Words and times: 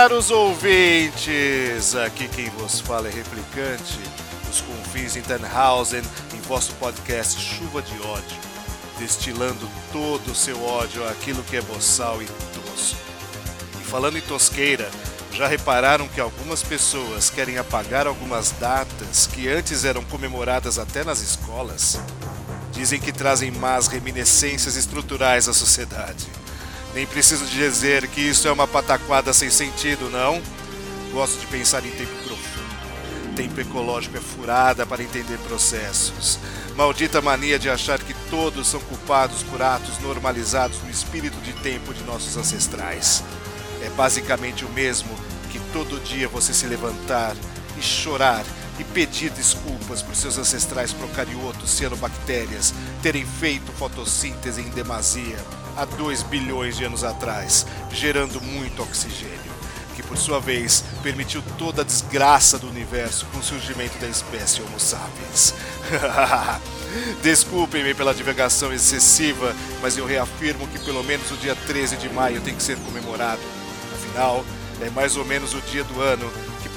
Caros 0.00 0.30
ouvintes! 0.30 1.96
Aqui 1.96 2.28
quem 2.28 2.48
vos 2.50 2.78
fala 2.78 3.08
é 3.08 3.10
Replicante, 3.10 3.98
dos 4.46 4.60
confins 4.60 5.16
em 5.16 5.22
Tannhausen, 5.22 6.02
em 6.32 6.40
vosso 6.42 6.72
podcast 6.74 7.40
Chuva 7.40 7.82
de 7.82 8.00
Ódio, 8.02 8.36
destilando 8.96 9.68
todo 9.92 10.30
o 10.30 10.36
seu 10.36 10.64
ódio 10.64 11.04
àquilo 11.08 11.42
que 11.42 11.56
é 11.56 11.60
boçal 11.62 12.22
e 12.22 12.26
tosco. 12.26 13.00
E 13.80 13.84
falando 13.86 14.16
em 14.16 14.20
tosqueira, 14.20 14.88
já 15.32 15.48
repararam 15.48 16.06
que 16.06 16.20
algumas 16.20 16.62
pessoas 16.62 17.28
querem 17.28 17.58
apagar 17.58 18.06
algumas 18.06 18.52
datas 18.52 19.26
que 19.26 19.48
antes 19.48 19.84
eram 19.84 20.04
comemoradas 20.04 20.78
até 20.78 21.02
nas 21.02 21.20
escolas? 21.20 21.98
Dizem 22.70 23.00
que 23.00 23.10
trazem 23.10 23.50
más 23.50 23.88
reminiscências 23.88 24.76
estruturais 24.76 25.48
à 25.48 25.52
sociedade. 25.52 26.28
Nem 26.98 27.06
preciso 27.06 27.46
dizer 27.46 28.08
que 28.08 28.20
isso 28.20 28.48
é 28.48 28.50
uma 28.50 28.66
pataquada 28.66 29.32
sem 29.32 29.48
sentido, 29.50 30.10
não? 30.10 30.42
Gosto 31.12 31.38
de 31.38 31.46
pensar 31.46 31.86
em 31.86 31.92
tempo 31.92 32.12
profundo. 32.24 33.36
Tempo 33.36 33.60
ecológico 33.60 34.16
é 34.16 34.20
furada 34.20 34.84
para 34.84 35.04
entender 35.04 35.38
processos. 35.46 36.40
Maldita 36.74 37.22
mania 37.22 37.56
de 37.56 37.70
achar 37.70 38.00
que 38.00 38.12
todos 38.28 38.66
são 38.66 38.80
culpados 38.80 39.44
por 39.44 39.62
atos 39.62 39.96
normalizados 40.00 40.82
no 40.82 40.90
espírito 40.90 41.40
de 41.40 41.52
tempo 41.62 41.94
de 41.94 42.02
nossos 42.02 42.36
ancestrais. 42.36 43.22
É 43.80 43.88
basicamente 43.90 44.64
o 44.64 44.68
mesmo 44.70 45.16
que 45.52 45.60
todo 45.72 46.02
dia 46.02 46.26
você 46.26 46.52
se 46.52 46.66
levantar 46.66 47.36
e 47.78 47.80
chorar 47.80 48.44
e 48.78 48.84
pedir 48.84 49.30
desculpas 49.30 50.02
por 50.02 50.14
seus 50.14 50.38
ancestrais 50.38 50.92
procariotos 50.92 51.70
cianobactérias 51.70 52.72
terem 53.02 53.24
feito 53.24 53.72
fotossíntese 53.72 54.60
em 54.60 54.68
demasia 54.70 55.38
há 55.78 55.84
2 55.84 56.24
bilhões 56.24 56.76
de 56.76 56.84
anos 56.84 57.04
atrás, 57.04 57.64
gerando 57.92 58.40
muito 58.40 58.82
oxigênio, 58.82 59.52
que 59.94 60.02
por 60.02 60.18
sua 60.18 60.40
vez 60.40 60.82
permitiu 61.04 61.40
toda 61.56 61.82
a 61.82 61.84
desgraça 61.84 62.58
do 62.58 62.68
universo 62.68 63.26
com 63.26 63.38
o 63.38 63.42
surgimento 63.42 63.96
da 63.98 64.08
espécie 64.08 64.60
Homo 64.60 64.80
sapiens. 64.80 65.54
Desculpem-me 67.22 67.94
pela 67.94 68.12
divagação 68.12 68.72
excessiva, 68.72 69.54
mas 69.80 69.96
eu 69.96 70.04
reafirmo 70.04 70.66
que 70.66 70.80
pelo 70.80 71.04
menos 71.04 71.30
o 71.30 71.36
dia 71.36 71.54
13 71.54 71.96
de 71.96 72.08
maio 72.08 72.40
tem 72.40 72.56
que 72.56 72.62
ser 72.62 72.76
comemorado. 72.78 73.40
Afinal, 73.94 74.44
é 74.80 74.90
mais 74.90 75.16
ou 75.16 75.24
menos 75.24 75.54
o 75.54 75.60
dia 75.60 75.84
do 75.84 76.00
ano 76.00 76.28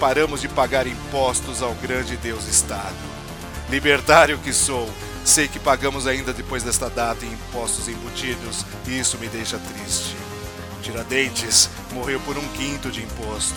paramos 0.01 0.41
de 0.41 0.49
pagar 0.49 0.87
impostos 0.87 1.61
ao 1.61 1.75
grande 1.75 2.17
Deus 2.17 2.47
Estado. 2.47 2.95
Libertário 3.69 4.39
que 4.39 4.51
sou, 4.51 4.89
sei 5.23 5.47
que 5.47 5.59
pagamos 5.59 6.07
ainda 6.07 6.33
depois 6.33 6.63
desta 6.63 6.89
data 6.89 7.23
em 7.23 7.31
impostos 7.31 7.87
embutidos 7.87 8.65
e 8.87 8.97
isso 8.97 9.19
me 9.19 9.27
deixa 9.27 9.59
triste. 9.59 10.15
Tiradentes 10.81 11.69
morreu 11.93 12.19
por 12.21 12.35
um 12.35 12.47
quinto 12.53 12.89
de 12.89 13.03
imposto, 13.03 13.53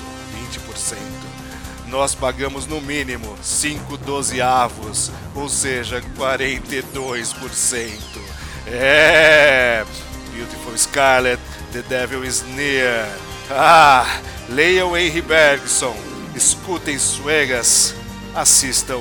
20%. 0.52 0.98
Nós 1.88 2.14
pagamos 2.14 2.66
no 2.66 2.78
mínimo 2.78 3.38
5 3.42 3.96
dozeavos, 3.96 5.10
ou 5.34 5.48
seja, 5.48 6.02
42%. 6.18 7.90
É! 8.66 9.82
Beautiful 10.34 10.76
Scarlet, 10.76 11.40
the 11.72 11.80
devil 11.88 12.22
is 12.22 12.42
near. 12.54 13.08
Ah! 13.50 14.20
Leiam 14.50 14.94
Henry 14.94 15.22
Bergson, 15.22 15.96
escutem 16.36 16.98
Suegas, 16.98 17.94
assistam 18.34 19.00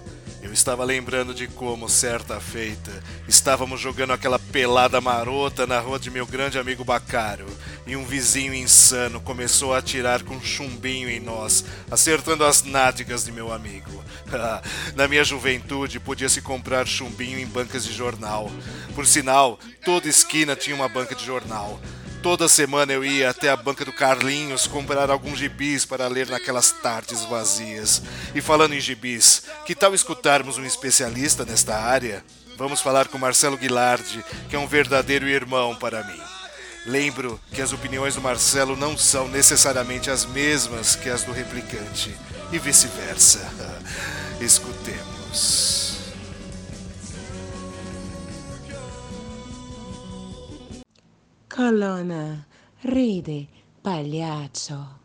Estava 0.61 0.83
lembrando 0.83 1.33
de 1.33 1.47
como, 1.47 1.89
certa 1.89 2.39
feita, 2.39 2.91
estávamos 3.27 3.81
jogando 3.81 4.13
aquela 4.13 4.37
pelada 4.37 5.01
marota 5.01 5.65
na 5.65 5.79
rua 5.79 5.97
de 5.97 6.11
meu 6.11 6.23
grande 6.23 6.59
amigo 6.59 6.83
Bacaro, 6.83 7.47
e 7.87 7.95
um 7.95 8.05
vizinho 8.05 8.53
insano 8.53 9.19
começou 9.19 9.73
a 9.73 9.79
atirar 9.79 10.21
com 10.21 10.39
chumbinho 10.39 11.09
em 11.09 11.19
nós, 11.19 11.65
acertando 11.89 12.45
as 12.45 12.61
nádegas 12.61 13.25
de 13.25 13.31
meu 13.31 13.51
amigo. 13.51 14.03
na 14.95 15.07
minha 15.07 15.23
juventude, 15.23 15.99
podia-se 15.99 16.43
comprar 16.43 16.85
chumbinho 16.85 17.39
em 17.39 17.47
bancas 17.47 17.83
de 17.83 17.91
jornal. 17.91 18.51
Por 18.93 19.07
sinal, 19.07 19.57
toda 19.83 20.07
esquina 20.07 20.55
tinha 20.55 20.75
uma 20.75 20.87
banca 20.87 21.15
de 21.15 21.25
jornal. 21.25 21.79
Toda 22.21 22.47
semana 22.47 22.93
eu 22.93 23.03
ia 23.03 23.31
até 23.31 23.49
a 23.49 23.57
banca 23.57 23.83
do 23.83 23.91
Carlinhos 23.91 24.67
comprar 24.67 25.09
alguns 25.09 25.39
gibis 25.39 25.85
para 25.85 26.07
ler 26.07 26.29
naquelas 26.29 26.71
tardes 26.71 27.25
vazias. 27.25 28.03
E 28.35 28.41
falando 28.41 28.73
em 28.73 28.79
gibis, 28.79 29.43
que 29.65 29.73
tal 29.73 29.95
escutarmos 29.95 30.59
um 30.59 30.63
especialista 30.63 31.43
nesta 31.43 31.75
área? 31.75 32.23
Vamos 32.57 32.79
falar 32.79 33.07
com 33.07 33.17
Marcelo 33.17 33.57
Guilardi, 33.57 34.23
que 34.47 34.55
é 34.55 34.59
um 34.59 34.67
verdadeiro 34.67 35.27
irmão 35.27 35.75
para 35.75 36.03
mim. 36.03 36.21
Lembro 36.85 37.39
que 37.53 37.61
as 37.61 37.73
opiniões 37.73 38.13
do 38.13 38.21
Marcelo 38.21 38.75
não 38.75 38.95
são 38.95 39.27
necessariamente 39.27 40.11
as 40.11 40.23
mesmas 40.23 40.95
que 40.95 41.09
as 41.09 41.23
do 41.23 41.31
replicante, 41.31 42.15
e 42.51 42.59
vice-versa. 42.59 43.39
Escutemos. 44.39 45.90
Colonna, 51.61 52.43
ride, 52.85 53.47
pagliaccio. 53.83 55.00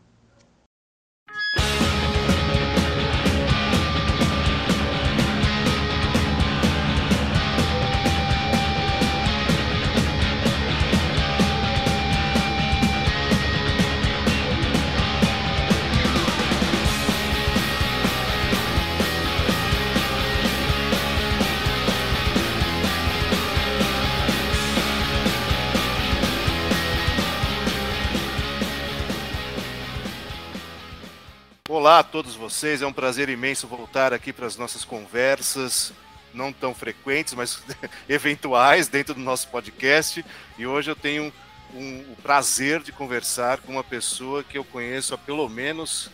Olá 31.87 31.99
a 31.99 32.03
todos 32.03 32.35
vocês, 32.35 32.81
é 32.81 32.85
um 32.85 32.91
prazer 32.91 33.29
imenso 33.29 33.65
voltar 33.65 34.11
aqui 34.11 34.33
para 34.33 34.45
as 34.45 34.57
nossas 34.57 34.83
conversas, 34.83 35.93
não 36.33 36.51
tão 36.51 36.73
frequentes, 36.73 37.33
mas 37.33 37.63
eventuais 38.09 38.89
dentro 38.89 39.13
do 39.13 39.21
nosso 39.21 39.47
podcast. 39.47 40.25
E 40.57 40.67
hoje 40.67 40.91
eu 40.91 40.97
tenho 40.97 41.31
um, 41.73 41.99
o 42.11 42.15
prazer 42.21 42.81
de 42.81 42.91
conversar 42.91 43.59
com 43.59 43.71
uma 43.71 43.85
pessoa 43.85 44.43
que 44.43 44.57
eu 44.57 44.65
conheço 44.65 45.13
há 45.13 45.17
pelo 45.17 45.47
menos 45.47 46.11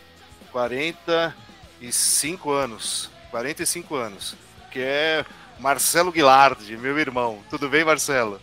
45 0.52 2.52
anos. 2.52 3.10
45 3.32 3.96
anos, 3.96 4.36
que 4.70 4.78
é 4.78 5.24
Marcelo 5.58 6.12
Guilardi, 6.12 6.76
meu 6.76 6.96
irmão. 6.96 7.40
Tudo 7.50 7.68
bem, 7.68 7.84
Marcelo? 7.84 8.40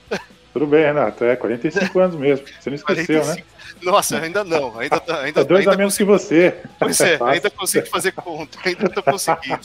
Tudo 0.51 0.68
bem, 0.68 0.84
Renato. 0.84 1.24
É 1.24 1.38
45 1.38 1.98
anos 1.98 2.18
mesmo. 2.18 2.45
Você 2.60 2.69
não 2.69 2.75
esqueceu, 2.75 3.22
45. 3.22 3.39
né? 3.39 3.45
Nossa, 3.81 4.19
ainda 4.19 4.44
não. 4.44 4.78
Ainda, 4.80 5.00
tá, 5.00 5.22
ainda, 5.22 5.42
é 5.42 5.44
dois 5.44 5.62
ainda 5.62 5.74
a 5.74 5.78
menos 5.78 5.94
consigo... 5.94 6.13
que 6.13 6.24
você. 6.24 6.57
Pois 6.78 7.00
é, 7.00 7.18
ainda 7.24 7.50
consigo 7.50 7.88
fazer 7.88 8.12
conta. 8.12 8.57
Ainda 8.63 8.86
estou 8.86 9.04
conseguindo. 9.04 9.60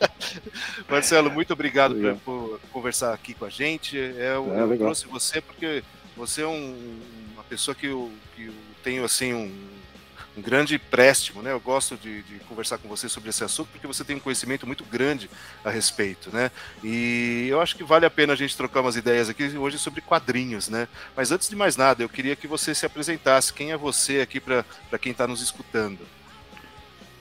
Marcelo, 0.88 1.30
muito 1.30 1.52
obrigado 1.52 1.94
por, 1.94 2.14
por, 2.24 2.60
conversar 2.72 3.14
aqui 3.14 3.34
com 3.34 3.44
a 3.44 3.50
gente. 3.50 3.96
Eu, 3.96 4.54
é, 4.54 4.62
eu 4.62 4.78
trouxe 4.78 5.06
você 5.06 5.40
porque 5.40 5.82
você 6.16 6.42
é 6.42 6.46
um, 6.46 7.00
uma 7.32 7.44
pessoa 7.44 7.74
que 7.74 7.86
eu, 7.86 8.10
que 8.36 8.46
eu 8.46 8.54
tenho 8.82 9.04
assim 9.04 9.32
um 9.32 9.79
um 10.36 10.40
grande 10.42 10.76
empréstimo, 10.76 11.42
né? 11.42 11.52
Eu 11.52 11.60
gosto 11.60 11.96
de, 11.96 12.22
de, 12.22 12.38
conversar 12.40 12.78
com 12.78 12.88
você 12.88 13.08
sobre 13.08 13.30
esse 13.30 13.42
assunto 13.42 13.68
porque 13.72 13.86
você 13.86 14.04
tem 14.04 14.16
um 14.16 14.20
conhecimento 14.20 14.66
muito 14.66 14.84
grande 14.84 15.28
a 15.64 15.70
respeito, 15.70 16.30
né? 16.32 16.50
E 16.84 17.46
eu 17.48 17.60
acho 17.60 17.76
que 17.76 17.82
vale 17.82 18.06
a 18.06 18.10
pena 18.10 18.32
a 18.32 18.36
gente 18.36 18.56
trocar 18.56 18.80
umas 18.80 18.96
ideias 18.96 19.28
aqui 19.28 19.56
hoje 19.56 19.78
sobre 19.78 20.00
quadrinhos, 20.00 20.68
né? 20.68 20.86
Mas 21.16 21.32
antes 21.32 21.48
de 21.48 21.56
mais 21.56 21.76
nada, 21.76 22.02
eu 22.02 22.08
queria 22.08 22.36
que 22.36 22.46
você 22.46 22.74
se 22.74 22.86
apresentasse. 22.86 23.52
Quem 23.52 23.72
é 23.72 23.76
você 23.76 24.20
aqui 24.20 24.40
para 24.40 24.64
quem 25.00 25.12
está 25.12 25.26
nos 25.26 25.42
escutando? 25.42 25.98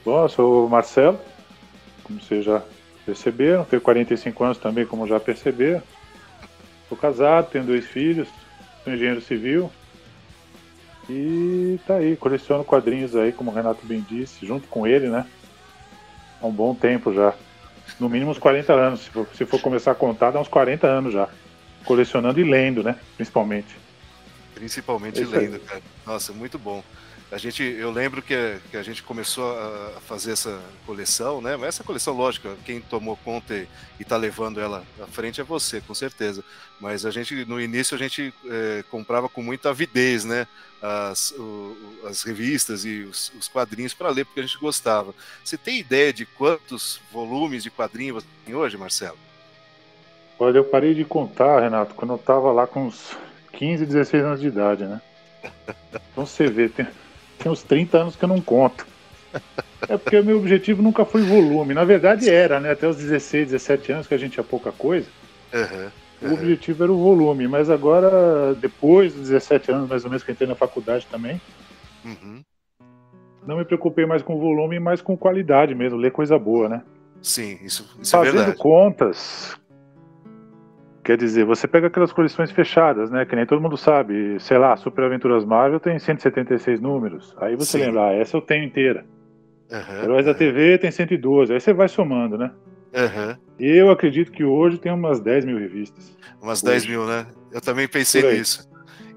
Bom, 0.05 0.23
eu 0.23 0.29
sou 0.29 0.65
o 0.65 0.69
Marcelo, 0.69 1.19
como 2.03 2.21
vocês 2.21 2.45
já 2.45 2.61
perceberam, 3.05 3.65
tenho 3.65 3.81
45 3.81 4.43
anos 4.43 4.57
também, 4.57 4.85
como 4.85 5.07
já 5.07 5.19
perceberam. 5.19 5.81
Sou 6.87 6.97
casado, 6.97 7.49
tenho 7.51 7.65
dois 7.65 7.85
filhos, 7.85 8.27
sou 8.83 8.93
engenheiro 8.93 9.21
civil, 9.21 9.71
e 11.09 11.79
tá 11.87 11.95
aí, 11.95 12.15
coleciono 12.15 12.63
quadrinhos 12.63 13.15
aí, 13.15 13.31
como 13.31 13.51
o 13.51 13.53
Renato 13.53 13.85
bem 13.85 14.05
disse, 14.07 14.45
junto 14.45 14.67
com 14.67 14.85
ele, 14.85 15.09
né? 15.09 15.25
Há 16.41 16.45
um 16.45 16.51
bom 16.51 16.73
tempo 16.75 17.13
já. 17.13 17.33
No 17.99 18.07
mínimo 18.07 18.31
uns 18.31 18.37
40 18.37 18.73
anos. 18.73 19.01
Se 19.01 19.09
for, 19.09 19.27
se 19.33 19.45
for 19.45 19.59
começar 19.59 19.91
a 19.91 19.95
contar, 19.95 20.31
dá 20.31 20.39
uns 20.39 20.47
40 20.47 20.87
anos 20.87 21.13
já. 21.13 21.27
Colecionando 21.83 22.39
e 22.39 22.43
lendo, 22.43 22.83
né? 22.83 22.95
Principalmente. 23.15 23.75
Principalmente 24.53 25.21
é 25.21 25.25
lendo, 25.25 25.59
cara. 25.59 25.81
Nossa, 26.05 26.31
muito 26.31 26.59
bom. 26.59 26.83
A 27.31 27.37
gente, 27.37 27.61
eu 27.61 27.91
lembro 27.91 28.23
que, 28.23 28.57
que 28.71 28.77
a 28.77 28.81
gente 28.81 29.03
começou 29.03 29.55
a 29.55 29.99
fazer 30.01 30.31
essa 30.31 30.59
coleção, 30.83 31.39
né? 31.39 31.55
Mas 31.55 31.69
essa 31.69 31.83
coleção, 31.83 32.15
lógico, 32.15 32.49
quem 32.65 32.81
tomou 32.81 33.15
conta 33.17 33.53
e 33.53 33.67
está 33.99 34.17
levando 34.17 34.59
ela 34.59 34.83
à 34.99 35.05
frente 35.05 35.39
é 35.39 35.43
você, 35.43 35.79
com 35.79 35.93
certeza. 35.93 36.43
Mas 36.81 37.05
a 37.05 37.11
gente, 37.11 37.45
no 37.45 37.61
início, 37.61 37.93
a 37.93 37.99
gente 37.99 38.33
é, 38.47 38.83
comprava 38.89 39.29
com 39.29 39.43
muita 39.43 39.69
avidez, 39.69 40.25
né? 40.25 40.47
As, 40.81 41.31
o, 41.37 41.77
as 42.05 42.23
revistas 42.23 42.83
e 42.83 43.01
os, 43.01 43.31
os 43.37 43.47
quadrinhos 43.47 43.93
para 43.93 44.09
ler, 44.09 44.25
porque 44.25 44.39
a 44.39 44.43
gente 44.43 44.57
gostava. 44.57 45.13
Você 45.43 45.55
tem 45.55 45.77
ideia 45.77 46.11
de 46.11 46.25
quantos 46.25 46.99
volumes 47.11 47.61
de 47.61 47.69
quadrinhos 47.69 48.23
você 48.23 48.29
tem 48.43 48.55
hoje, 48.55 48.75
Marcelo? 48.75 49.17
Olha, 50.39 50.57
eu 50.57 50.63
parei 50.63 50.95
de 50.95 51.05
contar, 51.05 51.59
Renato, 51.59 51.93
quando 51.93 52.11
eu 52.11 52.15
estava 52.15 52.51
lá 52.51 52.65
com 52.65 52.87
uns 52.87 53.15
15, 53.53 53.85
16 53.85 54.23
anos 54.23 54.39
de 54.39 54.47
idade, 54.47 54.85
né? 54.85 54.99
Então 56.11 56.25
você 56.25 56.47
vê, 56.47 56.69
tem, 56.69 56.87
tem 57.39 57.51
uns 57.51 57.63
30 57.63 57.97
anos 57.97 58.15
que 58.15 58.23
eu 58.23 58.29
não 58.29 58.41
conto. 58.41 58.85
É 59.87 59.97
porque 59.97 60.19
o 60.19 60.23
meu 60.23 60.37
objetivo 60.37 60.81
nunca 60.81 61.05
foi 61.05 61.21
volume. 61.21 61.73
Na 61.73 61.83
verdade 61.83 62.29
era, 62.29 62.59
né? 62.59 62.71
Até 62.71 62.87
os 62.87 62.97
16, 62.97 63.49
17 63.51 63.91
anos 63.91 64.07
que 64.07 64.13
a 64.13 64.17
gente 64.17 64.33
tinha 64.33 64.43
pouca 64.43 64.71
coisa. 64.71 65.07
Uhum, 65.53 65.89
uhum. 66.21 66.31
O 66.31 66.33
objetivo 66.33 66.83
era 66.83 66.91
o 66.91 66.97
volume, 66.97 67.47
mas 67.47 67.69
agora, 67.69 68.53
depois 68.55 69.13
dos 69.13 69.29
17 69.29 69.71
anos, 69.71 69.89
mais 69.89 70.03
ou 70.03 70.09
menos, 70.09 70.23
que 70.23 70.31
entrei 70.31 70.47
na 70.47 70.55
faculdade 70.55 71.07
também, 71.09 71.41
uhum. 72.03 72.41
não 73.47 73.57
me 73.57 73.65
preocupei 73.65 74.05
mais 74.05 74.21
com 74.21 74.37
volume, 74.37 74.79
mas 74.79 75.01
com 75.01 75.17
qualidade 75.17 75.73
mesmo, 75.73 75.97
ler 75.97 76.11
coisa 76.11 76.37
boa, 76.37 76.67
né? 76.67 76.83
Sim, 77.21 77.59
isso, 77.63 77.97
isso 78.01 78.15
é 78.15 78.19
Fazendo 78.19 78.37
verdade. 78.37 78.57
contas, 78.57 79.58
Quer 81.09 81.17
dizer, 81.17 81.43
você 81.43 81.67
pega 81.67 81.87
aquelas 81.87 82.13
coleções 82.13 82.51
fechadas, 82.51 83.09
né? 83.09 83.25
Que 83.25 83.35
nem 83.35 83.43
todo 83.43 83.59
mundo 83.59 83.75
sabe. 83.75 84.39
Sei 84.39 84.59
lá, 84.59 84.77
Super 84.77 85.05
Aventuras 85.05 85.43
Marvel 85.43 85.79
tem 85.79 85.97
176 85.97 86.79
números. 86.79 87.35
Aí 87.41 87.55
você 87.55 87.79
Sim. 87.79 87.85
lembra, 87.85 88.09
ah, 88.09 88.13
essa 88.13 88.37
eu 88.37 88.41
tenho 88.41 88.63
inteira. 88.63 89.03
Uhum, 89.71 90.03
Heróis 90.03 90.27
uhum. 90.27 90.33
da 90.33 90.37
TV 90.37 90.77
tem 90.77 90.91
112. 90.91 91.51
Aí 91.51 91.59
você 91.59 91.73
vai 91.73 91.87
somando, 91.87 92.37
né? 92.37 92.51
Uhum. 92.93 93.35
Eu 93.59 93.89
acredito 93.89 94.31
que 94.31 94.43
hoje 94.43 94.77
tem 94.77 94.91
umas 94.91 95.19
10 95.19 95.45
mil 95.45 95.57
revistas. 95.57 96.15
Umas 96.39 96.61
hoje. 96.61 96.73
10 96.73 96.85
mil, 96.85 97.07
né? 97.07 97.25
Eu 97.51 97.59
também 97.59 97.87
pensei 97.87 98.21
nisso. 98.37 98.69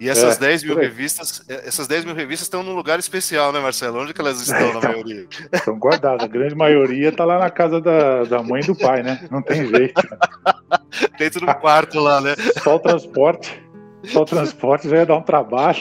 E 0.03 0.09
essas 0.09 0.37
é, 0.37 0.41
10 0.41 0.65
mil 0.65 0.77
revistas, 0.77 1.45
é, 1.49 1.69
essas 1.69 1.87
10 1.87 2.07
mil 2.07 2.15
revistas 2.17 2.47
estão 2.47 2.65
num 2.65 2.75
lugar 2.75 2.99
especial, 2.99 3.53
né, 3.53 3.61
Marcelo? 3.61 4.03
Onde 4.03 4.13
que 4.13 4.21
elas 4.21 4.41
estão, 4.41 4.75
na 4.75 4.81
maioria? 4.91 5.29
Estão 5.53 5.79
guardadas. 5.79 6.25
A 6.25 6.27
grande 6.27 6.57
maioria 6.57 7.11
está 7.11 7.25
lá 7.25 7.39
na 7.39 7.49
casa 7.49 7.81
da, 7.81 8.25
da 8.25 8.43
mãe 8.43 8.63
e 8.63 8.67
do 8.67 8.75
pai, 8.75 9.05
né? 9.05 9.25
Não 9.31 9.41
tem 9.41 9.65
jeito. 9.65 10.03
Dentro 11.17 11.47
do 11.47 11.55
quarto 11.55 12.01
lá, 12.01 12.21
né? 12.21 12.35
Só 12.65 12.75
o 12.75 12.81
transporte. 12.81 13.63
Só 14.05 14.23
o 14.23 14.25
transporte 14.25 14.89
já 14.89 14.97
ia 14.97 15.07
dar 15.07 15.17
um 15.17 15.23
trabalho. 15.23 15.79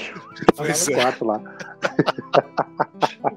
Pois 0.55 0.87
no 0.87 0.93
é. 0.93 0.95
quarto 0.95 1.25
lá. 1.25 1.41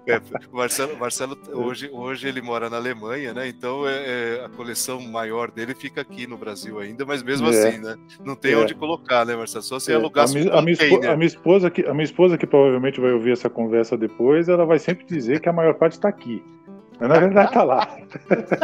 É, 0.07 0.21
o 0.53 0.57
Marcelo, 0.57 0.97
Marcelo 0.99 1.39
hoje, 1.53 1.91
hoje 1.93 2.29
ele 2.29 2.41
mora 2.41 2.69
na 2.69 2.77
Alemanha, 2.77 3.33
né? 3.33 3.49
Então 3.49 3.87
é, 3.89 3.93
é, 3.93 4.45
a 4.45 4.49
coleção 4.49 5.01
maior 5.01 5.51
dele 5.51 5.75
fica 5.75 6.01
aqui 6.01 6.27
no 6.27 6.37
Brasil 6.37 6.79
ainda, 6.79 7.05
mas 7.05 7.23
mesmo 7.23 7.47
é. 7.49 7.51
assim, 7.51 7.79
né? 7.79 7.97
Não 8.25 8.37
tem 8.37 8.55
onde 8.55 8.75
colocar, 8.75 9.25
né, 9.25 9.35
Marcelo? 9.35 9.63
Só 9.65 9.79
se 9.79 9.93
é. 9.93 9.95
alugar 9.95 10.29
a, 10.29 10.33
minha, 10.33 10.53
a, 10.53 10.63
minha 10.63 10.73
esposa, 10.75 11.11
a 11.11 11.17
minha 11.17 11.27
esposa 11.27 11.71
que 11.71 11.87
a 11.87 11.95
minha 11.95 12.05
esposa 12.05 12.39
que 12.39 12.47
provavelmente 12.47 13.01
vai 13.01 13.13
ouvir 13.13 13.33
essa 13.33 13.49
conversa 13.49 13.97
depois, 13.97 14.49
ela 14.49 14.65
vai 14.65 14.79
sempre 14.79 15.05
dizer 15.07 15.41
que 15.41 15.49
a 15.49 15.53
maior 15.53 15.75
parte 15.75 15.93
está 15.93 16.09
aqui. 16.09 16.43
Mas 17.01 17.09
na 17.09 17.19
verdade 17.19 17.53
tá 17.53 17.63
lá. 17.63 17.89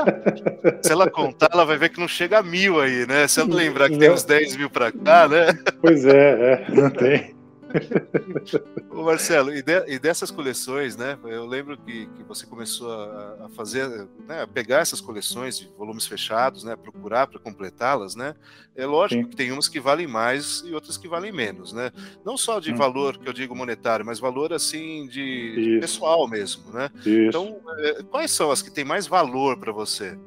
Se 0.82 0.92
ela 0.92 1.10
contar, 1.10 1.48
ela 1.52 1.64
vai 1.64 1.76
ver 1.76 1.88
que 1.88 2.00
não 2.00 2.08
chega 2.08 2.38
a 2.38 2.42
mil 2.42 2.80
aí, 2.80 3.06
né? 3.06 3.26
Se 3.26 3.40
ela 3.40 3.54
lembrar 3.54 3.88
que 3.88 3.98
tem 3.98 4.10
uns 4.10 4.24
10 4.24 4.56
mil 4.56 4.70
para 4.70 4.92
cá, 4.92 5.28
né? 5.28 5.46
Pois 5.80 6.04
é, 6.04 6.64
é, 6.68 6.70
não 6.70 6.90
tem. 6.90 7.34
Ô 8.90 9.02
Marcelo, 9.04 9.54
e, 9.54 9.62
de, 9.62 9.84
e, 9.86 9.98
dessas 9.98 10.30
coleções, 10.30 10.96
né? 10.96 11.18
Eu 11.24 11.46
lembro 11.46 11.76
que, 11.78 12.06
que 12.06 12.22
você 12.24 12.46
começou 12.46 12.92
a, 12.92 13.46
a 13.46 13.48
fazer, 13.50 13.88
né, 14.26 14.42
a 14.42 14.46
pegar 14.46 14.78
essas 14.78 15.00
coleções 15.00 15.58
de 15.58 15.68
volumes 15.76 16.06
fechados, 16.06 16.64
né? 16.64 16.76
Procurar 16.76 17.26
para 17.26 17.38
completá-las, 17.38 18.14
né? 18.14 18.34
É 18.74 18.86
lógico 18.86 19.22
Sim. 19.22 19.28
que 19.28 19.36
tem 19.36 19.52
umas 19.52 19.68
que 19.68 19.80
valem 19.80 20.06
mais 20.06 20.62
e 20.66 20.74
outras 20.74 20.96
que 20.96 21.08
valem 21.08 21.32
menos, 21.32 21.72
né? 21.72 21.90
Não 22.24 22.36
só 22.36 22.60
de 22.60 22.72
hum. 22.72 22.76
valor, 22.76 23.18
que 23.18 23.28
eu 23.28 23.32
digo 23.32 23.54
monetário, 23.54 24.04
mas 24.04 24.18
valor 24.18 24.52
assim 24.52 25.06
de, 25.06 25.74
de 25.74 25.80
pessoal 25.80 26.28
mesmo, 26.28 26.72
né? 26.72 26.90
Isso. 26.98 27.28
Então, 27.28 27.60
é, 27.78 28.02
quais 28.04 28.30
são 28.30 28.50
as 28.50 28.62
que 28.62 28.70
têm 28.70 28.84
mais 28.84 29.06
valor 29.06 29.58
para 29.58 29.72
você? 29.72 30.18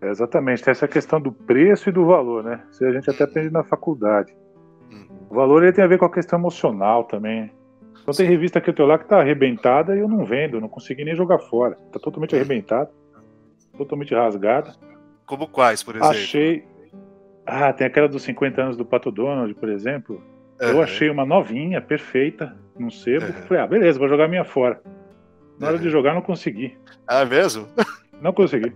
É 0.00 0.10
exatamente, 0.10 0.62
tem 0.62 0.70
essa 0.70 0.86
questão 0.86 1.20
do 1.20 1.32
preço 1.32 1.88
e 1.88 1.92
do 1.92 2.06
valor, 2.06 2.44
né? 2.44 2.62
Isso 2.70 2.84
a 2.84 2.92
gente 2.92 3.10
até 3.10 3.24
aprende 3.24 3.50
na 3.50 3.64
faculdade. 3.64 4.34
O 5.30 5.34
valor 5.34 5.62
ele 5.62 5.72
tem 5.72 5.84
a 5.84 5.88
ver 5.88 5.98
com 5.98 6.04
a 6.04 6.10
questão 6.10 6.38
emocional 6.38 7.04
também. 7.04 7.50
Então 8.02 8.14
tem 8.14 8.26
revista 8.26 8.60
que 8.60 8.70
eu 8.70 8.74
tenho 8.74 8.88
lá 8.88 8.98
que 8.98 9.06
tá 9.06 9.20
arrebentada 9.20 9.94
e 9.94 10.00
eu 10.00 10.08
não 10.08 10.24
vendo, 10.24 10.60
não 10.60 10.68
consegui 10.68 11.04
nem 11.04 11.14
jogar 11.14 11.38
fora. 11.38 11.76
Tá 11.92 11.98
totalmente 11.98 12.34
arrebentada, 12.34 12.90
totalmente 13.76 14.14
rasgada. 14.14 14.74
Como 15.26 15.46
quais, 15.46 15.82
por 15.82 15.94
exemplo? 15.94 16.10
Achei. 16.10 16.64
Ah, 17.44 17.72
tem 17.72 17.86
aquela 17.86 18.08
dos 18.08 18.22
50 18.22 18.62
anos 18.62 18.76
do 18.76 18.84
Pato 18.84 19.10
Donald, 19.10 19.52
por 19.54 19.68
exemplo. 19.68 20.22
Uhum. 20.60 20.68
Eu 20.68 20.82
achei 20.82 21.10
uma 21.10 21.24
novinha, 21.24 21.80
perfeita, 21.80 22.56
num 22.78 22.90
sebo. 22.90 23.26
Uhum. 23.26 23.32
Falei, 23.32 23.62
ah, 23.62 23.66
beleza, 23.66 23.98
vou 23.98 24.08
jogar 24.08 24.26
minha 24.26 24.44
fora. 24.44 24.80
Na 25.58 25.68
hora 25.68 25.76
uhum. 25.76 25.82
de 25.82 25.90
jogar, 25.90 26.14
não 26.14 26.22
consegui. 26.22 26.76
Ah, 27.06 27.24
mesmo? 27.24 27.66
Não 28.20 28.32
consegui. 28.32 28.72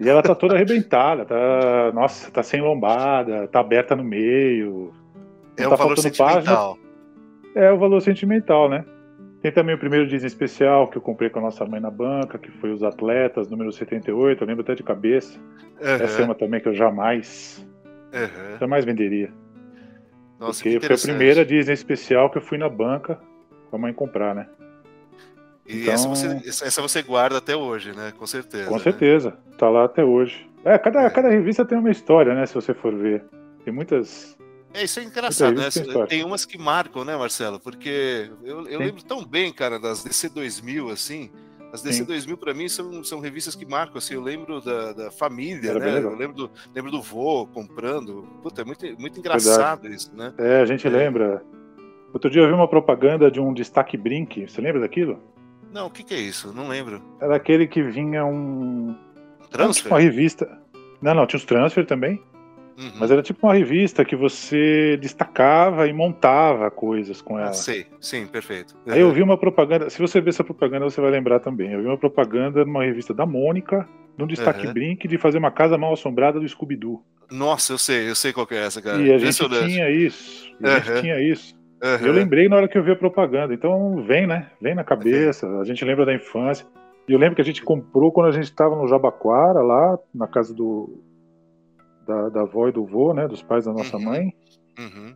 E 0.00 0.08
ela 0.08 0.22
tá 0.22 0.34
toda 0.34 0.54
arrebentada, 0.54 1.26
tá. 1.26 1.92
Nossa, 1.92 2.30
tá 2.30 2.42
sem 2.42 2.62
lombada, 2.62 3.46
tá 3.48 3.60
aberta 3.60 3.94
no 3.94 4.02
meio. 4.02 4.94
É 5.58 5.66
o 5.66 5.70
tá 5.70 5.76
valor 5.76 5.98
sentimental. 5.98 6.76
Página. 6.76 6.88
É 7.54 7.72
o 7.72 7.78
valor 7.78 8.00
sentimental, 8.00 8.68
né? 8.68 8.84
Tem 9.40 9.52
também 9.52 9.74
o 9.74 9.78
primeiro 9.78 10.06
Disney 10.06 10.26
especial 10.26 10.88
que 10.88 10.98
eu 10.98 11.02
comprei 11.02 11.30
com 11.30 11.38
a 11.38 11.42
nossa 11.42 11.64
mãe 11.64 11.80
na 11.80 11.90
banca, 11.90 12.38
que 12.38 12.50
foi 12.50 12.72
Os 12.72 12.82
Atletas, 12.82 13.48
número 13.48 13.70
78, 13.70 14.42
eu 14.42 14.46
lembro 14.46 14.62
até 14.62 14.74
de 14.74 14.82
cabeça. 14.82 15.38
Uhum. 15.80 15.86
Essa 15.86 16.22
é 16.22 16.24
uma 16.24 16.34
também 16.34 16.60
que 16.60 16.68
eu 16.68 16.74
jamais, 16.74 17.64
uhum. 18.12 18.58
jamais 18.58 18.84
venderia. 18.84 19.32
Nossa, 20.40 20.62
Porque 20.62 20.80
foi 20.80 20.94
a 20.94 20.98
primeira 20.98 21.44
Disney 21.44 21.72
especial 21.72 22.30
que 22.30 22.38
eu 22.38 22.42
fui 22.42 22.58
na 22.58 22.68
banca 22.68 23.20
com 23.70 23.76
a 23.76 23.78
mãe 23.78 23.92
comprar, 23.92 24.34
né? 24.34 24.46
E 25.66 25.82
então... 25.82 25.94
essa, 25.94 26.08
você, 26.08 26.26
essa 26.64 26.82
você 26.82 27.02
guarda 27.02 27.38
até 27.38 27.54
hoje, 27.54 27.94
né? 27.94 28.12
Com 28.16 28.26
certeza. 28.26 28.68
Com 28.68 28.76
né? 28.76 28.80
certeza. 28.80 29.36
Tá 29.56 29.68
lá 29.68 29.84
até 29.84 30.04
hoje. 30.04 30.48
É, 30.64 30.78
cada, 30.78 31.02
é. 31.02 31.10
cada 31.10 31.28
revista 31.28 31.64
tem 31.64 31.78
uma 31.78 31.90
história, 31.90 32.34
né? 32.34 32.46
Se 32.46 32.54
você 32.54 32.72
for 32.72 32.94
ver. 32.94 33.24
Tem 33.64 33.72
muitas 33.72 34.36
é, 34.74 34.84
isso 34.84 35.00
é 35.00 35.04
engraçado, 35.04 35.56
né? 35.56 35.68
Tem 36.08 36.24
umas 36.24 36.44
que 36.44 36.58
marcam, 36.58 37.04
né, 37.04 37.16
Marcelo? 37.16 37.58
Porque 37.58 38.30
eu, 38.44 38.66
eu 38.66 38.78
lembro 38.78 39.02
tão 39.02 39.24
bem, 39.24 39.52
cara, 39.52 39.78
das 39.78 40.04
DC 40.04 40.28
2000, 40.28 40.90
assim. 40.90 41.30
As 41.72 41.82
DC 41.82 41.98
Sim. 41.98 42.04
2000 42.04 42.38
para 42.38 42.54
mim 42.54 42.68
são, 42.68 43.04
são 43.04 43.20
revistas 43.20 43.54
que 43.54 43.66
marcam, 43.66 43.98
assim, 43.98 44.14
eu 44.14 44.22
lembro 44.22 44.60
da, 44.60 44.92
da 44.92 45.10
família, 45.10 45.70
Era 45.70 45.78
né? 45.78 45.98
Eu 45.98 46.16
lembro 46.16 46.36
do, 46.36 46.50
lembro 46.74 46.90
do 46.90 47.02
vô 47.02 47.46
comprando. 47.46 48.26
Puta, 48.42 48.62
é 48.62 48.64
muito, 48.64 48.84
muito 48.98 49.18
engraçado 49.18 49.82
Verdade. 49.82 50.02
isso, 50.02 50.14
né? 50.14 50.32
É, 50.38 50.60
a 50.60 50.66
gente 50.66 50.86
é. 50.86 50.90
lembra. 50.90 51.42
Outro 52.12 52.30
dia 52.30 52.42
eu 52.42 52.46
vi 52.46 52.54
uma 52.54 52.68
propaganda 52.68 53.30
de 53.30 53.38
um 53.38 53.52
destaque 53.52 53.96
Brink, 53.96 54.48
você 54.48 54.62
lembra 54.62 54.80
daquilo? 54.80 55.22
Não, 55.70 55.86
o 55.86 55.90
que, 55.90 56.02
que 56.02 56.14
é 56.14 56.18
isso? 56.18 56.52
Não 56.54 56.68
lembro. 56.68 57.02
Era 57.20 57.36
aquele 57.36 57.66
que 57.66 57.82
vinha 57.82 58.24
um. 58.24 58.96
Transfer? 59.50 59.92
Uma 59.92 60.00
revista. 60.00 60.58
Não, 61.02 61.14
não, 61.14 61.26
tinha 61.26 61.38
os 61.38 61.44
transfer 61.44 61.86
também. 61.86 62.22
Uhum. 62.78 62.92
Mas 63.00 63.10
era 63.10 63.20
tipo 63.22 63.44
uma 63.44 63.54
revista 63.54 64.04
que 64.04 64.14
você 64.14 64.96
destacava 65.00 65.88
e 65.88 65.92
montava 65.92 66.70
coisas 66.70 67.20
com 67.20 67.36
ela. 67.36 67.50
Ah, 67.50 67.52
sei, 67.52 67.86
sim, 68.00 68.24
perfeito. 68.26 68.76
Aí 68.86 69.00
eu 69.00 69.10
vi 69.12 69.20
uma 69.20 69.36
propaganda, 69.36 69.90
se 69.90 69.98
você 69.98 70.20
ver 70.20 70.30
essa 70.30 70.44
propaganda, 70.44 70.84
você 70.88 71.00
vai 71.00 71.10
lembrar 71.10 71.40
também. 71.40 71.72
Eu 71.72 71.80
vi 71.80 71.86
uma 71.86 71.98
propaganda 71.98 72.64
numa 72.64 72.84
revista 72.84 73.12
da 73.12 73.26
Mônica, 73.26 73.88
num 74.16 74.28
destaque 74.28 74.66
Uhum. 74.66 74.72
brinque 74.72 75.08
de 75.08 75.18
fazer 75.18 75.38
uma 75.38 75.50
casa 75.50 75.76
mal 75.76 75.92
assombrada 75.92 76.38
do 76.38 76.48
Scooby-Doo. 76.48 77.02
Nossa, 77.30 77.72
eu 77.72 77.78
sei, 77.78 78.08
eu 78.08 78.14
sei 78.14 78.32
qual 78.32 78.46
que 78.46 78.54
é 78.54 78.64
essa, 78.64 78.80
cara. 78.80 79.02
E 79.02 79.12
a 79.12 79.18
gente 79.18 79.36
tinha 79.36 79.90
isso. 79.90 80.48
A 80.62 80.78
gente 80.78 80.90
Uhum. 80.92 81.00
tinha 81.00 81.20
isso. 81.20 81.54
Uhum. 81.82 82.06
Eu 82.06 82.12
lembrei 82.12 82.48
na 82.48 82.56
hora 82.56 82.68
que 82.68 82.78
eu 82.78 82.82
vi 82.82 82.92
a 82.92 82.96
propaganda. 82.96 83.52
Então 83.52 84.04
vem, 84.06 84.26
né? 84.26 84.50
Vem 84.62 84.74
na 84.74 84.84
cabeça. 84.84 85.46
A 85.60 85.64
gente 85.64 85.84
lembra 85.84 86.06
da 86.06 86.14
infância. 86.14 86.64
E 87.08 87.12
eu 87.12 87.18
lembro 87.18 87.34
que 87.36 87.42
a 87.42 87.44
gente 87.44 87.62
comprou 87.62 88.12
quando 88.12 88.28
a 88.28 88.32
gente 88.32 88.44
estava 88.44 88.76
no 88.76 88.86
Jabaquara, 88.86 89.60
lá 89.62 89.98
na 90.14 90.26
casa 90.28 90.54
do 90.54 91.00
da, 92.08 92.28
da 92.30 92.40
avó 92.40 92.66
e 92.68 92.72
do 92.72 92.84
vô, 92.86 93.12
né? 93.12 93.28
Dos 93.28 93.42
pais 93.42 93.66
da 93.66 93.72
nossa 93.72 93.96
Uhum. 93.98 94.04
mãe. 94.04 94.32
Uhum. 94.78 95.14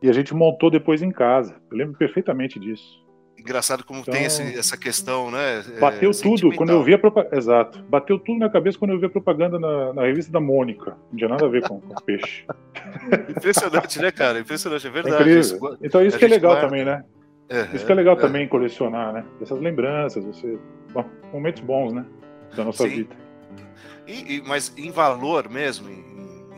E 0.00 0.08
a 0.08 0.12
gente 0.12 0.32
montou 0.34 0.70
depois 0.70 1.02
em 1.02 1.10
casa. 1.10 1.56
Eu 1.70 1.76
lembro 1.76 1.98
perfeitamente 1.98 2.58
disso. 2.60 3.02
Engraçado 3.38 3.84
como 3.84 4.00
Então, 4.00 4.14
tem 4.14 4.24
esse- 4.24 4.56
essa 4.56 4.76
questão, 4.76 5.28
né? 5.30 5.58
é, 5.76 5.80
Bateu 5.80 6.10
tudo 6.12 6.16
sentimental. 6.36 6.56
quando 6.58 6.70
eu 6.70 6.82
vi 6.84 6.94
a 6.94 6.98
propaganda. 6.98 7.36
Exato. 7.36 7.82
Bateu 7.84 8.16
tudo 8.18 8.38
na 8.38 8.48
cabeça 8.48 8.78
quando 8.78 8.92
eu 8.92 9.00
vi 9.00 9.06
a 9.06 9.10
propaganda 9.10 9.58
na, 9.58 9.92
na 9.92 10.02
revista 10.02 10.30
da 10.30 10.38
Mônica. 10.40 10.96
Não 11.10 11.16
tinha 11.18 11.28
nada 11.28 11.44
a 11.44 11.48
ver 11.48 11.66
com, 11.66 11.80
com 11.80 11.94
peixe. 12.02 12.46
Impressionante, 13.28 13.98
né, 14.00 14.12
cara? 14.12 14.38
Impressionante, 14.38 14.86
é 14.86 14.90
É 14.90 14.92
verdade. 14.92 15.16
incrível. 15.16 15.40
Isso- 15.40 15.78
Então 15.82 16.04
isso 16.04 16.16
a 16.16 16.18
que 16.20 16.24
é 16.24 16.28
legal 16.28 16.52
guarda. 16.52 16.68
também, 16.68 16.84
né? 16.84 17.04
Uhum. 17.50 17.74
Isso 17.74 17.84
que 17.86 17.92
é 17.92 17.94
legal 17.94 18.16
também 18.16 18.46
colecionar, 18.48 19.12
né? 19.12 19.24
Essas 19.40 19.58
lembranças, 19.60 20.24
você. 20.24 20.56
Bom, 20.92 21.04
momentos 21.32 21.62
bons, 21.62 21.92
né? 21.92 22.04
Da 22.56 22.64
nossa 22.64 22.84
Sim. 22.84 22.88
vida. 22.90 23.16
E- 24.06 24.36
e- 24.36 24.42
mas 24.46 24.72
em 24.76 24.90
valor 24.90 25.48
mesmo, 25.50 25.88
em 25.90 26.11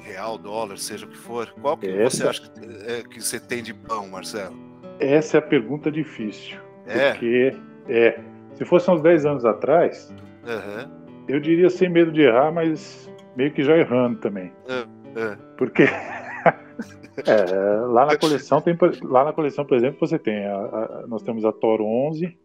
real, 0.05 0.37
dólar, 0.39 0.77
seja 0.79 1.07
o 1.07 1.09
que 1.09 1.17
for, 1.17 1.49
qual 1.61 1.77
que 1.77 1.89
Essa- 1.89 2.17
você 2.19 2.29
acha 2.29 2.43
que, 2.51 2.61
é, 2.93 3.03
que 3.03 3.21
você 3.21 3.41
tem 3.41 3.63
de 3.63 3.73
bom, 3.73 4.07
Marcelo? 4.09 4.55
Essa 5.01 5.39
é 5.39 5.41
a 5.41 5.43
pergunta 5.43 5.91
difícil. 5.91 6.59
É? 6.87 7.13
Porque 7.13 7.57
é. 7.89 8.21
Se 8.55 8.65
fosse 8.65 8.89
uns 8.91 9.01
10 9.03 9.27
anos 9.27 9.45
atrás, 9.45 10.15
Aham. 10.47 10.91
eu 11.27 11.41
diria 11.41 11.69
sem 11.71 11.89
medo 11.89 12.13
de 12.13 12.21
errar, 12.21 12.53
mas 12.53 13.11
meio 13.37 13.51
que 13.53 13.65
já 13.65 13.77
errando 13.77 14.19
também. 14.21 14.53
é. 14.69 15.37
Porque 15.57 15.85
é, 17.27 17.81
lá 17.89 18.07
na 18.07 18.17
coleção 18.17 18.61
tem 18.61 18.77
lá 19.03 19.25
na 19.25 19.33
coleção, 19.33 19.65
por 19.65 19.77
exemplo, 19.77 19.99
você 20.01 20.19
tem 20.19 20.45
a- 20.47 20.55
a- 20.57 21.05
nós 21.09 21.23
temos 21.23 21.45
a 21.45 21.53
Thor 21.53 21.81
11, 21.81 22.37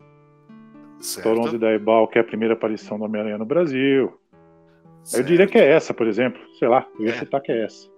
Certo. 0.99 1.23
Thor 1.27 1.39
11 1.47 1.57
da 1.57 1.71
Ebal, 1.71 2.07
que 2.07 2.17
é 2.17 2.21
a 2.21 2.25
primeira 2.25 2.53
aparição 2.53 2.97
do 2.97 3.05
Homem-Aranha 3.05 3.37
no 3.37 3.45
Brasil. 3.45 4.11
Eu 5.01 5.05
certo. 5.05 5.25
diria 5.27 5.47
que 5.47 5.57
é 5.57 5.71
essa, 5.71 5.93
por 5.93 6.07
exemplo. 6.07 6.39
Sei 6.57 6.67
lá, 6.67 6.85
eu 6.99 7.05
ia 7.05 7.13
É. 7.15 7.39
que 7.39 7.51
é 7.51 7.63
essa. 7.65 7.89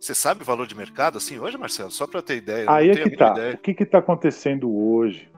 Você 0.00 0.14
sabe 0.14 0.42
o 0.42 0.44
valor 0.44 0.66
de 0.66 0.76
mercado 0.76 1.18
assim 1.18 1.38
hoje, 1.38 1.58
Marcelo? 1.58 1.90
Só 1.90 2.06
para 2.06 2.22
ter 2.22 2.36
ideia. 2.36 2.64
eu 2.64 2.70
Aí 2.70 2.90
é 2.90 2.94
que 2.94 3.14
a 3.14 3.18
tá. 3.18 3.32
ideia. 3.32 3.54
O 3.54 3.58
que 3.58 3.74
que 3.74 3.84
tá 3.84 3.98
acontecendo 3.98 4.70
hoje? 4.72 5.28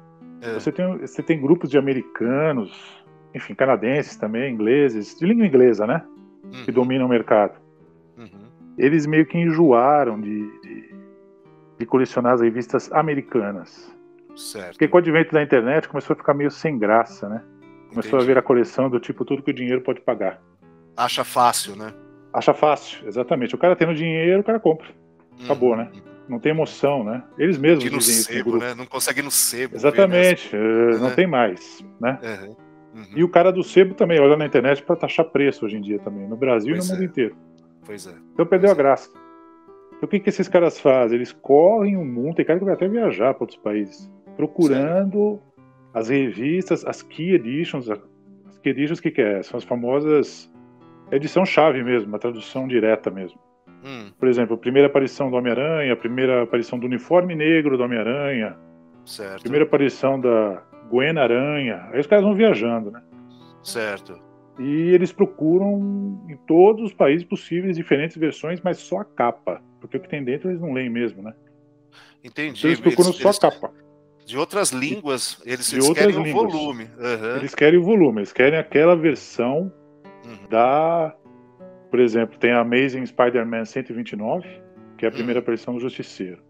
É. 0.42 0.52
Você, 0.54 0.70
tem, 0.72 0.98
você 0.98 1.22
tem 1.22 1.40
grupos 1.40 1.70
de 1.70 1.78
americanos, 1.78 2.72
enfim, 3.34 3.54
canadenses 3.54 4.16
também, 4.16 4.52
ingleses, 4.52 5.16
de 5.18 5.26
língua 5.26 5.46
inglesa, 5.46 5.86
né? 5.86 6.04
Que 6.64 6.70
Uhum, 6.70 6.74
dominam 6.74 7.06
o 7.06 7.08
mercado. 7.08 7.58
uhum. 8.16 8.50
Eles 8.78 9.06
meio 9.06 9.26
que 9.26 9.36
enjoaram 9.36 10.18
de, 10.20 10.60
de, 10.62 10.94
de 11.78 11.86
colecionar 11.86 12.32
as 12.34 12.40
revistas 12.40 12.90
americanas. 12.92 13.94
Certo. 14.36 14.70
Porque 14.72 14.88
com 14.88 14.96
o 14.96 15.00
advento 15.00 15.32
da 15.34 15.42
internet 15.42 15.86
começou 15.88 16.14
a 16.14 16.16
ficar 16.16 16.32
meio 16.32 16.50
sem 16.50 16.78
graça, 16.78 17.28
né? 17.28 17.42
Começou 17.90 18.18
a 18.18 18.22
Entendi. 18.22 18.32
ver 18.34 18.38
a 18.38 18.42
coleção 18.42 18.88
do 18.88 18.98
tipo 19.00 19.24
tudo 19.24 19.42
que 19.42 19.50
o 19.50 19.54
dinheiro 19.54 19.82
pode 19.82 20.00
pagar. 20.00 20.40
Acha 21.00 21.24
fácil, 21.24 21.76
né? 21.76 21.94
Acha 22.32 22.52
fácil, 22.52 23.08
exatamente. 23.08 23.54
O 23.54 23.58
cara 23.58 23.74
tendo 23.74 23.94
dinheiro, 23.94 24.40
o 24.40 24.44
cara 24.44 24.60
compra. 24.60 24.86
Acabou, 25.42 25.74
né? 25.76 25.90
Uhum. 25.94 26.00
Não 26.28 26.38
tem 26.38 26.50
emoção, 26.52 27.02
né? 27.02 27.22
Eles 27.38 27.58
mesmos 27.58 27.82
Que 27.82 27.90
no 27.90 27.98
dizem 27.98 28.14
isso 28.14 28.30
no 28.30 28.36
sebo, 28.36 28.50
grupo. 28.50 28.64
né? 28.66 28.74
Não 28.74 28.86
consegue 28.86 29.22
no 29.22 29.30
sebo. 29.30 29.72
ver, 29.72 29.76
Exatamente, 29.78 30.54
eh, 30.54 30.98
não 30.98 31.08
né? 31.08 31.14
tem 31.14 31.26
mais, 31.26 31.84
né? 32.00 32.18
né? 32.22 32.38
Uhum, 32.44 33.00
uhum. 33.00 33.06
E 33.16 33.24
o 33.24 33.28
cara 33.28 33.50
do 33.50 33.64
sebo 33.64 33.94
também 33.94 34.20
olha 34.20 34.36
na 34.36 34.44
internet 34.46 34.82
para 34.82 34.94
taxar 34.94 35.24
preço 35.24 35.64
hoje 35.64 35.76
em 35.76 35.80
dia 35.80 35.98
também, 36.00 36.28
no 36.28 36.36
Brasil 36.36 36.74
Pois 36.74 36.86
e 36.86 36.88
no 36.88 36.94
mundo 36.94 37.02
é. 37.02 37.06
inteiro. 37.06 37.36
Pois 37.84 38.06
é. 38.06 38.14
Então 38.34 38.46
perdeu 38.46 38.70
a 38.70 38.74
graça. 38.74 39.08
Então 39.96 40.06
o 40.06 40.08
que, 40.08 40.20
que 40.20 40.28
esses 40.28 40.46
caras 40.48 40.78
fazem? 40.78 41.16
Eles 41.16 41.32
correm 41.32 41.96
o 41.96 42.04
mundo, 42.04 42.36
tem 42.36 42.44
cara 42.44 42.58
que 42.58 42.64
vai 42.64 42.74
até 42.74 42.86
viajar 42.86 43.34
para 43.34 43.42
outros 43.44 43.58
países, 43.58 44.08
procurando 44.36 45.40
as 45.92 46.08
revistas, 46.10 46.84
as 46.86 47.02
key 47.02 47.34
editions. 47.34 47.88
As 47.90 48.58
key 48.62 48.70
editions, 48.70 48.98
o 48.98 49.02
que, 49.02 49.10
que 49.10 49.22
é? 49.22 49.42
São 49.42 49.58
as 49.58 49.64
famosas 49.64 50.50
edição 51.12 51.44
chave 51.44 51.82
mesmo, 51.82 52.08
uma 52.08 52.18
tradução 52.18 52.66
direta 52.68 53.10
mesmo. 53.10 53.38
Hum, 53.84 54.12
Por 54.18 54.28
exemplo, 54.28 54.54
a 54.54 54.58
primeira 54.58 54.86
aparição 54.88 55.30
do 55.30 55.36
Homem-Aranha, 55.36 55.92
a 55.92 55.96
primeira 55.96 56.42
aparição 56.42 56.78
do 56.78 56.86
uniforme 56.86 57.34
negro 57.34 57.76
do 57.78 57.82
Homem-Aranha, 57.82 58.56
certo. 59.06 59.40
primeira 59.42 59.64
aparição 59.64 60.20
da 60.20 60.62
Gwen 60.90 61.16
Aranha. 61.18 61.88
Aí 61.92 62.00
os 62.00 62.06
caras 62.06 62.24
vão 62.24 62.34
viajando, 62.34 62.90
né? 62.90 63.02
Certo. 63.62 64.18
E 64.58 64.90
eles 64.90 65.12
procuram 65.12 66.22
em 66.28 66.36
todos 66.46 66.84
os 66.84 66.92
países 66.92 67.24
possíveis 67.26 67.76
diferentes 67.76 68.16
versões, 68.18 68.60
mas 68.60 68.76
só 68.78 68.98
a 68.98 69.04
capa. 69.04 69.62
Porque 69.80 69.96
o 69.96 70.00
que 70.00 70.08
tem 70.08 70.22
dentro 70.22 70.50
eles 70.50 70.60
não 70.60 70.72
leem 70.74 70.90
mesmo, 70.90 71.22
né? 71.22 71.32
Entendi. 72.22 72.58
Então 72.58 72.68
eles 72.70 72.80
procuram 72.80 73.08
Eles- 73.10 73.20
só 73.22 73.28
a 73.28 73.30
eles- 73.30 73.38
capa. 73.38 73.72
De 74.26 74.36
outras 74.38 74.70
línguas, 74.70 75.40
eles, 75.46 75.70
De 75.70 75.76
eles 75.76 75.88
outras 75.88 76.06
querem 76.14 76.30
o 76.30 76.34
volume. 76.34 76.88
Aham. 77.00 77.36
Eles 77.38 77.54
querem 77.54 77.78
o 77.80 77.82
volume, 77.82 78.18
eles 78.18 78.32
querem 78.32 78.58
aquela 78.58 78.94
versão 78.94 79.72
Uhum. 80.30 80.48
da. 80.48 81.14
Por 81.90 81.98
exemplo, 81.98 82.38
tem 82.38 82.52
a 82.52 82.60
Amazing 82.60 83.04
Spider-Man 83.04 83.64
129, 83.64 84.46
que 84.96 85.04
é 85.04 85.08
a 85.08 85.12
primeira 85.12 85.40
Hum. 85.40 85.42
aparição 85.42 85.74
do 85.74 85.80
Justiceiro. 85.80 86.40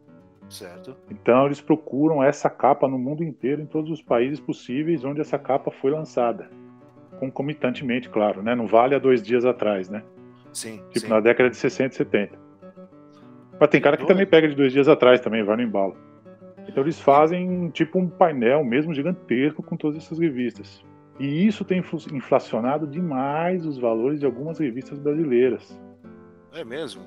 Certo. 0.50 0.96
Então 1.10 1.46
eles 1.46 1.60
procuram 1.60 2.22
essa 2.22 2.50
capa 2.50 2.86
no 2.88 2.98
mundo 2.98 3.22
inteiro, 3.24 3.62
em 3.62 3.66
todos 3.66 3.90
os 3.90 4.02
países 4.02 4.40
possíveis 4.40 5.04
onde 5.04 5.20
essa 5.20 5.38
capa 5.38 5.70
foi 5.70 5.92
lançada. 5.92 6.50
Concomitantemente, 7.18 8.08
claro, 8.08 8.42
né? 8.42 8.54
Não 8.54 8.66
vale 8.66 8.94
há 8.94 8.98
dois 8.98 9.22
dias 9.22 9.44
atrás, 9.44 9.88
né? 9.88 10.02
Sim. 10.52 10.82
Tipo 10.90 11.06
sim. 11.06 11.08
na 11.08 11.20
década 11.20 11.48
de 11.48 11.56
60 11.56 11.94
e 11.94 11.96
70. 11.96 12.38
Mas 13.58 13.68
tem 13.68 13.80
cara 13.80 13.96
que 13.96 14.06
também 14.06 14.26
pega 14.26 14.48
de 14.48 14.54
dois 14.54 14.72
dias 14.72 14.88
atrás 14.88 15.20
também, 15.20 15.44
vai 15.44 15.56
no 15.56 15.62
embalo. 15.62 15.96
Então 16.66 16.82
eles 16.82 16.98
fazem 17.00 17.68
tipo 17.70 17.98
um 17.98 18.08
painel 18.08 18.64
mesmo 18.64 18.92
gigantesco 18.94 19.62
com 19.62 19.76
todas 19.76 19.98
essas 19.98 20.18
revistas. 20.18 20.84
E 21.18 21.46
isso 21.46 21.64
tem 21.64 21.82
inflacionado 22.12 22.86
demais 22.86 23.66
os 23.66 23.78
valores 23.78 24.20
de 24.20 24.26
algumas 24.26 24.58
revistas 24.58 24.98
brasileiras. 24.98 25.78
É 26.52 26.64
mesmo? 26.64 27.02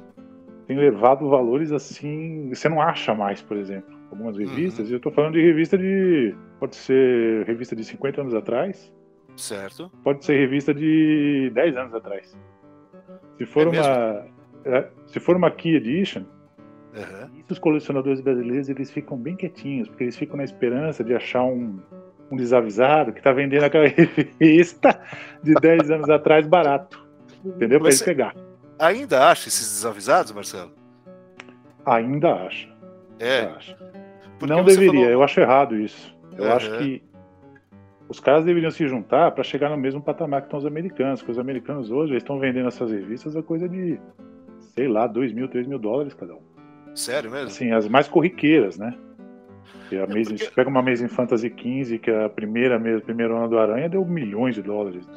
Tem 0.67 0.77
levado 0.77 1.27
valores 1.29 1.71
assim. 1.71 2.49
Você 2.53 2.69
não 2.69 2.81
acha 2.81 3.13
mais, 3.13 3.41
por 3.41 3.57
exemplo, 3.57 3.93
algumas 4.11 4.37
revistas. 4.37 4.89
E 4.89 4.93
eu 4.93 4.99
tô 4.99 5.11
falando 5.11 5.33
de 5.33 5.41
revista 5.41 5.77
de. 5.77 6.35
Pode 6.59 6.75
ser 6.75 7.45
revista 7.45 7.75
de 7.75 7.83
50 7.83 8.21
anos 8.21 8.33
atrás, 8.33 8.93
Certo. 9.35 9.91
pode 10.03 10.23
ser 10.23 10.37
revista 10.37 10.73
de 10.73 11.51
10 11.53 11.75
anos 11.75 11.93
atrás. 11.95 12.37
Se 13.37 13.45
for 13.45 13.67
É 13.67 13.69
uma. 13.69 14.25
é, 14.65 14.89
se 15.07 15.19
for 15.19 15.35
uma 15.35 15.51
Key 15.51 15.75
Edition. 15.75 16.23
Isso 17.39 17.53
os 17.53 17.59
colecionadores 17.59 18.21
brasileiros 18.21 18.69
eles 18.69 18.91
ficam 18.91 19.17
bem 19.17 19.35
quietinhos, 19.35 19.87
porque 19.89 20.03
eles 20.03 20.15
ficam 20.15 20.37
na 20.37 20.43
esperança 20.43 21.03
de 21.03 21.15
achar 21.15 21.43
um, 21.43 21.79
um 22.33 22.35
desavisado 22.37 23.11
que 23.13 23.19
está 23.19 23.31
vendendo 23.31 23.63
aquela 23.63 23.87
revista 23.87 24.99
de 25.41 25.53
10 25.53 25.91
anos 25.91 26.09
atrás 26.09 26.45
barato. 26.47 27.01
Entendeu? 27.45 27.79
Para 27.79 27.89
ele 27.89 28.03
pegar. 28.03 28.35
Ainda 28.79 29.29
acha 29.29 29.47
esses 29.47 29.67
desavisados, 29.75 30.31
Marcelo? 30.31 30.71
Ainda 31.85 32.33
acha. 32.33 32.69
É. 33.19 33.39
ainda 33.41 33.55
acha. 33.57 33.77
porque 34.39 34.53
Não 34.53 34.63
deveria, 34.63 34.91
falou- 34.91 35.09
eu 35.09 35.23
acho 35.23 35.39
errado 35.39 35.75
isso. 35.75 36.15
Eu 36.37 36.45
Aham. 36.45 36.55
acho 36.55 36.77
que 36.79 37.03
os 38.09 38.19
caras 38.19 38.43
deveriam 38.45 38.71
se 38.71 38.87
juntar 38.87 39.31
para 39.31 39.43
chegar 39.43 39.69
no 39.69 39.77
mesmo 39.77 40.01
patamar 40.01 40.41
que 40.41 40.47
estão 40.47 40.59
os 40.59 40.65
americanos, 40.65 41.21
porque 41.21 41.31
os 41.31 41.39
americanos 41.39 41.91
hoje 41.91 42.13
eles 42.13 42.23
estão 42.23 42.39
vendendo 42.39 42.67
essas 42.67 42.91
revistas 42.91 43.35
a 43.35 43.43
coisa 43.43 43.67
de, 43.69 43.99
sei 44.75 44.87
lá, 44.87 45.07
2 45.07 45.31
mil, 45.33 45.47
3 45.47 45.67
mil 45.67 45.79
dólares 45.79 46.13
cada 46.13 46.33
um. 46.33 46.41
Sério 46.95 47.31
mesmo? 47.31 47.47
assim, 47.47 47.71
as 47.71 47.87
mais 47.87 48.07
corriqueiras, 48.07 48.77
né? 48.77 48.93
E 49.93 49.99
a 49.99 50.03
Amazing, 50.05 50.23
porque- 50.23 50.45
Você 50.45 50.51
pega 50.51 50.69
uma 50.69 50.79
Amazing 50.79 51.07
Fantasy 51.07 51.49
XV, 51.49 51.99
que 51.99 52.09
é 52.09 52.25
a 52.25 52.29
primeira 52.29 52.79
mesmo, 52.79 53.01
primeira 53.01 53.35
ano 53.35 53.47
do 53.49 53.57
Aranha, 53.59 53.87
deu 53.89 54.03
milhões 54.05 54.55
de 54.55 54.61
dólares. 54.61 55.05
Né? 55.07 55.13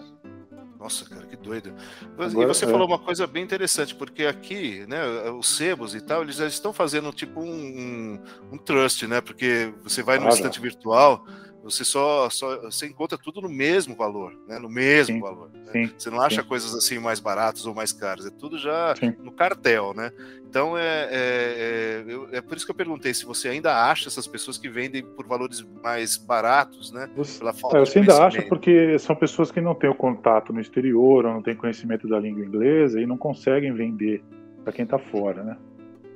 Nossa, 0.79 1.09
cara, 1.09 1.27
que 1.27 1.37
doido. 1.37 1.73
Mas- 2.17 2.33
e 2.33 2.37
Agora, 2.37 2.53
você 2.55 2.65
é. 2.65 2.69
falou 2.69 2.87
uma 2.87 2.99
coisa 2.99 3.27
bem 3.27 3.43
interessante, 3.43 3.95
porque 3.95 4.25
aqui, 4.27 4.85
né, 4.87 5.01
os 5.31 5.57
sebos 5.57 5.95
e 5.95 6.01
tal, 6.01 6.23
eles 6.23 6.37
já 6.37 6.47
estão 6.47 6.73
fazendo 6.73 7.11
tipo 7.13 7.41
um, 7.41 7.49
um, 7.51 8.21
um 8.53 8.59
trust, 8.59 9.07
né? 9.07 9.21
Porque 9.21 9.73
você 9.83 10.03
vai 10.03 10.19
no 10.19 10.27
Ah, 10.27 10.31
já. 10.31 10.37
estante 10.37 10.61
virtual, 10.61 11.25
você 11.71 11.85
só, 11.85 12.31
só 12.31 12.61
você 12.63 12.87
encontra 12.87 13.19
tudo 13.19 13.41
no 13.41 13.49
mesmo 13.49 13.95
valor, 13.95 14.33
né? 14.47 14.59
No 14.59 14.69
mesmo 14.69 15.17
Sim, 15.17 15.21
valor. 15.21 15.51
né? 15.53 15.73
Sim. 15.73 15.91
Você 15.99 16.09
não 16.11 16.21
acha 16.21 16.43
sim. 16.43 16.49
coisas 16.49 16.75
assim 16.75 16.99
mais 16.99 17.21
baratas 17.21 17.67
ou 17.67 17.75
mais 17.75 17.93
caras, 17.93 18.25
é 18.27 18.31
tudo 18.31 18.57
já 18.59 18.95
no 19.23 19.33
cartel, 19.33 19.93
né? 19.95 20.11
Então 20.49 20.79
é, 20.79 21.09
é, 21.11 21.11
é, 21.11 22.05
eu- 22.07 22.29
é 22.33 22.41
por 22.41 22.57
isso 22.57 22.65
que 22.65 22.71
eu 22.71 22.77
perguntei 22.77 23.13
se 23.13 23.27
você 23.27 23.49
ainda 23.49 23.89
acha 23.91 24.09
essas 24.09 24.27
pessoas 24.27 24.57
que 24.57 24.69
vendem 24.69 25.03
por 25.05 25.27
valores 25.27 25.61
mais 25.83 26.17
baratos, 26.17 26.91
né? 26.93 27.11
Você, 27.17 27.39
Pela 27.41 27.53
falta 27.53 27.79
é, 27.79 27.83
de 27.83 27.91
você 27.91 27.99
ainda 27.99 28.13
acha 28.15 28.21
conhecimento. 28.39 28.49
porque 28.49 28.99
são 28.99 29.15
pessoas 29.17 29.51
que 29.51 29.61
não 29.61 29.75
têm 29.75 29.91
o 29.91 29.95
contato 29.95 30.53
no 30.53 30.61
exterior, 30.61 31.27
ou 31.27 31.33
não 31.33 31.43
têm 31.43 31.55
conhecimento 31.55 32.09
da 32.09 32.19
língua 32.19 32.45
inglesa 32.45 33.01
e 33.01 33.07
não 33.07 33.19
conseguem 33.19 33.73
vender 33.75 34.23
para 34.65 34.73
quem 34.73 34.87
tá 34.87 34.99
fora, 34.99 35.43
né? 35.43 35.57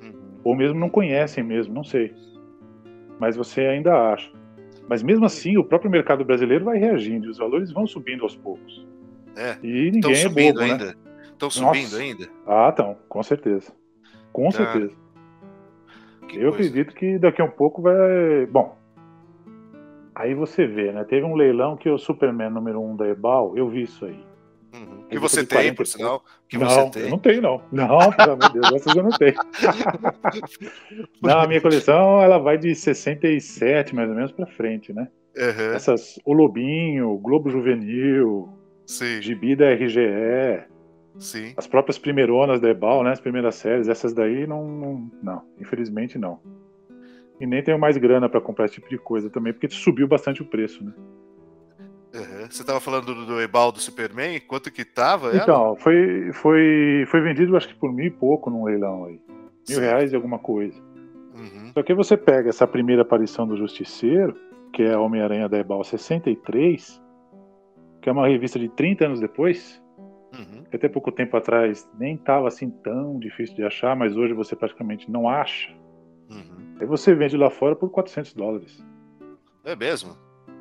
Uhum. 0.02 0.12
Ou 0.44 0.54
mesmo 0.56 0.78
não 0.78 0.88
conhecem 0.88 1.44
mesmo, 1.44 1.74
não 1.74 1.84
sei. 1.84 2.14
Mas 3.18 3.36
você 3.36 3.62
ainda 3.62 4.12
acha. 4.12 4.30
Mas 4.90 5.04
mesmo 5.04 5.24
assim, 5.24 5.56
o 5.56 5.62
próprio 5.62 5.88
mercado 5.88 6.24
brasileiro 6.24 6.64
vai 6.64 6.76
reagindo 6.76 7.26
e 7.26 7.30
os 7.30 7.38
valores 7.38 7.70
vão 7.70 7.86
subindo 7.86 8.24
aos 8.24 8.34
poucos. 8.34 8.84
É. 9.36 9.56
E 9.62 9.86
Estão 9.86 10.10
ninguém 10.10 10.12
é 10.12 10.16
subindo 10.16 10.54
bobo, 10.54 10.66
né? 10.66 10.72
ainda. 10.72 10.96
Estão 11.30 11.48
subindo 11.48 11.82
Nossa. 11.92 12.02
ainda. 12.02 12.28
Ah, 12.44 12.70
então, 12.72 12.96
com 13.08 13.22
certeza. 13.22 13.72
Com 14.32 14.48
Ah, 14.48 14.50
certeza. 14.50 14.92
Que 16.26 16.38
Eu 16.38 16.50
coisa. 16.50 16.54
acredito 16.68 16.92
que 16.94 17.18
daqui 17.20 17.40
a 17.40 17.44
um 17.44 17.50
pouco 17.50 17.80
vai. 17.80 18.46
Bom, 18.46 18.76
aí 20.12 20.34
você 20.34 20.66
vê, 20.66 20.90
né? 20.92 21.04
Teve 21.04 21.24
um 21.24 21.36
leilão 21.36 21.76
que 21.76 21.88
o 21.88 21.96
Superman 21.96 22.50
número 22.50 22.80
1 22.80 22.90
um 22.90 22.96
da 22.96 23.06
Ebal, 23.06 23.56
eu 23.56 23.68
vi 23.68 23.82
isso 23.82 24.04
aí. 24.04 24.24
Que 25.10 25.18
você 25.18 25.44
tem, 25.44 25.58
40 25.58 25.74
por 25.74 25.86
sinal. 25.86 26.24
Que 26.48 26.56
não, 26.56 26.68
você 26.68 26.90
tem. 26.90 27.02
eu 27.02 27.10
não 27.10 27.18
tenho, 27.18 27.42
não. 27.42 27.62
Não, 27.72 28.12
pelo 28.12 28.32
amor 28.32 28.52
de 28.52 28.60
Deus, 28.60 28.72
essas 28.72 28.94
eu 28.94 29.02
não 29.02 29.10
tenho. 29.10 29.34
não, 31.20 31.40
a 31.40 31.46
minha 31.46 31.60
coleção 31.60 32.22
ela 32.22 32.38
vai 32.38 32.56
de 32.56 32.74
67 32.74 33.94
mais 33.94 34.08
ou 34.08 34.14
menos 34.14 34.32
pra 34.32 34.46
frente, 34.46 34.92
né? 34.92 35.08
Uhum. 35.36 35.72
Essas, 35.74 36.18
o 36.24 36.32
Lobinho, 36.32 37.16
Globo 37.18 37.50
Juvenil, 37.50 38.48
Sim, 38.86 39.22
Gibi 39.22 39.54
da 39.54 39.72
RGE, 39.72 40.64
sim. 41.18 41.54
as 41.56 41.66
próprias 41.66 41.98
primeironas 41.98 42.60
da 42.60 42.68
Ebal, 42.68 43.04
né? 43.04 43.12
As 43.12 43.20
primeiras 43.20 43.54
séries, 43.54 43.88
essas 43.88 44.12
daí 44.12 44.46
não, 44.46 44.66
não, 44.66 45.10
não, 45.22 45.42
infelizmente 45.60 46.18
não. 46.18 46.40
E 47.40 47.46
nem 47.46 47.62
tenho 47.62 47.78
mais 47.78 47.96
grana 47.96 48.28
pra 48.28 48.40
comprar 48.40 48.66
esse 48.66 48.74
tipo 48.74 48.88
de 48.88 48.98
coisa 48.98 49.30
também, 49.30 49.52
porque 49.52 49.68
subiu 49.70 50.06
bastante 50.06 50.42
o 50.42 50.44
preço, 50.44 50.84
né? 50.84 50.92
Uhum. 52.14 52.46
Você 52.50 52.64
tava 52.64 52.80
falando 52.80 53.06
do, 53.06 53.26
do 53.26 53.40
Ebal 53.40 53.70
do 53.70 53.78
Superman? 53.78 54.40
Quanto 54.40 54.70
que 54.70 54.84
tava? 54.84 55.36
Então, 55.36 55.76
foi, 55.76 56.32
foi, 56.32 57.04
foi 57.06 57.20
vendido 57.20 57.56
acho 57.56 57.68
que 57.68 57.74
por 57.74 57.92
mil 57.92 58.06
e 58.06 58.10
pouco 58.10 58.50
num 58.50 58.64
leilão 58.64 59.04
aí. 59.04 59.20
Mil 59.68 59.80
reais 59.80 60.12
e 60.12 60.16
alguma 60.16 60.38
coisa. 60.38 60.76
Uhum. 61.34 61.70
Só 61.72 61.82
que 61.82 61.94
você 61.94 62.16
pega 62.16 62.48
essa 62.48 62.66
primeira 62.66 63.02
aparição 63.02 63.46
do 63.46 63.56
Justiceiro, 63.56 64.34
que 64.72 64.82
é 64.82 64.96
Homem-Aranha 64.96 65.48
da 65.48 65.58
Ebal 65.58 65.84
63, 65.84 67.00
que 68.02 68.08
é 68.08 68.12
uma 68.12 68.26
revista 68.26 68.58
de 68.58 68.68
30 68.68 69.06
anos 69.06 69.20
depois, 69.20 69.80
Uhum. 70.32 70.62
que 70.70 70.76
até 70.76 70.88
pouco 70.88 71.10
tempo 71.10 71.36
atrás 71.36 71.88
nem 71.98 72.14
estava 72.14 72.46
assim 72.46 72.70
tão 72.70 73.18
difícil 73.18 73.56
de 73.56 73.64
achar, 73.64 73.96
mas 73.96 74.16
hoje 74.16 74.32
você 74.32 74.54
praticamente 74.54 75.10
não 75.10 75.28
acha. 75.28 75.72
Uhum. 76.30 76.76
Aí 76.80 76.86
você 76.86 77.14
vende 77.14 77.36
lá 77.36 77.50
fora 77.50 77.74
por 77.74 77.90
400 77.90 78.32
dólares. 78.34 78.84
É 79.64 79.74
mesmo? 79.74 80.16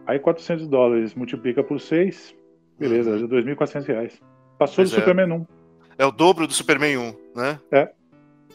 Aí 0.10 0.18
400 0.18 0.68
dólares 0.68 1.13
multiplica 1.13 1.63
por 1.63 1.80
6, 1.80 2.36
beleza, 2.80 3.12
Uhum. 3.12 3.25
é 3.25 3.28
2.400 3.28 3.86
reais. 3.86 4.20
Passou 4.58 4.78
Pois 4.78 4.89
do 4.89 4.96
é. 4.98 5.00
Superman 5.00 5.32
1. 5.32 5.46
É 6.00 6.06
o 6.06 6.12
dobro 6.12 6.48
do 6.48 6.54
Superman 6.54 6.98
1, 6.98 7.13
né? 7.36 7.60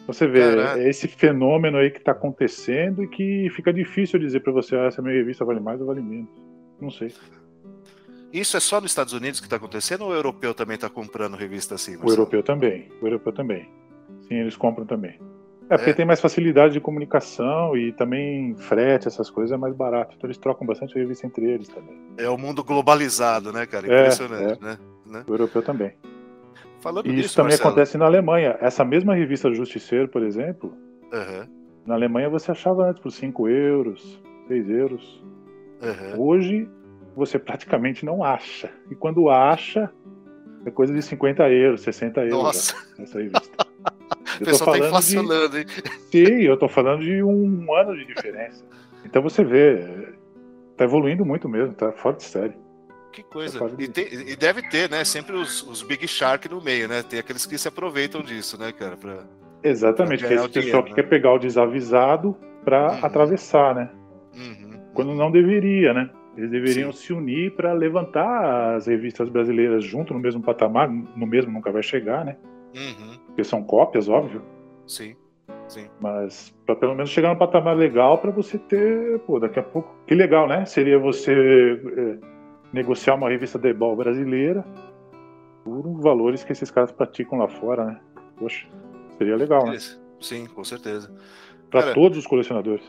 Você 0.09 0.27
vê 0.27 0.41
Caraca. 0.41 0.81
é 0.81 0.89
esse 0.89 1.07
fenômeno 1.07 1.79
aí 1.79 1.93
que 1.93 1.99
está 1.99 2.11
acontecendo 2.11 3.05
e 3.05 3.07
que 3.09 3.49
fica 3.51 3.73
difícil 3.73 4.19
dizer 4.19 4.41
para 4.41 4.53
você, 4.53 4.75
ah, 4.75 4.87
essa 4.87 5.01
minha 5.01 5.15
revista 5.15 5.45
vale 5.45 5.61
mais 5.61 5.81
ou 5.81 5.87
vale 5.87 6.03
menos. 6.03 6.29
Não 6.81 6.91
sei. 6.91 7.13
Isso 8.33 8.57
é 8.57 8.61
só 8.61 8.81
nos 8.81 8.91
Estados 8.91 9.13
Unidos 9.13 9.39
que 9.39 9.49
tá 9.49 9.55
acontecendo 9.55 10.03
ou 10.03 10.11
o 10.11 10.15
europeu 10.15 10.53
também 10.55 10.77
tá 10.77 10.91
comprando 10.91 11.37
revista 11.37 11.77
assim? 11.77 11.93
O 11.93 11.99
Marcelo? 12.01 12.15
europeu 12.15 12.43
também. 12.43 12.89
O 13.01 13.07
europeu 13.07 13.33
também. 13.33 13.69
Sim, 14.27 14.35
eles 14.41 14.57
compram 14.57 14.85
também. 14.85 15.21
É 15.71 15.77
porque 15.79 15.91
É. 15.91 15.95
tem 15.95 16.05
mais 16.05 16.21
facilidade 16.21 16.75
de 16.75 16.81
comunicação 16.81 17.77
e 17.77 17.93
também 17.93 18.55
frete, 18.57 19.09
essas 19.09 19.31
coisas 19.31 19.53
é 19.53 19.57
mais 19.57 19.75
barato. 19.75 20.15
Então 20.17 20.27
eles 20.29 20.37
trocam 20.39 20.67
bastante 20.67 20.95
revista 20.95 21.27
entre 21.27 21.45
eles 21.51 21.69
também. 21.69 21.97
É 22.19 22.29
o 22.29 22.37
mundo 22.37 22.63
globalizado, 22.63 23.53
né, 23.53 23.65
cara? 23.67 23.87
É, 23.87 24.01
Impressionante, 24.01 24.63
né? 24.63 24.79
né? 25.07 25.25
O 25.27 25.33
europeu 25.33 25.63
também. 25.63 25.93
Falando 26.81 27.07
E 27.07 27.13
nisso, 27.13 27.27
isso 27.27 27.37
também 27.37 27.53
Marcelo, 27.53 27.71
acontece 27.71 27.97
na 27.97 28.05
Alemanha. 28.05 28.59
Essa 28.61 28.85
mesma 28.85 29.15
revista 29.15 29.53
Justiceiro, 29.55 30.07
por 30.09 30.23
exemplo, 30.23 30.75
Aham, 31.13 31.49
na 31.87 31.95
Alemanha 31.95 32.29
você 32.29 32.51
achava 32.51 32.85
antes 32.91 33.01
por 33.03 33.11
5 33.11 33.49
euros, 33.49 34.23
6 34.49 34.69
euros. 34.69 35.25
aham. 35.83 36.19
Hoje 36.19 36.69
você 37.17 37.39
praticamente 37.39 38.05
não 38.05 38.23
acha. 38.23 38.71
E 38.91 38.95
quando 38.95 39.31
acha, 39.31 39.91
é 40.67 40.71
coisa 40.71 40.93
de 40.93 41.01
50 41.01 41.49
euros, 41.49 41.81
60 41.83 42.21
euros 42.23 42.43
Nossa, 42.43 42.75
essa 42.99 43.19
revista. 43.19 43.64
o 44.41 44.45
pessoal 44.45 44.59
tá 44.59 44.65
falando 44.65 44.81
de, 44.81 44.87
inflacionando, 44.89 45.59
hein? 45.59 45.65
sim, 46.11 46.43
eu 46.43 46.57
tô 46.57 46.69
falando 46.69 47.03
de 47.03 47.23
um 47.23 47.75
ano 47.75 47.97
de 47.97 48.05
diferença. 48.07 48.65
Então 49.05 49.23
você 49.23 49.45
vê, 49.45 49.85
tá 50.77 50.85
evoluindo 50.85 51.25
muito 51.25 51.49
mesmo, 51.49 51.75
tá 51.75 51.93
fora 51.93 52.17
de 52.17 52.25
série. 52.25 52.55
Que 53.13 53.23
coisa. 53.23 53.59
falo 53.59 53.75
E, 53.75 53.87
disso. 53.89 53.93
tem- 53.93 54.29
e 54.33 54.35
deve 54.37 54.63
ter, 54.69 54.91
né? 54.91 55.05
Sempre 55.05 55.37
os, 55.37 55.63
os 55.69 55.83
Big 55.83 56.07
Shark 56.09 56.49
no 56.49 56.61
meio, 56.61 56.89
né? 56.89 57.03
Tem 57.03 57.19
aqueles 57.21 57.47
que 57.47 57.57
se 57.57 57.69
aproveitam 57.69 58.23
disso, 58.23 58.59
né, 58.59 58.73
cara? 58.73 58.97
Pra... 58.97 59.19
Exatamente, 59.63 60.21
Pra 60.21 60.29
que 60.29 60.35
é 60.35 60.37
esse 60.39 60.49
pessoal 60.49 60.63
dinheiro, 60.65 60.83
que 60.85 60.91
né? 60.91 60.95
quer 60.97 61.09
pegar 61.09 61.33
o 61.33 61.39
desavisado 61.39 62.37
para 62.65 62.93
Uhum. 62.93 63.05
atravessar, 63.05 63.75
né? 63.75 63.91
Uhum. 64.37 64.81
Quando 64.95 65.15
não 65.15 65.31
deveria, 65.31 65.93
né? 65.95 66.11
Eles 66.37 66.51
deveriam 66.51 66.91
Sim. 66.91 66.99
se 67.07 67.13
unir 67.13 67.53
para 67.55 67.73
levantar 67.73 68.75
as 68.75 68.89
revistas 68.89 69.29
brasileiras 69.29 69.85
junto 69.85 70.13
no 70.13 70.19
mesmo 70.19 70.43
patamar, 70.43 70.89
no 70.91 71.27
mesmo 71.27 71.53
nunca 71.53 71.71
vai 71.71 71.83
chegar, 71.85 72.25
né? 72.25 72.37
Uhum. 72.75 73.19
Porque 73.27 73.45
são 73.45 73.63
cópias, 73.63 74.09
óbvio. 74.09 74.43
Sim, 74.87 75.17
sim. 75.69 75.89
Mas 76.01 76.55
para 76.67 76.77
pelo 76.77 76.95
menos 76.95 77.11
chegar 77.11 77.33
no 77.33 77.39
patamar 77.39 77.77
legal 77.77 78.19
para 78.19 78.31
você 78.31 78.59
ter, 78.59 79.19
pô, 79.21 79.39
daqui 79.39 79.59
a 79.59 79.63
pouco. 79.63 79.95
Que 80.07 80.15
legal, 80.15 80.49
né? 80.49 80.65
Seria 80.65 80.99
você 80.99 81.33
é, 81.33 82.19
negociar 82.73 83.15
uma 83.15 83.31
revista 83.31 83.59
de 83.59 83.73
ball 83.73 83.97
brasileira 83.97 84.65
por 85.65 86.01
valores 86.01 86.45
que 86.45 86.53
esses 86.53 86.71
caras 86.71 86.93
praticam 86.93 87.39
lá 87.39 87.49
fora, 87.49 87.85
né? 87.85 88.01
Poxa, 88.39 88.67
seria 89.17 89.37
legal, 89.37 89.65
né? 89.67 89.79
Sim, 90.21 90.47
com 90.47 90.65
certeza. 90.65 91.15
Para 91.71 91.95
todos 91.95 92.19
os 92.19 92.27
colecionadores. 92.27 92.85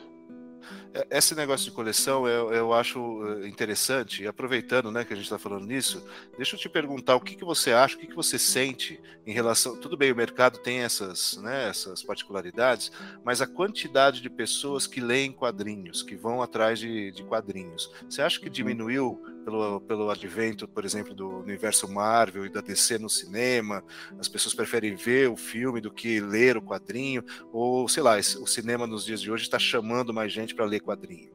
É- 0.96 1.18
Esse 1.18 1.36
negócio 1.36 1.66
de 1.66 1.72
coleção 1.76 2.26
eu, 2.28 2.54
eu 2.54 2.74
acho 2.74 3.22
eh, 3.44 3.48
interessante, 3.48 4.24
e 4.24 4.28
aproveitando 4.28 4.90
né, 4.92 5.04
que 5.04 5.12
a 5.12 5.16
gente 5.16 5.26
está 5.26 5.38
falando 5.38 5.66
nisso, 5.66 6.02
deixa 6.38 6.56
eu 6.56 6.60
te 6.60 6.70
perguntar 6.70 7.16
o 7.16 7.22
que, 7.22 7.36
que 7.36 7.44
você 7.44 7.74
acha, 7.74 7.96
o 7.96 8.00
que, 8.00 8.08
que 8.08 8.16
você 8.16 8.40
sente 8.40 9.00
em 9.28 9.34
relação. 9.34 9.76
Tudo 9.78 9.98
bem, 9.98 10.12
o 10.12 10.16
mercado 10.16 10.58
tem 10.60 10.80
essas, 10.80 11.38
né, 11.38 11.68
essas 11.70 12.02
particularidades, 12.02 12.92
mas 13.26 13.42
a 13.42 13.48
quantidade 13.48 14.22
de 14.22 14.30
pessoas 14.30 14.88
que 14.88 15.02
leem 15.02 15.32
quadrinhos, 15.34 16.02
que 16.02 16.16
vão 16.16 16.42
atrás 16.42 16.80
de, 16.80 17.12
de 17.12 17.24
quadrinhos, 17.24 17.92
você 18.10 18.22
acha 18.22 18.40
que 18.40 18.50
diminuiu 18.50 19.22
pelo, 19.46 19.80
pelo 19.82 20.10
advento, 20.10 20.68
por 20.68 20.84
exemplo, 20.84 21.14
do 21.14 21.30
universo 21.40 21.88
Marvel 21.90 22.46
e 22.46 22.50
da 22.50 22.60
DC 22.60 22.98
no 22.98 23.08
cinema? 23.10 23.84
As 24.20 24.28
pessoas 24.28 24.54
preferem 24.56 24.96
ver 24.96 25.30
o 25.30 25.38
filme 25.38 25.80
do 25.80 25.92
que 25.92 26.20
ler 26.20 26.58
o 26.58 26.62
quadrinho? 26.62 27.24
Ou, 27.54 27.88
sei 27.88 28.02
lá, 28.04 28.18
o 28.18 28.48
cinema 28.48 28.88
nos 28.88 29.06
dias 29.06 29.22
de 29.22 29.32
hoje 29.32 29.44
está 29.44 29.60
chamando 29.60 30.14
mais 30.14 30.34
gente 30.34 30.56
para 30.56 30.66
ler 30.66 30.82
quadrinho? 30.82 31.32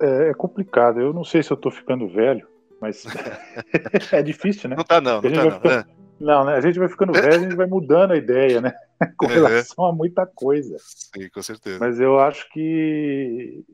É, 0.00 0.30
é 0.30 0.34
complicado. 0.34 1.00
Eu 1.00 1.12
não 1.12 1.24
sei 1.24 1.42
se 1.42 1.50
eu 1.50 1.56
tô 1.56 1.70
ficando 1.70 2.08
velho, 2.08 2.46
mas 2.80 3.04
é 4.12 4.22
difícil, 4.22 4.70
né? 4.70 4.76
Não 4.76 4.84
tá 4.84 5.00
não, 5.00 5.20
não 5.20 5.32
tá 5.32 5.44
não. 5.44 5.50
ficar- 5.52 5.68
né? 5.86 5.94
Não, 6.20 6.44
né? 6.44 6.54
A 6.54 6.60
gente 6.60 6.78
vai 6.78 6.88
ficando 6.88 7.12
velho, 7.12 7.34
a 7.34 7.38
gente 7.40 7.56
vai 7.56 7.66
mudando 7.66 8.12
a 8.12 8.16
ideia, 8.16 8.60
né? 8.60 8.72
Com 9.18 9.26
Uhum. 9.26 9.32
relação 9.32 9.84
a 9.84 9.92
muita 9.92 10.24
coisa. 10.24 10.76
Sim, 10.78 11.28
com 11.28 11.42
certeza. 11.42 11.78
Mas 11.80 11.98
eu 11.98 12.20
acho 12.20 12.48
que 12.50 13.64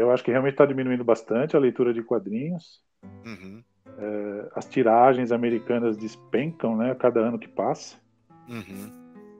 eu 0.00 0.10
acho 0.10 0.24
que 0.24 0.30
realmente 0.30 0.54
está 0.54 0.66
diminuindo 0.66 1.04
bastante 1.04 1.56
a 1.56 1.60
leitura 1.60 1.92
de 1.92 2.02
quadrinhos. 2.02 2.80
Uhum, 3.24 3.62
As 4.54 4.66
tiragens 4.66 5.30
americanas 5.32 5.96
despencam, 5.96 6.76
né? 6.76 6.90
A 6.92 6.94
cada 6.94 7.20
ano 7.20 7.38
que 7.38 7.48
passa. 7.48 7.96
uhum, 8.48 8.90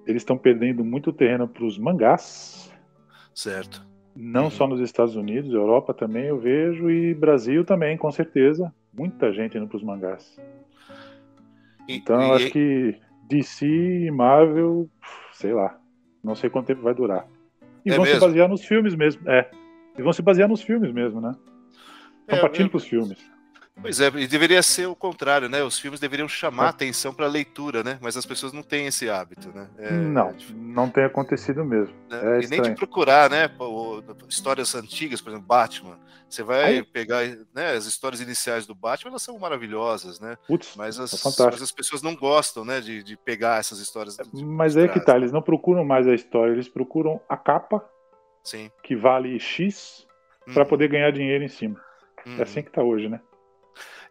Eles 0.07 0.23
estão 0.23 0.37
perdendo 0.37 0.85
muito 0.85 1.13
terreno 1.13 1.47
para 1.49 1.65
os 1.65 1.79
mangás, 1.79 2.73
certo. 3.35 3.87
não 4.17 4.45
Uhum. 4.45 4.51
só 4.51 4.67
nos 4.67 4.81
Estados 4.81 5.15
Unidos, 5.17 5.53
Europa 5.53 5.95
também 5.95 6.25
eu 6.27 6.39
vejo 6.39 6.91
e 6.91 7.15
Brasil 7.15 7.65
também, 7.65 7.97
com 7.97 8.11
certeza. 8.11 8.73
Muita 8.93 9.33
gente 9.33 9.57
indo 9.57 9.69
para 9.69 9.77
os 9.77 9.83
mangás. 9.85 10.37
E- 11.89 11.97
Então 11.97 12.21
eu 12.21 12.33
e- 12.33 12.37
acho 12.37 12.51
que 12.51 13.01
DC 13.29 13.67
e 13.67 14.11
Marvel, 14.11 14.89
sei 15.33 15.53
lá, 15.53 15.79
não 16.25 16.35
sei 16.35 16.51
quanto 16.51 16.67
tempo 16.67 16.83
vai 16.83 16.95
durar. 16.95 17.27
E 17.85 17.91
É 17.91 17.97
vão 17.97 18.05
se 18.05 18.13
mesmo? 18.13 18.27
basear 18.27 18.49
nos 18.49 18.65
filmes 18.65 18.95
mesmo, 18.95 19.29
é. 19.31 19.51
E 19.99 20.03
vão 20.03 20.13
se 20.13 20.23
basear 20.23 20.49
nos 20.49 20.63
filmes 20.63 20.93
mesmo, 20.93 21.21
né? 21.21 21.35
Estão 22.23 22.39
É, 22.39 22.41
partindo 22.41 22.67
eu- 22.67 22.71
para 22.71 22.77
os 22.79 22.85
filmes. 22.87 23.19
Pois 23.83 23.99
é, 23.99 24.09
e 24.09 24.27
deveria 24.27 24.63
ser 24.63 24.87
o 24.87 24.95
contrário, 24.95 25.49
né? 25.49 25.63
Os 25.63 25.79
filmes 25.79 25.99
deveriam 25.99 26.29
chamar 26.29 26.67
É. 26.67 26.69
atenção 26.69 27.15
para 27.15 27.25
a 27.25 27.29
leitura, 27.29 27.83
né? 27.83 27.99
Mas 28.03 28.15
as 28.15 28.27
pessoas 28.27 28.53
não 28.53 28.63
têm 28.63 28.87
esse 28.87 29.09
hábito, 29.09 29.49
né? 29.55 29.69
É- 29.79 29.91
não, 29.91 30.29
é 30.29 30.35
não 30.55 30.91
tem 30.91 31.05
acontecido 31.05 31.65
mesmo. 31.65 31.95
né? 32.11 32.19
É 32.19 32.27
e 32.27 32.29
nem 32.41 32.41
de 32.41 32.55
estranho. 32.57 32.77
procurar, 32.77 33.31
né? 33.31 33.49
histórias 34.29 34.75
antigas, 34.75 35.23
por 35.23 35.31
exemplo, 35.31 35.47
Batman. 35.47 35.99
Você 36.29 36.43
vai 36.43 36.65
Aí- 36.65 36.83
pegar, 36.85 37.23
né? 37.55 37.73
As 37.73 37.87
histórias 37.87 38.21
iniciais 38.21 38.67
do 38.67 38.75
Batman, 38.75 39.13
elas 39.13 39.23
são 39.23 39.39
maravilhosas, 39.39 40.21
né? 40.21 40.37
Putz, 40.47 40.75
Mas 40.77 41.01
as, 41.01 41.15
é 41.15 41.17
fantástico. 41.17 41.51
mas 41.53 41.63
as 41.63 41.73
pessoas 41.73 42.03
não 42.03 42.15
gostam, 42.15 42.65
né? 42.67 42.81
De, 42.83 43.03
de 43.03 43.17
pegar 43.17 43.61
essas 43.61 43.79
histórias. 43.79 44.17
de- 44.17 44.45
Mas 44.45 44.77
aí 44.77 44.89
que 44.91 45.01
tá, 45.01 45.13
né? 45.15 45.21
eles 45.21 45.33
não 45.33 45.41
procuram 45.41 45.85
mais 45.87 46.07
a 46.07 46.15
história, 46.15 46.53
eles 46.53 46.69
procuram 46.69 47.19
a 47.29 47.37
capa, 47.37 47.83
Sim. 48.43 48.71
que 48.83 48.97
vale 48.97 49.39
X, 49.39 50.07
para 50.53 50.63
Uhum, 50.63 50.69
poder 50.69 50.89
ganhar 50.89 51.11
dinheiro 51.13 51.45
em 51.45 51.49
cima. 51.49 51.81
uhum. 52.27 52.39
É 52.39 52.43
assim 52.43 52.63
que 52.63 52.71
tá 52.71 52.83
hoje, 52.83 53.09
né? 53.09 53.21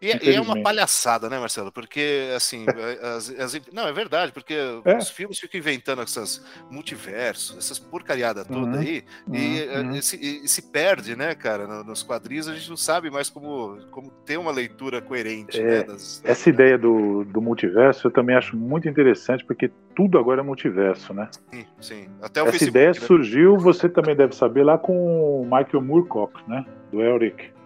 E, 0.02 0.12
é, 0.12 0.20
e, 0.24 0.36
é 0.36 0.42
uma 0.42 0.62
palhaçada, 0.62 1.30
né, 1.30 1.38
Marcelo? 1.38 1.72
Porque, 1.72 2.30
assim, 2.36 2.66
as, 3.04 3.30
as, 3.30 3.62
não, 3.72 3.88
é 3.88 3.92
verdade, 3.92 4.32
porque 4.32 4.56
é. 4.86 4.98
os 4.98 5.10
filmes 5.10 5.40
ficam 5.40 5.60
inventando 5.60 6.02
essas 6.02 6.44
multiversos, 6.70 7.58
essas 7.58 7.78
porcariadas 7.78 8.48
toda 8.48 8.60
uhum. 8.60 8.80
aí, 8.80 9.04
uhum. 9.28 9.36
E, 9.36 9.68
uhum. 9.68 9.92
E, 9.96 10.02
se, 10.02 10.16
e, 10.16 10.48
se, 10.48 10.62
perde, 10.72 11.16
né, 11.16 11.36
cara? 11.36 11.84
Nos 11.84 12.04
quadrinhos 12.04 12.48
a 12.48 12.54
gente 12.54 12.70
não 12.70 12.78
sabe 12.78 13.10
mais 13.10 13.30
como, 13.30 13.78
como 13.92 14.10
ter 14.26 14.38
uma 14.38 14.52
leitura 14.52 15.02
coerente. 15.02 15.60
É, 15.60 15.64
né, 15.64 15.84
das, 15.84 16.22
essa 16.24 16.50
ideia 16.50 16.78
do, 16.78 17.26
do 17.26 17.42
multiverso 17.42 18.08
eu 18.08 18.12
também 18.12 18.36
acho 18.36 18.56
muito 18.56 18.88
interessante, 18.88 19.44
porque 19.46 19.70
tudo 19.96 20.18
agora 20.18 20.42
é 20.42 20.44
multiverso, 20.44 21.14
né? 21.14 21.30
Sim, 21.52 21.66
sim. 21.82 22.10
Até 22.22 22.42
o 22.42 22.44
essa 22.44 22.52
Facebook, 22.52 22.78
ideia 22.78 22.88
né? 22.88 22.94
surgiu, 22.94 23.58
você 23.58 23.90
também 23.90 24.16
deve 24.16 24.34
saber, 24.34 24.64
lá 24.64 24.78
com 24.78 25.42
o 25.42 25.44
Michael 25.44 25.82
Moorcock, 25.82 26.42
né? 26.48 26.66
Do 26.92 27.02
Elric. 27.02 27.59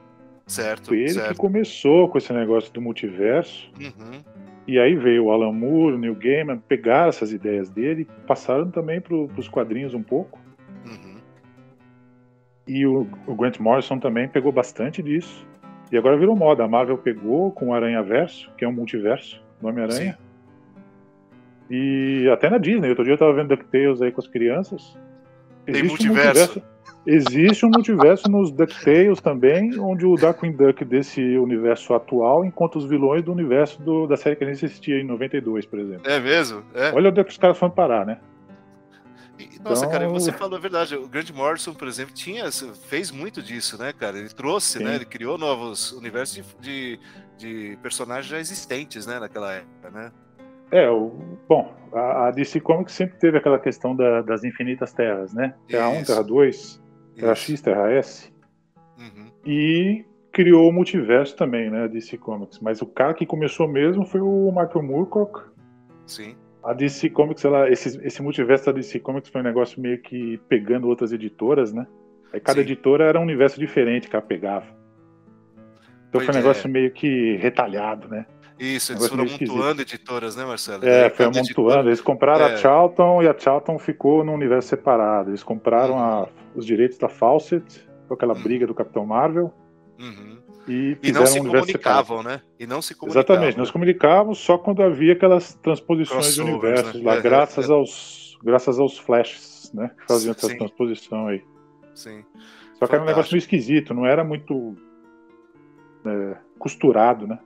Certo. 0.45 0.87
Foi 0.87 0.99
ele 0.99 1.09
certo. 1.09 1.29
que 1.29 1.35
começou 1.35 2.09
com 2.09 2.17
esse 2.17 2.31
negócio 2.33 2.71
do 2.73 2.81
multiverso. 2.81 3.71
Uhum. 3.79 4.21
E 4.67 4.79
aí 4.79 4.95
veio 4.95 5.25
o 5.25 5.31
Alan 5.31 5.51
Moore, 5.51 5.95
o 5.95 5.97
Neil 5.97 6.15
Gaiman, 6.15 6.57
pegaram 6.57 7.09
essas 7.09 7.33
ideias 7.33 7.69
dele, 7.69 8.07
passaram 8.25 8.69
também 8.71 9.01
para 9.01 9.15
os 9.15 9.47
quadrinhos 9.47 9.93
um 9.93 10.03
pouco. 10.03 10.39
Uhum. 10.85 11.17
E 12.67 12.85
o, 12.85 13.07
o, 13.27 13.35
Grant 13.35 13.59
Morrison 13.59 13.99
também 13.99 14.27
pegou 14.27 14.51
bastante 14.51 15.01
disso. 15.01 15.45
E 15.91 15.97
agora 15.97 16.17
virou 16.17 16.35
moda. 16.35 16.63
A 16.63 16.67
Marvel 16.67 16.97
pegou 16.97 17.51
com 17.51 17.69
o 17.69 17.73
Aranha 17.73 18.01
Verso, 18.01 18.49
que 18.57 18.63
é 18.63 18.67
um 18.67 18.71
multiverso, 18.73 19.43
nome 19.61 19.81
Aranha. 19.81 20.17
E 21.69 22.27
até 22.31 22.49
na 22.49 22.57
Disney. 22.57 22.89
Outro 22.89 23.03
dia 23.03 23.13
eu 23.13 23.17
tava 23.17 23.33
vendo 23.33 23.49
DuckTales 23.49 24.01
aí 24.01 24.11
com 24.11 24.21
as 24.21 24.27
crianças. 24.27 24.97
Tem 25.65 25.83
multiverso. 25.83 26.41
Um 26.41 26.45
multiverso. 26.45 26.73
Existe 27.05 27.65
um 27.65 27.69
multiverso 27.69 28.29
nos 28.29 28.49
DuckTales 28.49 29.19
também, 29.19 29.77
onde 29.77 30.05
o 30.05 30.15
Darkwing 30.15 30.53
Duck 30.53 30.85
desse 30.85 31.21
universo 31.37 31.93
atual 31.93 32.45
encontra 32.45 32.79
os 32.79 32.85
vilões 32.85 33.21
do 33.21 33.31
universo 33.31 33.81
do, 33.81 34.07
da 34.07 34.15
série 34.15 34.37
que 34.37 34.43
a 34.45 34.47
gente 34.47 34.65
assistia 34.65 34.99
em 34.99 35.03
92, 35.03 35.65
por 35.65 35.79
exemplo. 35.79 36.09
É 36.09 36.19
mesmo? 36.19 36.63
É. 36.73 36.93
Olha 36.93 37.09
onde 37.09 37.19
é 37.19 37.23
que 37.23 37.31
os 37.31 37.37
caras 37.37 37.57
foram 37.57 37.73
parar, 37.73 38.05
né? 38.05 38.19
Nossa, 39.63 39.85
então... 39.85 39.91
cara, 39.91 40.07
você 40.09 40.31
falou 40.31 40.57
a 40.57 40.59
verdade. 40.59 40.95
O 40.95 41.07
Grant 41.07 41.31
Morrison, 41.31 41.73
por 41.73 41.87
exemplo, 41.87 42.13
tinha, 42.13 42.49
fez 42.87 43.11
muito 43.11 43.41
disso, 43.41 43.77
né, 43.77 43.91
cara? 43.93 44.17
Ele 44.17 44.29
trouxe, 44.29 44.77
Sim. 44.77 44.85
né? 44.85 44.95
Ele 44.95 45.05
criou 45.05 45.37
novos 45.37 45.91
universos 45.93 46.35
de, 46.35 46.43
de, 46.59 46.99
de, 47.37 47.77
personagens 47.81 48.27
já 48.27 48.39
existentes, 48.39 49.05
né, 49.05 49.19
naquela 49.19 49.53
época, 49.53 49.89
né? 49.89 50.11
É, 50.71 50.89
o, 50.89 51.11
bom, 51.47 51.73
a, 51.93 52.27
a 52.27 52.31
DC 52.31 52.59
Comics 52.59 52.93
sempre 52.93 53.17
teve 53.17 53.37
aquela 53.37 53.59
questão 53.59 53.95
da, 53.95 54.21
das 54.21 54.43
infinitas 54.43 54.93
terras, 54.93 55.33
né? 55.33 55.53
Terra 55.67 55.89
1, 55.89 56.03
Terra 56.03 56.23
2, 56.23 56.83
Terra 57.15 57.35
X, 57.35 57.61
Terra 57.61 57.91
S. 57.91 58.33
Uhum. 58.97 59.31
E 59.45 60.05
criou 60.31 60.67
o 60.67 60.73
multiverso 60.73 61.37
também, 61.37 61.69
né, 61.69 61.83
a 61.83 61.87
DC 61.87 62.17
Comics. 62.17 62.59
Mas 62.59 62.81
o 62.81 62.87
cara 62.87 63.13
que 63.13 63.25
começou 63.25 63.67
mesmo 63.67 64.03
foi 64.05 64.19
o 64.19 64.47
Michael 64.47 64.83
Moorcock. 64.83 65.41
Sim. 66.07 66.35
A 66.63 66.73
DC 66.73 67.11
Comics, 67.11 67.45
ela, 67.45 67.69
esse, 67.69 67.99
esse 68.05 68.21
multiverso 68.21 68.65
da 68.65 68.71
DC 68.71 68.99
Comics 68.99 69.29
foi 69.29 69.41
um 69.41 69.43
negócio 69.43 69.79
meio 69.79 70.01
que 70.01 70.39
pegando 70.49 70.87
outras 70.87 71.13
editoras, 71.13 71.71
né? 71.71 71.85
Aí 72.33 72.39
cada 72.39 72.55
Sim. 72.55 72.61
editora 72.61 73.05
era 73.05 73.19
um 73.19 73.23
universo 73.23 73.59
diferente 73.59 74.09
que 74.09 74.15
ela 74.15 74.25
pegava. 74.25 74.65
Então 76.09 76.19
pois 76.19 76.25
foi 76.25 76.33
um 76.33 76.37
negócio 76.37 76.67
é. 76.67 76.71
meio 76.71 76.91
que 76.91 77.35
retalhado, 77.35 78.07
né? 78.07 78.25
Isso, 78.63 78.93
eles 78.93 79.07
foram 79.09 79.25
amontoando 79.25 79.81
editoras, 79.81 80.37
né, 80.37 80.45
Marcelo? 80.45 80.85
É, 80.85 81.09
foi 81.09 81.25
amontoando. 81.25 81.89
Eles 81.89 81.99
compraram 81.99 82.45
é. 82.45 82.53
a 82.53 82.57
Charlton 82.57 83.21
e 83.21 83.27
a 83.27 83.37
Charlton 83.37 83.77
ficou 83.77 84.23
num 84.23 84.33
universo 84.33 84.69
separado. 84.69 85.31
Eles 85.31 85.43
compraram 85.43 85.95
uhum. 85.95 85.99
a, 85.99 86.29
os 86.55 86.65
direitos 86.65 86.97
da 86.97 87.09
Fawcett, 87.09 87.85
com 88.07 88.13
aquela 88.13 88.33
uhum. 88.33 88.41
briga 88.41 88.65
do 88.65 88.73
Capitão 88.73 89.05
Marvel. 89.05 89.53
Uhum. 89.99 90.37
E, 90.65 90.97
e, 91.03 91.11
não 91.11 91.25
se 91.25 91.41
um 91.41 91.43
comunicavam, 91.43 92.19
separado. 92.19 92.23
né? 92.23 92.41
E 92.57 92.65
não 92.65 92.81
se 92.81 92.95
comunicavam. 92.95 93.35
Exatamente, 93.35 93.57
não 93.57 93.65
se 93.65 93.73
comunicavam 93.73 94.33
só 94.33 94.57
quando 94.57 94.81
havia 94.81 95.11
aquelas 95.11 95.55
transposições 95.55 96.33
de 96.33 96.41
universos 96.41 97.01
né? 97.01 97.11
lá, 97.11 97.15
é, 97.17 97.21
graças, 97.21 97.69
é. 97.69 97.73
Aos, 97.73 98.37
graças 98.41 98.79
aos 98.79 98.97
flashes, 98.97 99.71
né? 99.73 99.91
Que 99.99 100.07
faziam 100.07 100.31
essa 100.31 100.47
Sim. 100.47 100.57
transposição 100.57 101.27
aí. 101.27 101.43
Sim. 101.93 102.23
Só 102.79 102.87
que 102.87 102.95
era 102.95 103.03
um 103.03 103.07
negócio 103.07 103.33
meio 103.33 103.39
esquisito, 103.39 103.93
não 103.93 104.05
era 104.05 104.23
muito 104.23 104.73
é, 106.05 106.37
costurado, 106.57 107.27
né? 107.27 107.37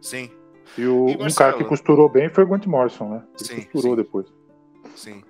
Sim. 0.00 0.28
E, 0.76 0.86
o, 0.86 1.08
e 1.08 1.16
um 1.16 1.34
cara 1.34 1.52
que 1.54 1.64
costurou 1.64 2.08
bem 2.08 2.28
foi 2.28 2.44
o 2.44 2.46
Grant 2.46 2.66
Morrison, 2.66 3.08
né? 3.08 3.24
Ele 3.38 3.48
sim, 3.48 3.62
costurou 3.62 3.96
sim. 3.96 4.02
depois. 4.02 4.26
Sim. 4.96 5.22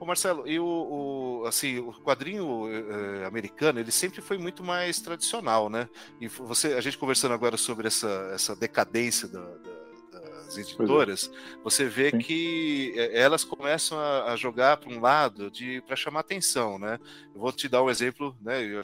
Ô 0.00 0.06
Marcelo, 0.06 0.46
e 0.46 0.60
o, 0.60 0.64
o, 0.64 1.46
assim, 1.46 1.78
o 1.78 1.92
quadrinho 1.92 2.68
eh, 2.68 3.24
americano, 3.26 3.80
ele 3.80 3.90
sempre 3.90 4.20
foi 4.20 4.38
muito 4.38 4.62
mais 4.62 5.00
tradicional, 5.00 5.68
né? 5.68 5.88
E 6.20 6.28
você, 6.28 6.74
a 6.74 6.80
gente 6.80 6.96
conversando 6.96 7.34
agora 7.34 7.56
sobre 7.56 7.88
essa, 7.88 8.30
essa 8.32 8.54
decadência 8.54 9.26
da, 9.26 9.40
da, 9.40 10.20
das 10.44 10.56
é. 10.56 10.60
editoras, 10.60 11.30
é. 11.32 11.58
você 11.64 11.84
vê 11.86 12.10
Sim. 12.10 12.18
que 12.18 12.94
eh, 12.96 13.20
elas 13.20 13.42
começam 13.42 13.98
a, 13.98 14.32
a 14.32 14.36
jogar 14.36 14.76
para 14.76 14.92
um 14.92 15.00
lado 15.00 15.50
de 15.50 15.80
para 15.82 15.96
chamar 15.96 16.20
atenção, 16.20 16.78
né? 16.78 17.00
Eu 17.34 17.40
vou 17.40 17.50
te 17.50 17.68
dar 17.68 17.82
um 17.82 17.90
exemplo, 17.90 18.36
né? 18.40 18.62
Eu, 18.62 18.80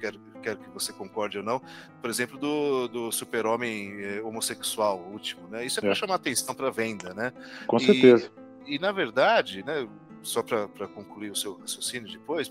quero, 0.00 0.20
quero 0.42 0.58
que 0.58 0.70
você 0.70 0.92
concorde 0.92 1.38
ou 1.38 1.44
não, 1.44 1.60
por 2.00 2.10
exemplo, 2.10 2.38
do, 2.38 2.88
do 2.88 3.12
super-homem 3.12 4.00
eh, 4.00 4.22
homossexual 4.22 4.98
último, 5.12 5.48
né? 5.48 5.64
Isso 5.64 5.80
é 5.80 5.82
para 5.82 5.94
chamar 5.94 6.16
atenção 6.16 6.54
para 6.54 6.70
venda, 6.70 7.14
né? 7.14 7.32
Com 7.66 7.76
e, 7.76 7.80
certeza. 7.80 8.30
E, 8.66 8.78
na 8.78 8.92
verdade, 8.92 9.64
né, 9.64 9.88
só 10.22 10.42
para 10.42 10.66
concluir 10.88 11.30
o 11.30 11.36
seu 11.36 11.56
raciocínio 11.58 12.10
depois, 12.10 12.50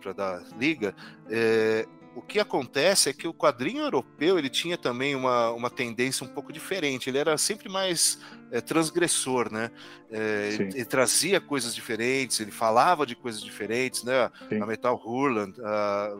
para 0.00 0.12
dar 0.12 0.42
liga, 0.58 0.94
é, 1.30 1.86
o 2.14 2.20
que 2.20 2.38
acontece 2.38 3.08
é 3.08 3.12
que 3.12 3.26
o 3.26 3.32
quadrinho 3.32 3.82
europeu 3.82 4.38
ele 4.38 4.50
tinha 4.50 4.76
também 4.76 5.14
uma, 5.14 5.50
uma 5.50 5.70
tendência 5.70 6.26
um 6.26 6.28
pouco 6.28 6.52
diferente. 6.52 7.08
Ele 7.08 7.18
era 7.18 7.38
sempre 7.38 7.68
mais 7.68 8.18
é, 8.52 8.60
transgressor, 8.60 9.50
né? 9.50 9.70
É, 10.10 10.50
ele, 10.52 10.64
ele, 10.74 10.84
trazia 10.84 11.40
coisas 11.40 11.74
diferentes, 11.74 12.38
ele 12.38 12.50
falava 12.50 13.06
de 13.06 13.16
coisas 13.16 13.42
diferentes, 13.42 14.04
né? 14.04 14.30
Sim. 14.48 14.60
A 14.60 14.66
Metal 14.66 15.00
Hurland, 15.02 15.54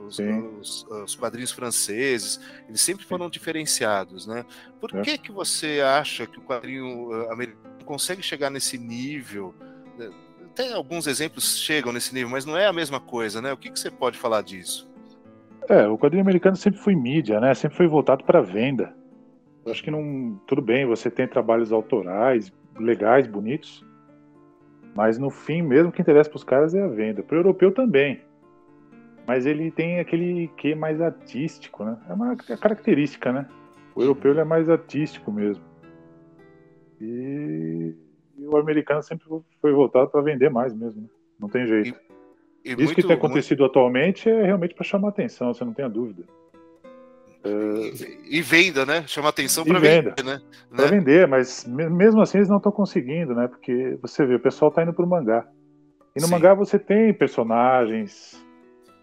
os, 0.06 0.18
os, 0.18 0.86
os, 0.90 1.14
quadrinhos 1.14 1.52
franceses, 1.52 2.40
eles 2.66 2.80
sempre 2.80 3.04
foram 3.04 3.26
Sim. 3.26 3.32
diferenciados, 3.32 4.26
né? 4.26 4.46
Por 4.80 4.96
é. 4.96 5.02
que 5.02 5.18
que 5.18 5.30
você 5.30 5.80
acha 5.80 6.26
que 6.26 6.38
o 6.38 6.42
quadrinho 6.42 7.12
eh, 7.12 7.32
americano 7.32 7.84
consegue 7.84 8.22
chegar 8.22 8.48
nesse 8.48 8.78
nível? 8.78 9.54
Até 10.52 10.72
alguns 10.72 11.06
exemplos 11.06 11.58
chegam 11.58 11.92
nesse 11.92 12.14
nível, 12.14 12.30
mas 12.30 12.46
não 12.46 12.56
é 12.56 12.66
a 12.66 12.72
mesma 12.72 12.98
coisa, 12.98 13.42
né? 13.42 13.52
O 13.52 13.56
que, 13.56 13.70
que 13.70 13.78
você 13.78 13.90
pode 13.90 14.18
falar 14.18 14.42
disso? 14.42 14.90
É, 15.68 15.86
o 15.86 15.98
quadrinho 15.98 16.22
americano 16.22 16.56
sempre 16.56 16.80
foi 16.80 16.96
mídia, 16.96 17.40
né? 17.40 17.54
Sempre 17.54 17.76
foi 17.76 17.86
voltado 17.86 18.24
para 18.24 18.40
venda. 18.40 18.94
Eu 19.64 19.72
acho 19.72 19.82
que 19.82 19.90
não. 19.90 20.40
Tudo 20.46 20.60
bem, 20.60 20.86
você 20.86 21.10
tem 21.10 21.26
trabalhos 21.26 21.72
autorais, 21.72 22.52
legais, 22.78 23.26
bonitos. 23.26 23.84
Mas 24.94 25.18
no 25.18 25.30
fim, 25.30 25.62
mesmo 25.62 25.88
o 25.88 25.92
que 25.92 26.02
interessa 26.02 26.28
para 26.28 26.36
os 26.36 26.44
caras 26.44 26.74
é 26.74 26.82
a 26.82 26.88
venda. 26.88 27.22
Para 27.22 27.36
o 27.36 27.38
europeu 27.38 27.72
também. 27.72 28.20
Mas 29.26 29.46
ele 29.46 29.70
tem 29.70 30.00
aquele 30.00 30.48
que 30.56 30.74
mais 30.74 31.00
artístico, 31.00 31.84
né? 31.84 31.96
É 32.08 32.12
uma 32.12 32.36
característica, 32.36 33.32
né? 33.32 33.48
O 33.94 34.02
europeu 34.02 34.38
é 34.38 34.44
mais 34.44 34.68
artístico 34.68 35.30
mesmo. 35.30 35.64
E, 37.00 37.94
e 38.36 38.46
o 38.46 38.56
americano 38.56 39.02
sempre 39.02 39.26
foi 39.60 39.72
voltado 39.72 40.10
para 40.10 40.22
vender 40.22 40.50
mais 40.50 40.74
mesmo. 40.74 41.02
Né? 41.02 41.08
Não 41.38 41.48
tem 41.48 41.66
jeito. 41.66 41.98
E, 42.64 42.70
e 42.70 42.72
Isso 42.72 42.82
muito, 42.82 42.94
que 42.94 43.02
tem 43.02 43.16
acontecido 43.16 43.60
muito... 43.60 43.70
atualmente 43.70 44.28
é 44.28 44.42
realmente 44.42 44.74
para 44.74 44.84
chamar 44.84 45.08
atenção, 45.08 45.52
você 45.52 45.64
não 45.64 45.72
tem 45.72 45.84
a 45.84 45.88
dúvida. 45.88 46.24
E, 47.44 48.38
e, 48.38 48.42
venda, 48.42 48.86
né? 48.86 49.04
Chama 49.06 49.28
atenção 49.28 49.64
para 49.64 49.78
vender, 49.80 50.24
né? 50.24 50.40
Para 50.70 50.84
né? 50.84 50.90
vender, 50.90 51.26
mas 51.26 51.66
mesmo 51.66 52.20
assim 52.20 52.38
eles 52.38 52.48
não 52.48 52.58
estão 52.58 52.70
conseguindo, 52.70 53.34
né? 53.34 53.48
Porque 53.48 53.98
você 54.00 54.24
vê, 54.24 54.36
o 54.36 54.40
pessoal 54.40 54.68
está 54.68 54.82
indo 54.82 54.92
para 54.92 55.04
o 55.04 55.08
mangá. 55.08 55.44
E 56.14 56.20
no 56.20 56.26
Sim. 56.26 56.32
mangá 56.32 56.54
você 56.54 56.78
tem 56.78 57.12
personagens. 57.12 58.40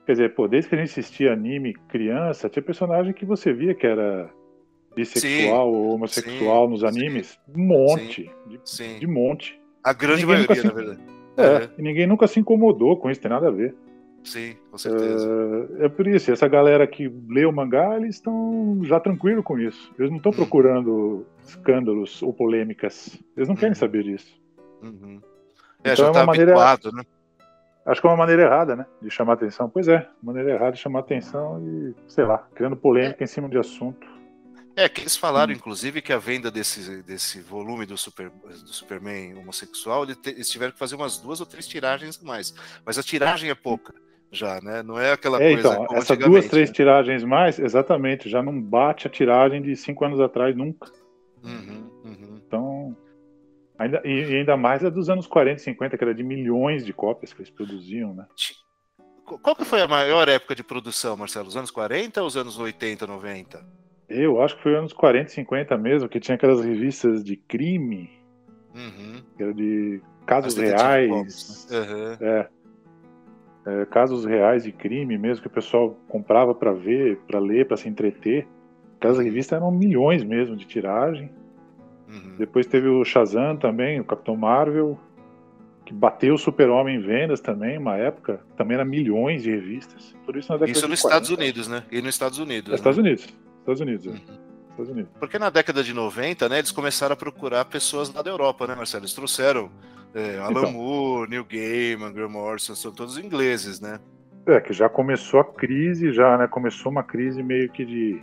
Quer 0.06 0.14
dizer, 0.14 0.36
pô, 0.36 0.48
desde 0.48 0.70
que 0.70 0.76
a 0.76 0.78
gente 0.80 0.92
assistia 0.92 1.34
anime 1.34 1.74
criança, 1.90 2.50
tinha 2.50 2.64
personagem 2.64 3.14
que 3.14 3.26
você 3.26 3.52
via 3.52 3.76
que 3.76 3.86
era 3.86 4.30
bissexual 4.96 5.72
Sim. 5.72 5.78
ou 5.78 5.96
homossexual 5.96 6.66
Sim. 6.66 6.72
nos 6.72 6.84
animes. 6.84 7.40
Um 7.54 7.64
monte. 7.66 8.32
De, 8.48 9.00
de, 9.00 9.08
monte. 9.08 9.60
A 9.84 9.92
grande 9.92 10.26
maioria, 10.26 10.56
se... 10.56 10.66
na 10.66 10.74
verdade. 10.74 11.00
É, 11.38 11.44
é, 11.46 11.70
e 11.78 11.82
ninguém 11.82 12.08
nunca 12.08 12.28
se 12.28 12.40
incomodou 12.40 12.98
com 12.98 13.10
isso, 13.10 13.22
tem 13.22 13.30
nada 13.30 13.48
a 13.48 13.52
ver. 13.52 13.76
Sim, 14.24 14.56
com 14.70 14.78
certeza. 14.78 15.28
É, 15.80 15.86
é 15.86 15.90
por 15.90 16.08
isso, 16.08 16.32
essa 16.32 16.48
galera 16.48 16.86
que 16.86 17.12
lê 17.28 17.46
o 17.46 17.52
mangá, 17.52 17.98
eles 17.98 18.16
estão 18.16 18.80
já 18.84 19.00
tranquilos 19.00 19.44
com 19.44 19.58
isso. 19.58 19.94
Eles 19.98 20.10
não 20.12 20.18
estão 20.18 20.32
hum. 20.32 20.36
procurando 20.36 21.26
escândalos 21.46 22.22
ou 22.22 22.34
polêmicas. 22.34 23.18
Eles 23.36 23.48
não 23.48 23.56
querem 23.56 23.72
uhum. 23.72 23.76
saber 23.76 24.04
disso. 24.04 24.40
Uhum. 24.82 25.22
É, 25.84 25.94
então 25.94 25.96
já 25.96 26.04
é 26.06 26.08
uma 26.08 26.14
tá 26.14 26.26
maneira, 26.26 26.52
habituado, 26.52 26.96
né? 26.96 27.04
Acho 27.86 28.02
que 28.02 28.08
é 28.08 28.10
uma 28.10 28.18
maneira 28.18 28.44
errada, 28.44 28.76
né? 28.76 28.86
De 29.02 29.10
chamar 29.10 29.34
atenção. 29.34 29.70
Pois 29.70 29.88
é, 29.88 30.08
maneira 30.22 30.52
errada 30.52 30.74
de 30.74 30.80
chamar 30.80 31.00
atenção 31.00 31.62
e, 31.66 31.96
sei 32.08 32.26
lá, 32.26 32.38
criando 32.54 32.76
polêmica 32.76 33.24
é. 33.24 33.26
em 33.26 33.28
cima 33.28 33.50
de 33.50 33.58
assunto. 33.58 34.08
É, 34.76 34.88
que 34.88 35.02
eles 35.02 35.18
falaram, 35.18 35.52
hum. 35.52 35.56
inclusive, 35.56 36.02
que 36.02 36.14
a 36.14 36.18
venda 36.18 36.52
desse, 36.52 37.02
desse 37.04 37.42
volume 37.42 37.86
do, 37.86 37.98
Super, 37.98 38.30
do 38.30 38.74
Superman 38.74 39.38
homossexual, 39.38 40.06
eles 40.24 40.50
tiveram 40.50 40.72
que 40.72 40.80
fazer 40.80 40.96
umas 40.96 41.18
duas 41.18 41.40
ou 41.40 41.46
três 41.46 41.68
tiragens 41.68 42.20
a 42.22 42.26
mais. 42.26 42.54
Mas 42.86 42.98
a 42.98 43.04
tiragem 43.04 43.50
é 43.50 43.56
pouca. 43.56 43.94
Já, 44.32 44.60
né? 44.62 44.84
Não 44.84 45.00
é 45.00 45.12
aquela 45.12 45.42
É, 45.42 45.54
coisa 45.54 45.74
então, 45.74 45.98
essas 45.98 46.18
duas, 46.18 46.48
três 46.48 46.70
né? 46.70 46.76
tiragens 46.76 47.24
mais, 47.24 47.58
exatamente, 47.60 48.30
já 48.30 48.42
não 48.44 48.62
bate 48.62 49.08
a 49.08 49.10
tiragem 49.10 49.62
de 49.62 49.76
cinco 49.76 50.06
anos 50.06 50.20
atrás 50.20 50.56
nunca. 50.56 50.90
Uhum, 51.44 51.90
uhum. 52.06 52.42
Então, 52.46 52.98
ainda, 53.78 54.02
e, 54.06 54.36
ainda 54.36 54.56
mais 54.58 54.84
a 54.84 54.90
dos 54.90 55.10
anos 55.10 55.26
40 55.28 55.62
e 55.62 55.64
50, 55.64 55.98
que 55.98 56.04
era 56.04 56.14
de 56.14 56.24
milhões 56.24 56.86
de 56.86 56.94
cópias 56.94 57.34
que 57.34 57.42
eles 57.42 57.50
produziam, 57.52 58.14
né? 58.14 58.26
Qu- 59.26 59.40
Qual 59.40 59.56
que 59.56 59.66
foi 59.66 59.82
a 59.82 59.88
maior 59.88 60.28
época 60.28 60.54
de 60.56 60.64
produção, 60.64 61.16
Marcelo? 61.18 61.48
Os 61.48 61.56
anos 61.58 61.72
40 61.72 62.22
ou 62.22 62.28
os 62.28 62.36
anos 62.38 62.58
80, 62.60 63.08
90? 63.08 63.66
Eu 64.08 64.42
acho 64.42 64.58
que 64.58 64.64
foi 64.64 64.76
anos 64.76 64.92
40 64.92 65.30
e 65.30 65.34
50 65.34 65.78
mesmo, 65.78 66.10
que 66.10 66.20
tinha 66.20 66.36
aquelas 66.36 66.62
revistas 66.64 67.24
de 67.24 67.36
crime, 67.36 68.10
Uhum. 68.76 69.22
que 69.38 69.44
era 69.44 69.54
de 69.54 70.02
casos 70.26 70.56
reais. 70.58 71.68
Né? 71.70 72.18
É. 72.22 72.48
É, 73.66 73.86
casos 73.86 74.26
reais 74.26 74.64
de 74.64 74.72
crime 74.72 75.18
mesmo 75.18 75.42
que 75.42 75.48
o 75.48 75.52
pessoal 75.52 75.98
comprava 76.08 76.56
para 76.56 76.72
ver, 76.72 77.18
para 77.28 77.40
ler, 77.40 77.68
para 77.68 77.78
se 77.78 77.90
entreter. 77.90 78.48
Aquelas 78.98 79.18
revistas 79.18 79.58
eram 79.58 79.72
milhões 79.72 80.24
mesmo 80.24 80.56
de 80.56 80.66
tiragem. 80.66 81.30
Uhum. 82.08 82.36
Depois 82.38 82.66
teve 82.66 82.88
o 82.88 83.04
Shazam 83.04 83.56
também, 83.58 84.00
o 84.00 84.04
Capitão 84.04 84.36
Marvel, 84.36 84.98
que 85.86 85.94
bateu 85.94 86.36
o 86.36 86.38
Super-Homem 86.38 86.98
em 86.98 87.02
vendas 87.02 87.40
também, 87.40 87.78
uma 87.78 87.96
época. 87.98 88.42
Também 88.58 88.76
era 88.76 88.86
milhões 88.86 89.44
de 89.44 89.52
revistas. 89.52 90.16
Tudo 90.26 90.40
isso 90.40 90.56
na 90.56 90.66
Isso 90.66 90.88
nos 90.88 91.02
40. 91.02 91.08
Estados 91.08 91.30
Unidos, 91.30 91.68
né? 91.68 91.84
E 91.92 92.02
nos 92.02 92.16
Estados 92.16 92.40
Unidos. 92.40 92.72
É, 92.72 92.76
Estados 92.76 92.98
né? 92.98 93.04
Unidos. 93.04 93.28
Estados 93.60 93.82
Unidos, 93.82 94.06
é. 94.06 94.10
Uhum. 94.10 94.16
Estados 94.70 94.92
Unidos. 94.92 95.12
Porque 95.20 95.40
na 95.40 95.50
década 95.50 95.84
de 95.84 95.94
90, 95.94 96.50
né, 96.50 96.60
eles 96.60 96.72
começaram 96.72 97.14
a 97.14 97.16
procurar 97.16 97.66
pessoas 97.66 98.14
lá 98.14 98.22
da 98.22 98.30
Europa, 98.30 98.68
né, 98.68 98.76
Marcelo? 98.76 99.04
Eles 99.04 99.14
trouxeram 99.14 99.70
é, 100.14 100.38
Alan 100.40 100.52
Então. 100.62 100.72
Moore, 100.74 101.30
Neil 101.30 101.46
Gaiman, 101.46 102.12
Graham 102.14 102.30
Morrison, 102.30 102.76
são 102.76 102.92
todos 102.92 103.18
ingleses, 103.18 103.80
né? 103.80 104.00
É, 104.46 104.60
que 104.60 104.74
já 104.74 104.90
começou 104.90 105.40
a 105.42 105.46
crise, 105.46 106.12
já, 106.12 106.38
né? 106.38 106.48
Começou 106.48 106.92
uma 106.92 107.04
crise 107.04 107.44
meio 107.44 107.70
que 107.70 107.86
de 107.86 108.22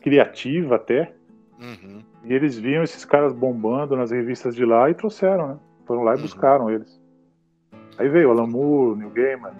criativa 0.00 0.76
até. 0.76 1.12
Uhum. 1.60 2.02
E 2.24 2.32
eles 2.32 2.56
viam 2.58 2.82
esses 2.84 3.04
caras 3.04 3.32
bombando 3.32 3.96
nas 3.96 4.10
revistas 4.10 4.54
de 4.54 4.64
lá 4.64 4.88
e 4.90 4.94
trouxeram, 4.94 5.48
né? 5.48 5.58
Foram 5.86 6.02
lá 6.04 6.12
e 6.12 6.16
Uhum. 6.16 6.22
buscaram 6.22 6.70
eles. 6.70 7.00
Aí 7.98 8.08
veio 8.08 8.28
o 8.28 8.30
Alan 8.32 8.46
Moore, 8.46 8.98
Neil 8.98 9.10
Gaiman, 9.10 9.52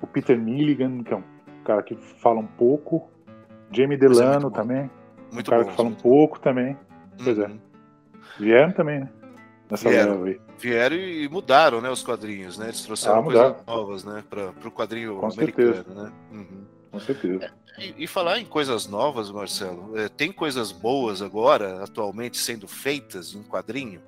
o 0.00 0.06
Peter 0.06 0.38
Milligan, 0.38 1.02
que 1.02 1.12
é 1.12 1.16
um 1.16 1.22
cara 1.64 1.82
que 1.82 1.94
fala 1.96 2.38
um 2.40 2.46
pouco, 2.46 3.10
Jamie 3.70 3.98
Mas 3.98 4.06
é 4.06 4.08
Delano 4.08 4.42
muito 4.42 4.54
também, 4.54 4.90
Muito 5.30 5.48
um 5.48 5.50
cara 5.50 5.64
bom. 5.64 5.70
que 5.70 5.76
fala 5.76 5.88
um 5.90 5.94
pouco 5.94 6.40
também. 6.40 6.74
Pois 7.22 7.38
é. 7.38 7.46
Uhum. 7.46 7.58
Vieram 8.40 8.72
também, 8.72 9.00
né? 9.00 9.10
Nessa 9.70 9.88
Vieram. 9.88 10.22
leva. 10.22 10.38
Vieram 10.58 10.96
e 10.96 11.28
mudaram, 11.28 11.80
né, 11.80 11.90
os 11.90 12.02
quadrinhos, 12.02 12.56
né? 12.58 12.66
Eles 12.66 12.82
trouxeram 12.82 13.20
Ah, 13.20 13.22
coisas 13.22 13.56
novas, 13.66 14.04
né, 14.04 14.24
para 14.28 14.50
o 14.66 14.70
quadrinho 14.70 15.16
Com 15.16 15.26
americano, 15.26 15.74
certeza. 15.74 16.02
né? 16.02 16.12
Uhum. 16.32 16.64
Com 16.90 17.00
certeza. 17.00 17.50
E, 17.78 18.04
e 18.04 18.06
falar 18.06 18.38
em 18.38 18.44
coisas 18.46 18.88
novas, 18.88 19.30
Marcelo, 19.30 19.96
é, 19.98 20.08
tem 20.08 20.32
coisas 20.32 20.72
boas 20.72 21.20
agora, 21.22 21.84
atualmente, 21.84 22.38
sendo 22.38 22.66
feitas 22.66 23.34
em 23.34 23.42
quadrinho? 23.42 24.00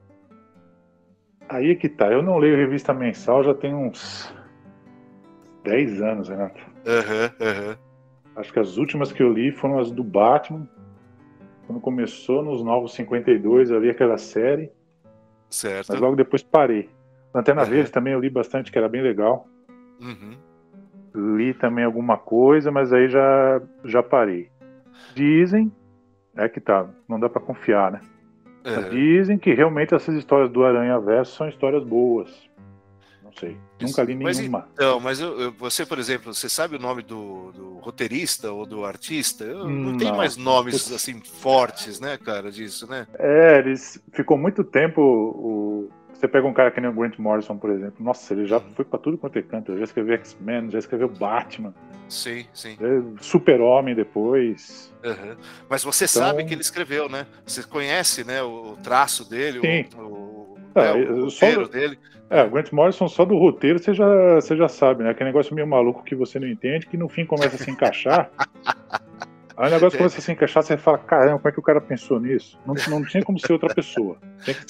Aí 1.49 1.71
é 1.73 1.75
que 1.75 1.89
tá. 1.89 2.11
Eu 2.11 2.23
não 2.23 2.39
leio 2.39 2.57
revista 2.57 2.95
mensal 2.95 3.45
já 3.45 3.53
tem 3.55 3.75
uns 3.75 4.33
10 5.65 6.01
anos, 6.01 6.29
Renato. 6.29 6.61
Aham, 6.87 7.31
aham. 7.41 7.79
Acho 8.37 8.53
que 8.53 8.59
as 8.61 8.77
últimas 8.77 9.13
que 9.13 9.23
eu 9.23 9.33
li 9.33 9.53
foram 9.53 9.79
as 9.79 9.91
do 9.91 10.03
Batman. 10.03 10.67
Quando 11.67 11.81
começou 11.81 12.43
nos 12.43 12.63
Novos 12.65 12.95
52, 12.95 13.71
eu 13.71 13.79
li 13.81 13.91
aquela 13.91 14.17
série, 14.19 14.71
Certo. 15.51 15.89
mas 15.91 16.01
logo 16.01 16.17
depois 16.17 16.43
parei. 16.43 16.89
Lanterna 17.35 17.63
Uhum. 17.63 17.69
Verde 17.69 17.91
também 17.91 18.13
eu 18.13 18.21
li 18.21 18.31
bastante, 18.31 18.71
que 18.73 18.79
era 18.79 18.89
bem 18.89 19.03
legal. 19.03 19.47
Uhum. 20.01 21.37
Li 21.37 21.53
também 21.55 21.85
alguma 21.85 22.17
coisa, 22.17 22.71
mas 22.71 22.93
aí 22.93 23.09
já, 23.09 23.61
já 23.85 24.03
parei. 24.03 24.49
Dizem, 25.15 25.73
é 26.37 26.49
que 26.49 26.61
tá, 26.61 26.87
não 27.09 27.19
dá 27.19 27.29
pra 27.29 27.41
confiar, 27.41 27.93
né? 27.93 28.01
Aham. 28.65 28.91
dizem 28.91 29.39
que 29.39 29.55
realmente 29.55 29.95
essas 29.95 30.15
histórias 30.15 30.51
do 30.51 30.65
Aranha 30.65 30.99
Verso 31.01 31.35
são 31.35 31.49
histórias 31.49 31.83
boas. 31.83 32.31
Não 33.31 33.39
sei. 33.39 33.57
Nunca 33.81 34.03
li 34.03 34.15
Mas 34.17 34.39
nenhuma. 34.39 34.69
Então, 34.75 35.01
mas 35.01 35.21
eu- 35.21 35.41
eu- 35.41 35.53
você, 35.53 35.87
por 35.87 35.99
exemplo, 35.99 36.35
você 36.35 36.49
sabe 36.49 36.77
o 36.77 36.79
nome 36.79 37.03
do, 37.03 37.53
do 37.53 37.79
roteirista 37.79 38.51
ou 38.53 38.67
do 38.67 38.85
artista? 38.85 39.45
Eu, 39.45 39.69
não 39.69 39.93
Hum, 39.93 39.99
tem 39.99 40.09
não. 40.09 40.17
mais 40.17 40.37
nomes 40.37 40.91
assim 40.93 41.21
fortes, 41.21 42.01
né, 42.01 42.19
cara, 42.19 42.51
disso, 42.51 42.87
né? 42.89 43.07
É, 43.19 43.59
eles 43.59 44.03
ficou 44.13 44.37
muito 44.37 44.65
tempo. 44.65 45.01
O, 45.01 45.91
você 46.13 46.29
pega 46.29 46.47
um 46.47 46.53
cara 46.53 46.71
que 46.71 46.81
nem 46.81 46.91
o 46.91 46.93
Grant 46.93 47.17
Morrison, 47.19 47.57
por 47.57 47.71
exemplo. 47.71 47.95
Nossa, 48.05 48.35
ele 48.35 48.45
já 48.47 48.59
Uhum. 48.59 48.75
foi 48.75 48.85
pra 48.85 48.99
tudo 48.99 49.17
quanto 49.17 49.39
é 49.39 49.43
canto. 49.43 49.73
Ele 49.73 49.79
já 49.79 49.85
escreveu 49.85 50.15
X-Men, 50.17 50.71
já 50.71 50.79
escreveu 50.79 51.09
Batman, 51.09 51.73
Sim, 52.09 52.45
sim. 52.53 52.77
é, 52.81 53.23
Super-Homem 53.23 53.95
depois. 53.95 54.93
Aham. 55.03 55.37
Mas 55.69 55.83
você 55.83 56.05
Então- 56.05 56.23
sabe 56.23 56.45
que 56.45 56.53
ele 56.53 56.61
escreveu, 56.61 57.09
né? 57.09 57.27
Você 57.47 57.63
conhece, 57.63 58.23
né, 58.25 58.43
o, 58.43 58.73
o 58.73 58.77
traço 58.77 59.29
dele, 59.29 59.61
Sim. 59.61 59.97
o, 59.99 60.03
o, 60.03 60.59
Ah, 60.75 60.83
né, 60.83 60.93
o 60.93 60.99
eu 61.21 61.31
só- 61.31 61.47
roteiro 61.47 61.69
dele. 61.69 61.99
É, 62.31 62.45
o 62.45 62.51
Grant 62.51 62.71
Morrison 62.71 63.09
só 63.09 63.25
do 63.25 63.37
roteiro 63.37 63.81
você 63.81 63.93
já, 63.93 64.35
você 64.37 64.57
já 64.57 64.69
sabe, 64.69 65.03
né? 65.03 65.11
Aquele 65.11 65.31
negócio 65.31 65.53
meio 65.53 65.67
maluco 65.67 66.05
que 66.05 66.15
você 66.15 66.39
não 66.39 66.47
entende, 66.47 66.87
que 66.87 66.97
no 66.97 67.09
fim 67.09 67.27
começa 67.27 67.57
a 67.57 67.59
se 67.59 67.69
encaixar. 67.71 68.31
Aí 69.57 69.67
o 69.69 69.71
negócio 69.71 69.99
começa 69.99 70.19
a 70.19 70.23
se 70.23 70.33
encaixar, 70.33 70.63
você 70.63 70.77
fala, 70.77 70.97
caramba, 70.99 71.39
como 71.39 71.49
é 71.49 71.53
que 71.53 71.59
o 71.59 71.63
cara 71.63 71.81
pensou 71.81 72.19
nisso? 72.21 72.59
Não, 72.65 72.75
não 72.89 73.05
tinha 73.05 73.23
como 73.23 73.39
ser 73.39 73.53
outra 73.53 73.69
pessoa. 73.69 74.17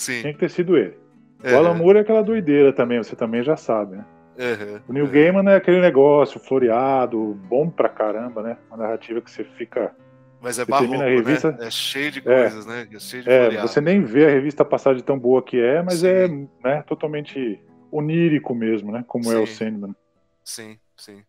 Tinha 0.06 0.32
que 0.32 0.38
ter 0.38 0.50
sido 0.50 0.76
ele. 0.76 0.96
O 1.44 1.46
Aham, 1.46 1.58
Alan 1.58 1.74
Moore 1.74 1.98
é 1.98 2.00
aquela 2.00 2.22
doideira 2.22 2.72
também, 2.72 2.98
você 2.98 3.14
também 3.14 3.42
já 3.42 3.56
sabe, 3.56 3.96
né? 3.96 4.04
aham, 4.38 4.80
O 4.88 4.92
Neil 4.92 5.04
aham. 5.04 5.12
Gaiman 5.12 5.50
é 5.52 5.56
aquele 5.56 5.80
negócio 5.80 6.40
floreado, 6.40 7.38
bom 7.48 7.70
pra 7.70 7.88
caramba, 7.88 8.42
né? 8.42 8.56
Uma 8.68 8.78
narrativa 8.78 9.20
que 9.20 9.30
você 9.30 9.44
fica. 9.44 9.94
Mas 10.40 10.58
é 10.58 10.64
você 10.64 10.70
barroco, 10.70 10.90
termina 10.92 11.04
a 11.04 11.08
revista- 11.16 11.52
né? 11.52 11.66
É 11.66 11.70
cheio 11.70 12.10
de 12.10 12.18
É. 12.20 12.22
coisas, 12.22 12.66
né? 12.66 12.88
É 12.92 12.98
cheio 12.98 13.22
de 13.22 13.30
É, 13.30 13.60
você 13.60 13.80
nem 13.80 14.02
vê 14.02 14.26
a 14.26 14.30
revista 14.30 14.64
passar 14.64 14.94
de 14.94 15.02
tão 15.02 15.18
boa 15.18 15.42
que 15.42 15.60
é, 15.60 15.82
mas 15.82 16.00
Sim. 16.00 16.06
é 16.06 16.28
né, 16.64 16.82
totalmente 16.82 17.60
onírico 17.92 18.54
mesmo, 18.54 18.90
né? 18.92 19.04
Como 19.06 19.30
é 19.30 19.38
o 19.38 19.46
Sim. 19.46 19.54
Sandman. 19.54 19.96
Sim, 20.44 20.78
sim. 20.96 21.22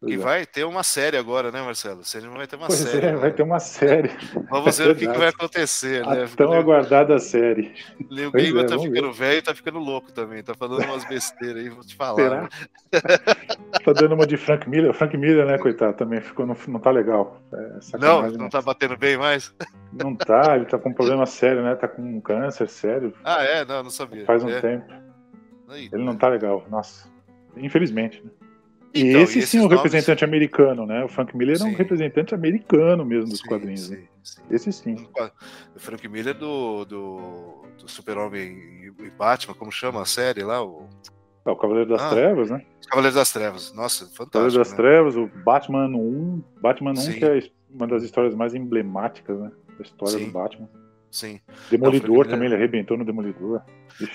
Pois 0.00 0.12
E 0.12 0.14
é. 0.14 0.18
vai 0.18 0.46
ter 0.46 0.64
uma 0.64 0.82
série 0.84 1.16
agora, 1.16 1.50
né, 1.50 1.60
Marcelo? 1.60 2.04
Você 2.04 2.20
vai 2.20 2.46
ter 2.46 2.54
uma 2.56 2.68
Pois 2.68 2.78
série. 2.78 3.06
é, 3.06 3.16
vai 3.16 3.32
ter 3.32 3.42
uma 3.42 3.58
série. 3.58 4.10
Vamos 4.48 4.78
ver 4.78 4.90
o 4.90 4.94
que, 4.94 5.08
que 5.08 5.18
vai 5.18 5.28
acontecer, 5.28 6.04
A 6.06 6.14
né? 6.14 6.28
tão 6.36 6.52
aguardada 6.52 7.18
série. 7.18 7.74
Leo 8.08 8.30
Pois 8.30 8.44
Gaiman 8.44 8.62
é, 8.62 8.66
tá 8.66 8.78
ficando 8.78 9.12
velho 9.12 9.38
e 9.38 9.42
tá 9.42 9.54
ficando 9.54 9.78
louco 9.80 10.12
também. 10.12 10.42
Tá 10.42 10.54
falando 10.54 10.84
umas 10.84 11.04
besteiras 11.04 11.62
aí, 11.62 11.68
vou 11.68 11.82
te 11.84 11.96
falar. 11.96 12.16
Será? 12.16 12.42
né? 12.42 12.48
Tá 13.84 13.92
dando 13.92 14.14
uma 14.14 14.26
de 14.26 14.36
Frank 14.36 14.68
Miller. 14.68 14.90
O 14.90 14.94
Frank 14.94 15.16
Miller, 15.16 15.46
né, 15.46 15.56
coitado, 15.58 15.96
também 15.96 16.20
ficou, 16.20 16.46
não, 16.46 16.56
não 16.68 16.78
tá 16.80 16.90
legal. 16.90 17.40
É, 17.52 17.96
Não, 17.98 18.22
não 18.22 18.30
né? 18.44 18.48
tá 18.50 18.60
batendo 18.60 18.96
bem 18.96 19.16
mais? 19.16 19.54
Não 19.92 20.14
tá, 20.14 20.56
ele 20.56 20.66
tá 20.66 20.78
com 20.78 20.90
um 20.90 20.94
problema 20.94 21.24
sério, 21.26 21.62
né? 21.62 21.74
Tá 21.74 21.88
com 21.88 22.02
um 22.02 22.20
câncer 22.20 22.68
sério 22.68 23.14
Ah, 23.24 23.42
é? 23.42 23.64
Não, 23.64 23.82
não 23.84 23.90
sabia. 23.90 24.24
faz 24.26 24.44
um 24.44 24.48
é. 24.50 24.60
tempo. 24.60 24.92
Aí. 25.68 25.88
Ele 25.92 26.04
não 26.04 26.16
tá 26.16 26.28
legal, 26.28 26.64
nossa. 26.70 27.08
Infelizmente, 27.56 28.22
né? 28.24 28.30
E 28.94 29.02
Então, 29.10 29.22
esse 29.22 29.42
sim 29.42 29.58
é 29.58 29.60
um 29.60 29.64
nomes- 29.64 29.78
representante 29.82 30.24
americano, 30.24 30.86
né? 30.86 31.04
O 31.04 31.08
Frank 31.08 31.36
Miller 31.36 31.56
é 31.60 31.64
um 31.64 31.70
Sim. 31.70 31.74
representante 31.76 32.34
americano 32.34 33.04
mesmo 33.04 33.30
dos 33.30 33.40
Sim, 33.40 33.46
quadrinhos. 33.48 33.90
né? 33.90 33.98
sim, 33.98 34.06
sim. 34.22 34.42
Esse 34.50 34.72
sim. 34.72 35.08
O 35.76 35.78
Frank 35.78 36.06
Miller 36.08 36.34
do, 36.34 36.84
do, 36.84 37.62
do 37.80 37.88
Super-Homem 37.88 38.92
e 38.98 39.10
Batman, 39.10 39.54
como 39.54 39.70
chama 39.70 40.02
a 40.02 40.04
série 40.06 40.42
lá? 40.42 40.62
O 40.64 40.88
É 41.46 41.50
o 41.50 41.56
Cavaleiro 41.56 41.90
das 41.90 42.02
Ah, 42.02 42.10
Trevas, 42.10 42.50
né? 42.50 42.64
Cavaleiro 42.88 43.14
das 43.16 43.32
Trevas. 43.32 43.72
Nossa, 43.74 44.06
Cavaleiro 44.06 44.16
fantástico. 44.16 44.58
das 44.58 44.70
né? 44.70 44.76
Trevas, 44.76 45.16
o 45.16 45.26
Batman 45.44 45.86
1. 45.88 46.42
Batman 46.60 46.92
1, 46.92 46.96
Sim. 46.96 47.12
que 47.14 47.24
é 47.24 47.42
uma 47.70 47.86
das 47.86 48.02
histórias 48.02 48.34
mais 48.34 48.54
emblemáticas, 48.54 49.38
né? 49.38 49.50
Da 49.76 49.82
história 49.82 50.18
Sim. 50.18 50.26
do 50.26 50.32
Batman. 50.32 50.68
Sim. 51.10 51.40
Demolidor 51.70 52.10
Miller- 52.10 52.26
também, 52.28 52.46
ele 52.46 52.54
arrebentou 52.54 52.96
no 52.98 53.04
Demolidor. 53.04 53.62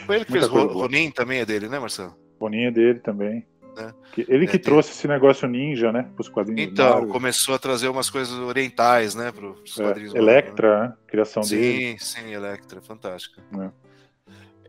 Foi 0.05 0.17
ele 0.17 0.25
que 0.25 0.31
muita 0.31 0.47
fez 0.47 0.47
boa. 0.47 0.71
Ronin 0.73 1.09
também, 1.12 1.39
é 1.39 1.45
dele, 1.45 1.67
né, 1.67 1.79
Marcelo? 1.79 2.15
Boninha 2.39 2.71
dele 2.71 2.99
também. 2.99 3.45
É. 3.77 3.93
Que- 4.13 4.25
ele 4.29 4.45
que 4.45 4.57
É, 4.57 4.59
trouxe 4.59 4.91
esse 4.91 5.07
negócio 5.07 5.47
ninja, 5.47 5.91
né? 5.91 6.09
Pros 6.15 6.29
quadrinhos. 6.29 6.71
Então, 6.71 7.07
começou 7.07 7.55
a 7.55 7.59
trazer 7.59 7.88
umas 7.88 8.09
coisas 8.09 8.33
orientais, 8.38 9.15
né, 9.15 9.31
para 9.31 9.47
os 9.47 9.79
É, 9.79 9.83
quadrinhos. 9.83 10.13
Marvel, 10.13 10.29
Electra, 10.29 10.88
né? 10.89 10.93
Criação 11.07 11.41
né? 11.43 11.49
dele. 11.49 11.97
Sim, 11.99 12.21
sim, 12.21 12.31
Electra, 12.33 12.81
fantástica. 12.81 13.41
É. 13.59 13.83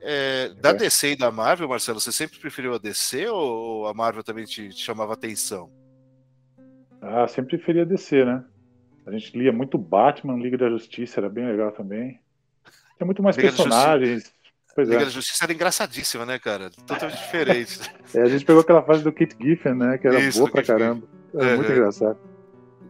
É, 0.06 0.48
da 0.60 0.70
É. 0.70 0.74
DC 0.74 1.12
e 1.12 1.16
da 1.16 1.30
Marvel, 1.30 1.68
Marcelo, 1.68 1.98
você 2.00 2.12
sempre 2.12 2.38
preferiu 2.38 2.74
a 2.74 2.78
DC 2.78 3.26
ou 3.28 3.86
a 3.86 3.94
Marvel 3.94 4.22
também 4.22 4.44
te, 4.44 4.68
te 4.68 4.82
chamava 4.82 5.14
atenção? 5.14 5.70
Ah, 7.00 7.26
sempre 7.28 7.56
preferia 7.56 7.84
descer, 7.86 8.24
né? 8.26 8.44
A 9.06 9.10
gente 9.10 9.36
lia 9.38 9.52
muito 9.52 9.76
Batman, 9.76 10.36
Liga 10.38 10.56
da 10.56 10.70
Justiça, 10.70 11.20
era 11.20 11.28
bem 11.28 11.46
legal 11.46 11.72
também. 11.72 12.18
Tem 12.98 13.04
muito 13.06 13.22
mais 13.22 13.36
Liga 13.36 13.48
personagens. 13.48 14.32
Pois 14.74 14.88
Liga 14.88 15.02
é. 15.02 15.04
da 15.04 15.10
Justiça 15.10 15.44
era 15.44 15.52
engraçadíssima, 15.52 16.26
né, 16.26 16.38
cara? 16.38 16.70
Totalmente 16.86 17.18
diferente. 17.18 17.80
É, 18.14 18.22
A 18.22 18.26
gente 18.28 18.44
pegou 18.44 18.60
aquela 18.62 18.82
fase 18.82 19.02
do 19.04 19.12
Kit 19.12 19.36
Giffen, 19.40 19.74
né? 19.74 19.98
Que 19.98 20.08
era 20.08 20.18
Isso, 20.20 20.38
boa 20.38 20.50
pra 20.50 20.62
Kit 20.62 20.72
caramba. 20.72 21.02
Era 21.34 21.56
muito 21.56 21.68
Uhum. 21.68 21.76
engraçado. 21.76 22.16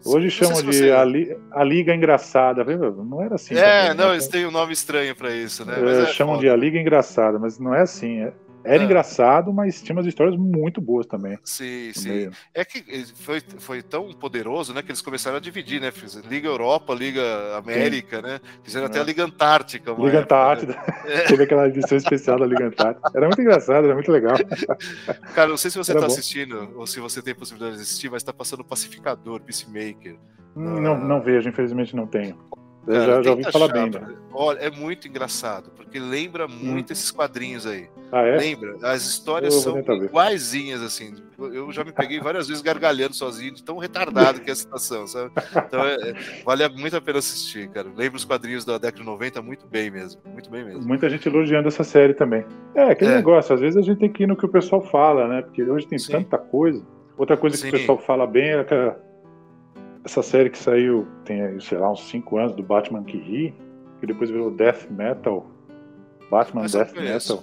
Hoje 0.07 0.31
chamam 0.31 0.61
de 0.61 0.67
você- 0.67 0.91
a, 0.91 1.03
Li- 1.03 1.35
a 1.51 1.65
Liga 1.65 1.95
Engraçada. 1.95 2.63
Não 2.65 3.23
era 3.23 3.37
assim. 3.37 3.55
É, 3.55 3.83
também, 3.89 3.97
não, 3.97 4.09
né? 4.09 4.15
eles 4.15 4.29
têm 4.29 4.45
um 4.47 4.51
nome 4.51 4.73
estranho 4.75 5.17
pra 5.17 5.35
isso, 5.35 5.65
né? 5.65 5.75
É, 5.79 6.03
é 6.03 6.07
chamam 6.07 6.35
foda, 6.35 6.47
de 6.47 6.53
a 6.53 6.57
né? 6.57 6.63
Liga 6.63 6.79
Engraçada, 6.79 7.39
mas 7.39 7.59
não 7.59 7.75
é 7.75 7.81
assim. 7.81 8.21
é- 8.23 8.33
Era 8.65 8.83
Ah. 8.83 8.85
engraçado, 8.87 9.53
mas 9.53 9.83
tinha 9.83 9.95
umas 9.95 10.07
histórias 10.07 10.37
muito 10.37 10.81
boas 10.81 11.07
também. 11.07 11.39
Sim, 11.45 11.93
sim. 11.93 12.09
meio. 12.09 12.33
É 12.55 12.65
que 12.65 12.83
foi, 13.17 13.41
foi 13.59 13.83
tão 13.83 14.13
poderoso, 14.13 14.73
né, 14.73 14.83
que 14.83 14.91
eles 14.91 15.03
começaram 15.03 15.37
a 15.37 15.41
dividir, 15.41 15.81
né? 15.81 15.93
Liga 16.29 16.49
Europa, 16.49 16.95
Liga 16.95 17.23
América, 17.57 18.23
né? 18.23 18.41
Fizeram 18.63 18.87
até 18.87 18.99
É. 18.99 19.01
a 19.03 19.05
Liga 19.05 19.25
Antártica. 19.25 19.91
Liga 19.93 20.01
época, 20.03 20.13
né? 20.17 20.19
Antártida. 20.23 20.75
Teve 21.29 21.43
aquela 21.45 21.69
edição 21.69 21.99
especial 21.99 22.39
da 22.39 22.47
Liga 22.47 22.67
Antártida. 22.67 23.11
Era 23.15 23.27
muito 23.27 23.41
engraçado, 23.41 23.85
era 23.85 23.95
muito 23.95 24.11
legal. 24.11 24.35
Cara, 25.35 25.49
não 25.49 25.57
sei 25.57 25.71
se 25.71 25.77
você 25.79 25.93
tá 25.93 26.01
bom. 26.01 26.07
assistindo 26.07 26.73
ou 26.77 26.87
se 26.87 26.99
você 27.01 27.21
tem 27.23 27.35
possibilidade 27.35 27.77
de 27.77 27.83
assistir, 27.83 28.11
mas 28.11 28.23
tá 28.23 28.33
passando 28.33 28.61
o 28.61 28.65
Pacificador, 28.65 29.41
Peacemaker. 29.41 30.17
Não, 30.57 30.99
não 30.99 31.21
vejo, 31.21 31.49
infelizmente 31.49 31.95
não 31.97 32.07
tenho. 32.07 32.39
Cara, 32.87 33.07
já, 33.07 33.23
já 33.23 33.31
ouvi 33.31 33.45
falar 33.53 33.65
achar, 33.67 33.73
bem, 33.75 33.91
né? 33.91 34.15
Olha, 34.33 34.59
é 34.59 34.71
muito 34.71 35.07
engraçado, 35.09 35.71
porque 35.77 35.99
lembra 35.99 36.49
muito 36.49 36.93
esses 36.93 37.11
quadrinhos 37.11 37.67
aí. 37.67 37.89
Ah, 38.11 38.21
é? 38.23 38.37
Lembra? 38.37 38.77
As 38.83 39.07
histórias 39.07 39.55
são 39.55 39.79
iguaizinhas, 39.79 40.83
assim. 40.83 41.15
Eu 41.39 41.71
já 41.73 41.83
me 41.85 41.93
peguei 41.93 42.21
várias 42.21 42.47
vezes 42.49 42.63
gargalhando 42.63 43.15
sozinho, 43.15 43.55
de 43.55 43.63
tão 43.63 43.79
retardado 43.79 44.41
que 44.41 44.51
é 44.51 44.53
a 44.53 44.57
situação, 44.57 45.07
sabe? 45.07 45.31
Então 45.67 45.85
é- 45.85 45.95
é- 46.11 46.15
vale 46.45 46.69
muito 46.69 46.97
a 46.97 47.01
pena 47.01 47.19
assistir, 47.19 47.69
cara. 47.71 47.89
Lembra 47.95 48.17
os 48.17 48.25
quadrinhos 48.25 48.65
da 48.65 48.75
década 48.79 48.99
de 48.99 49.05
90 49.05 49.41
muito 49.43 49.67
bem 49.67 49.91
mesmo. 49.91 50.21
Muito 50.33 50.51
bem 50.51 50.65
mesmo. 50.65 50.83
Muita 50.87 51.09
gente 51.09 51.29
elogiando 51.29 51.69
essa 51.69 51.83
série 51.85 52.15
também. 52.15 52.45
É, 52.75 52.85
aquele 52.91 53.13
É. 53.13 53.17
negócio, 53.17 53.55
às 53.55 53.61
vezes 53.61 53.77
a 53.77 53.83
gente 53.83 53.99
tem 53.99 54.13
que 54.13 54.25
ir 54.25 54.27
no 54.27 54.37
que 54.37 54.47
o 54.47 54.49
pessoal 54.49 54.83
fala, 54.83 55.27
né? 55.29 55.43
Porque 55.43 55.63
hoje 55.63 55.87
tem 55.87 55.99
Sim. 55.99 56.13
tanta 56.13 56.39
coisa. 56.39 56.85
Outra 57.17 57.37
coisa 57.37 57.57
que 57.57 57.63
Sim. 57.63 57.69
o 57.69 57.73
pessoal 57.73 57.99
fala 57.99 58.27
bem 58.27 58.51
é 58.51 58.61
aquela, 58.61 59.01
essa 60.05 60.23
série 60.23 60.51
que 60.51 60.59
saiu, 60.59 61.07
tem, 61.25 61.59
sei 61.61 61.79
lá, 61.79 61.91
uns 61.91 62.03
5 62.09 62.39
anos, 62.39 62.55
do 62.55 62.63
Batman 62.63 63.03
que 63.05 63.17
ri, 63.17 63.55
que 64.01 64.07
depois 64.07 64.31
virou 64.31 64.51
Death 64.51 64.91
Metal. 64.91 65.47
Batman 66.31 66.65
Essa 66.65 66.85
Death. 66.85 66.95
Metal. 66.97 67.43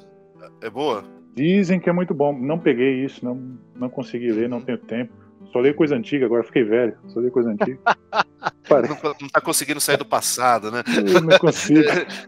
É 0.61 0.69
boa? 0.69 1.03
Dizem 1.35 1.79
que 1.79 1.89
é 1.89 1.93
muito 1.93 2.13
bom. 2.13 2.37
Não 2.37 2.59
peguei 2.59 3.03
isso, 3.05 3.23
não, 3.23 3.57
não 3.75 3.89
consegui 3.89 4.31
ler, 4.31 4.43
Uhum. 4.43 4.49
não 4.49 4.61
tenho 4.61 4.77
tempo. 4.77 5.13
Só 5.51 5.59
leio 5.59 5.75
coisa 5.75 5.95
antiga, 5.95 6.25
agora 6.25 6.43
fiquei 6.43 6.63
velho. 6.63 6.95
Só 7.07 7.19
leio 7.19 7.31
coisa 7.31 7.49
antiga. 7.49 7.79
Não, 8.71 9.13
não 9.19 9.27
tá 9.27 9.41
conseguindo 9.41 9.81
sair 9.81 9.97
do 9.97 10.05
passado, 10.05 10.71
né? 10.71 10.81
Eu 11.13 11.19
não 11.21 11.37
consigo 11.37 11.81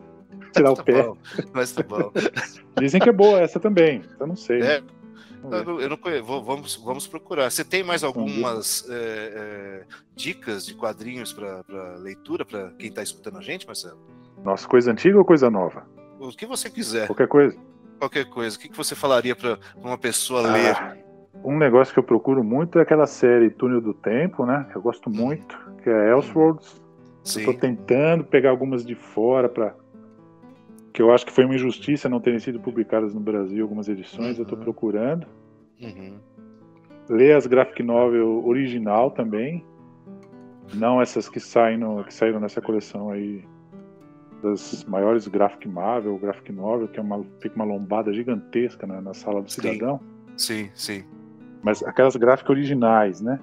tirar 0.51 0.71
o 0.71 0.75
Tá 0.75 0.83
pé. 0.83 1.01
bom, 1.03 1.17
mas 1.53 1.71
tá 1.71 1.81
bom. 1.83 2.11
Dizem 2.77 2.99
que 2.99 3.07
é 3.07 3.13
boa 3.13 3.39
essa 3.39 3.61
também. 3.61 4.01
Eu 4.19 4.27
não 4.27 4.35
sei. 4.35 4.59
É. 4.61 4.81
Vamos 4.81 4.91
Eu 5.43 5.65
não, 5.65 5.81
eu 5.81 5.89
não 5.89 5.97
conheço. 5.97 6.23
Vamos, 6.23 6.75
vamos 6.75 7.07
procurar. 7.07 7.49
Você 7.51 7.63
tem 7.63 7.83
mais 7.83 8.03
algumas 8.03 8.87
é, 8.89 8.93
é, 8.95 9.85
dicas 10.15 10.65
de 10.65 10.73
quadrinhos 10.73 11.33
para 11.33 11.63
leitura 11.97 12.45
para 12.45 12.71
quem 12.71 12.89
está 12.89 13.03
escutando 13.03 13.37
a 13.37 13.41
gente, 13.41 13.65
Marcelo? 13.65 13.99
Nossa, 14.43 14.67
coisa 14.67 14.91
antiga 14.91 15.17
ou 15.17 15.25
coisa 15.25 15.49
nova? 15.49 15.85
O 16.19 16.29
que 16.29 16.45
você 16.45 16.69
quiser, 16.69 17.07
Qualquer 17.07 17.27
coisa. 17.27 17.57
qualquer 17.99 18.25
coisa. 18.25 18.57
O 18.57 18.59
que, 18.59 18.75
você 18.75 18.95
falaria 18.95 19.35
para 19.35 19.57
uma 19.75 19.97
pessoa 19.97 20.41
ler? 20.41 20.75
Ah, 20.75 20.95
um 21.43 21.57
negócio 21.57 21.93
que 21.93 21.99
eu 21.99 22.03
procuro 22.03 22.43
muito 22.43 22.79
é 22.79 22.81
aquela 22.81 23.05
série 23.05 23.49
Túnel 23.49 23.81
do 23.81 23.93
Tempo, 23.93 24.45
né? 24.45 24.65
Que 24.71 24.77
eu 24.77 24.81
gosto 24.81 25.09
muito, 25.09 25.57
que 25.83 25.89
é 25.89 26.11
Elseworlds. 26.11 26.81
Sim. 27.23 27.53
tentando 27.53 28.25
pegar 28.25 28.49
algumas 28.49 28.85
de 28.85 28.95
fora 28.95 29.47
para 29.47 29.73
que 30.93 31.01
eu 31.01 31.11
acho 31.11 31.25
que 31.25 31.31
foi 31.31 31.43
uma 31.45 31.55
injustiça 31.55 32.07
não 32.07 32.19
terem 32.19 32.39
sido 32.39 32.59
publicadas 32.59 33.13
no 33.13 33.19
Brasil 33.19 33.63
algumas 33.63 33.89
edições, 33.89 34.37
eu 34.37 34.45
tô 34.45 34.55
Uhum. 34.55 34.61
procurando. 34.61 35.25
Uhum. 35.81 36.17
Ler 37.09 37.35
as 37.35 37.47
graphic 37.47 37.81
novel 37.83 38.45
original 38.45 39.09
também, 39.11 39.65
não 40.73 41.01
essas 41.01 41.27
que 41.27 41.39
saem 41.39 41.77
no, 41.77 42.03
que 42.03 42.13
saíram 42.13 42.39
nessa 42.39 42.61
coleção 42.61 43.09
aí 43.09 43.43
das 44.41 44.83
maiores 44.85 45.27
graphic 45.27 45.67
Marvel, 45.67 46.17
graphic 46.17 46.51
novel, 46.51 46.87
que 46.87 46.99
é 46.99 47.01
uma 47.01 47.23
fica 47.39 47.55
uma 47.55 47.65
lombada 47.65 48.13
gigantesca 48.13 48.85
na, 48.85 49.01
na 49.01 49.13
sala 49.13 49.41
do 49.41 49.49
Sim. 49.51 49.61
cidadão, 49.61 49.99
Sim, 50.37 50.69
sim. 50.73 51.03
mas 51.63 51.81
aquelas 51.83 52.15
gráficas 52.15 52.49
originais, 52.51 53.19
né? 53.21 53.39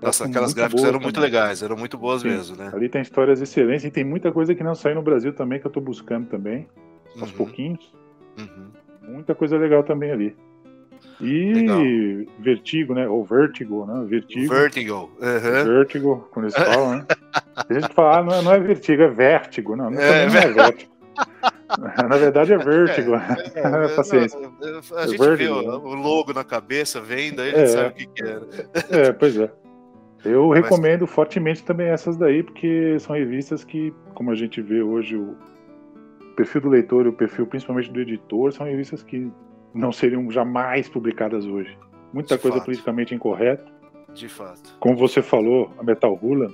Nossa, 0.00 0.24
aquelas 0.26 0.48
muito 0.48 0.56
gráficas 0.56 0.84
eram 0.84 1.00
muito 1.00 1.14
também. 1.14 1.30
legais, 1.30 1.62
eram 1.62 1.76
muito 1.76 1.98
boas 1.98 2.22
Sim. 2.22 2.28
mesmo, 2.28 2.56
né? 2.56 2.70
Ali 2.72 2.88
tem 2.88 3.02
histórias 3.02 3.40
excelentes 3.40 3.84
e 3.84 3.90
tem 3.90 4.04
muita 4.04 4.30
coisa 4.30 4.54
que 4.54 4.62
não 4.62 4.74
saiu 4.74 4.94
no 4.94 5.02
Brasil 5.02 5.32
também 5.32 5.58
que 5.60 5.66
eu 5.66 5.70
tô 5.70 5.80
buscando 5.80 6.26
também, 6.28 6.68
aos 7.20 7.30
Uhum, 7.30 7.36
pouquinhos. 7.36 7.92
uhum. 8.38 8.68
Muita 9.14 9.34
coisa 9.34 9.56
legal 9.56 9.82
também 9.82 10.10
ali. 10.10 10.36
E 11.20 11.52
Legal. 11.52 11.80
Vertigo, 12.38 12.94
né? 12.94 13.08
Ou 13.08 13.24
Vertigo, 13.24 13.84
né? 13.86 14.04
Vertigo. 14.06 14.54
Vertigo. 14.54 15.10
Uhum. 15.20 15.64
Vertigo, 15.64 16.28
quando 16.30 16.44
eles 16.46 16.54
falam, 16.54 16.96
né? 16.98 17.06
Tem 17.66 17.80
gente 17.80 17.92
fala, 17.94 18.18
ah, 18.18 18.22
não, 18.22 18.34
é, 18.34 18.42
não 18.42 18.52
é 18.52 18.60
vertigo, 18.60 19.02
é 19.02 19.08
vértigo. 19.08 19.74
Não, 19.74 19.90
não, 19.90 20.00
É, 20.00 20.26
também 20.26 20.28
não 20.28 20.38
é 20.40 20.52
vértigo. 20.66 20.92
Na 22.08 22.16
verdade 22.16 22.52
é 22.52 22.58
vértigo. 22.62 23.12
É, 23.54 23.88
Paciência. 23.96 24.38
não, 24.38 24.52
a 24.96 25.02
É 25.02 25.08
gente 25.08 25.18
vê 25.18 25.26
Vertigo, 25.26 25.54
o, 25.54 25.62
né? 25.62 25.68
o 25.68 25.94
logo 25.94 26.32
na 26.32 26.44
cabeça, 26.44 27.00
vendo, 27.00 27.42
aí 27.42 27.48
a 27.48 27.50
gente 27.52 27.60
É. 27.62 27.66
sabe 27.66 27.88
o 27.88 27.92
que, 27.94 28.06
que 28.06 28.22
é. 28.22 28.34
né? 28.34 28.46
É, 28.90 29.12
pois 29.12 29.36
é. 29.36 29.50
Eu 30.24 30.48
Mas- 30.48 30.62
recomendo 30.64 31.06
fortemente 31.06 31.64
também 31.64 31.88
essas 31.88 32.16
daí, 32.16 32.42
porque 32.42 32.98
são 32.98 33.14
revistas 33.14 33.64
que, 33.64 33.92
como 34.14 34.30
a 34.30 34.34
gente 34.34 34.60
vê 34.60 34.82
hoje, 34.82 35.16
o 35.16 35.36
perfil 36.36 36.60
do 36.62 36.68
leitor 36.68 37.06
e 37.06 37.08
o 37.08 37.12
perfil 37.12 37.46
principalmente 37.46 37.90
do 37.90 38.00
editor 38.00 38.52
são 38.52 38.66
revistas 38.66 39.02
que 39.02 39.30
não 39.74 39.92
seriam 39.92 40.30
jamais 40.30 40.88
publicadas 40.88 41.46
hoje. 41.46 41.76
Muita 42.12 42.36
De 42.36 42.42
coisa 42.42 42.56
fato. 42.56 42.64
politicamente 42.66 43.14
incorreta. 43.14 43.64
De 44.14 44.28
fato. 44.28 44.76
Como 44.80 44.96
você 44.96 45.20
falou, 45.22 45.70
a 45.78 45.82
Metal 45.82 46.18
Hula 46.20 46.48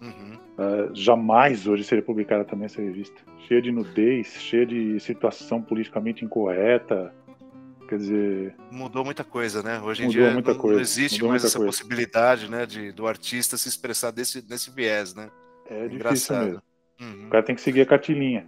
Uhum. 0.00 0.38
Uh, 0.58 0.90
jamais 0.94 1.66
hoje 1.68 1.82
seria 1.84 2.02
publicada 2.04 2.44
também 2.44 2.66
essa 2.66 2.80
revista. 2.80 3.20
Cheia 3.46 3.60
de 3.62 3.70
nudez, 3.72 4.26
cheia 4.40 4.64
de 4.66 4.98
situação 5.00 5.60
politicamente 5.62 6.24
incorreta. 6.24 7.12
Quer 7.88 7.96
dizer, 7.98 8.54
Mudou 8.70 9.02
muita 9.04 9.24
coisa, 9.24 9.62
né? 9.62 9.80
Hoje 9.80 10.04
em 10.04 10.08
dia 10.08 10.30
muita 10.30 10.52
não, 10.52 10.60
coisa, 10.60 10.74
não 10.76 10.82
existe 10.82 11.24
mais 11.24 11.42
essa 11.42 11.56
coisa. 11.58 11.70
possibilidade, 11.72 12.50
né, 12.50 12.66
de, 12.66 12.92
do 12.92 13.06
artista 13.06 13.56
se 13.56 13.66
expressar 13.68 14.10
desse, 14.10 14.44
nesse 14.48 14.70
viés, 14.70 15.14
né? 15.14 15.30
é 15.70 15.88
difícil 15.88 15.94
Engraçado. 15.96 16.44
mesmo. 16.46 16.62
Uhum. 17.00 17.26
O 17.26 17.30
cara 17.30 17.42
tem 17.44 17.54
que 17.54 17.60
seguir 17.62 17.80
a 17.82 17.86
cartilinha. 17.86 18.46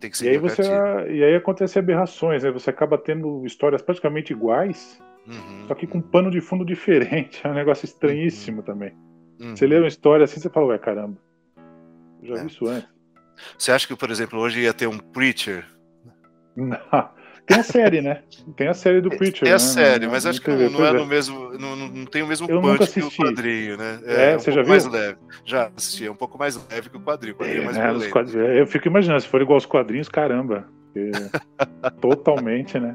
Tem 0.00 0.10
que 0.10 0.16
E 0.16 0.18
seguir 0.18 0.30
aí, 0.30 0.36
a 0.36 0.40
você, 0.40 0.62
cartilha. 0.62 1.12
e 1.12 1.24
aí 1.24 1.34
acontecem 1.36 1.78
aberrações, 1.80 2.42
né? 2.42 2.50
Você 2.50 2.70
acaba 2.70 2.96
tendo 2.98 3.44
histórias 3.46 3.80
praticamente 3.82 4.32
iguais, 4.32 5.00
Uhum. 5.26 5.66
só 5.68 5.74
que 5.74 5.86
com 5.86 5.98
um 5.98 6.02
pano 6.02 6.30
de 6.30 6.40
fundo 6.40 6.64
diferente. 6.66 7.40
É 7.44 7.48
um 7.50 7.54
negócio 7.54 7.84
estranhíssimo 7.84 8.62
também. 8.62 8.92
Uhum. 9.40 9.54
Você 9.54 9.66
lê 9.66 9.78
uma 9.78 9.86
história 9.88 10.24
assim, 10.24 10.40
você 10.40 10.48
fala, 10.50 10.66
ué, 10.68 10.78
caramba. 10.78 11.16
Eu 12.22 12.28
já 12.34 12.40
É. 12.40 12.44
vi 12.44 12.46
isso 12.48 12.66
antes. 12.66 12.88
Você 13.56 13.70
acha 13.70 13.86
que, 13.86 13.94
por 13.94 14.10
exemplo, 14.10 14.38
hoje 14.40 14.60
ia 14.60 14.72
ter 14.74 14.86
um 14.88 14.98
Preacher? 14.98 15.64
Não. 16.56 16.78
Tem 17.50 17.58
a 17.58 17.62
série, 17.64 18.00
né? 18.00 18.22
Tem 18.54 18.68
a 18.68 18.74
série 18.74 19.00
do 19.00 19.10
Preacher. 19.10 19.48
É 19.48 19.50
a 19.50 19.54
né? 19.54 19.58
série, 19.58 20.06
mas 20.06 20.24
acho 20.24 20.40
que 20.40 20.48
não, 20.50 20.70
não 20.70 20.86
é 20.86 20.90
é. 20.90 20.92
no 20.92 21.04
mesmo. 21.04 21.58
Não, 21.58 21.74
não- 21.74 22.04
tem 22.06 22.22
o 22.22 22.26
mesmo 22.28 22.48
Eu 22.48 22.60
punch 22.60 22.92
que 22.92 23.00
o 23.02 23.10
quadrinho, 23.10 23.76
né? 23.76 23.98
É, 24.04 24.36
um 24.36 24.38
você 24.38 24.52
já 24.52 24.56
pouco 24.58 24.68
mais 24.70 24.84
viu? 24.84 24.92
leve. 24.92 25.16
Já 25.44 25.70
assisti, 25.76 26.06
é 26.06 26.10
um 26.10 26.14
pouco 26.14 26.38
mais 26.38 26.56
leve 26.70 26.88
que 26.88 26.96
o 26.96 27.00
quadrinho. 27.00 27.34
O 27.34 27.38
quadrinho 27.38 27.62
é 27.62 27.64
mais 27.64 27.76
É, 27.76 28.08
quadrinhos- 28.08 28.56
eu 28.56 28.66
fico 28.68 28.86
imaginando, 28.86 29.20
se 29.20 29.26
for 29.26 29.42
igual 29.42 29.56
aos 29.56 29.66
quadrinhos, 29.66 30.08
caramba. 30.08 30.64
totalmente, 32.00 32.78
né? 32.78 32.94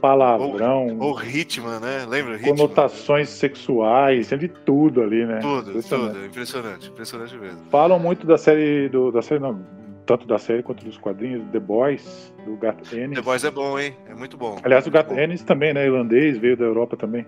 Palavrão, 0.00 0.96
Ou 0.98 1.18
Hitman, 1.22 1.78
né? 1.80 2.06
Lembra? 2.08 2.36
Hitman? 2.36 2.56
conotações 2.56 3.28
sexuais, 3.28 4.28
tem 4.28 4.38
de 4.38 4.48
tudo 4.48 5.02
ali, 5.02 5.24
né? 5.26 5.40
Tudo, 5.40 5.70
Impressionante. 5.70 6.12
tudo. 6.14 6.26
Impressionante, 6.26 6.88
impressionante 6.88 7.36
mesmo. 7.36 7.58
Falam 7.70 7.98
muito 7.98 8.26
da 8.26 8.36
série, 8.38 8.88
do, 8.88 9.10
da 9.12 9.20
série 9.22 9.40
não, 9.40 9.64
tanto 10.06 10.26
da 10.26 10.38
série 10.38 10.62
quanto 10.62 10.84
dos 10.84 10.96
quadrinhos, 10.98 11.42
The 11.50 11.60
Boys, 11.60 12.32
do 12.44 12.56
Gato 12.56 12.96
Ennis. 12.96 13.16
The 13.16 13.22
Boys 13.22 13.44
é 13.44 13.50
bom, 13.50 13.78
hein? 13.78 13.96
É 14.08 14.14
muito 14.14 14.36
bom. 14.36 14.58
Aliás, 14.62 14.86
o 14.86 14.90
bom. 14.90 15.18
Ennis 15.18 15.42
também, 15.42 15.72
né? 15.72 15.84
Irlandês, 15.86 16.38
veio 16.38 16.56
da 16.56 16.64
Europa 16.64 16.96
também. 16.96 17.26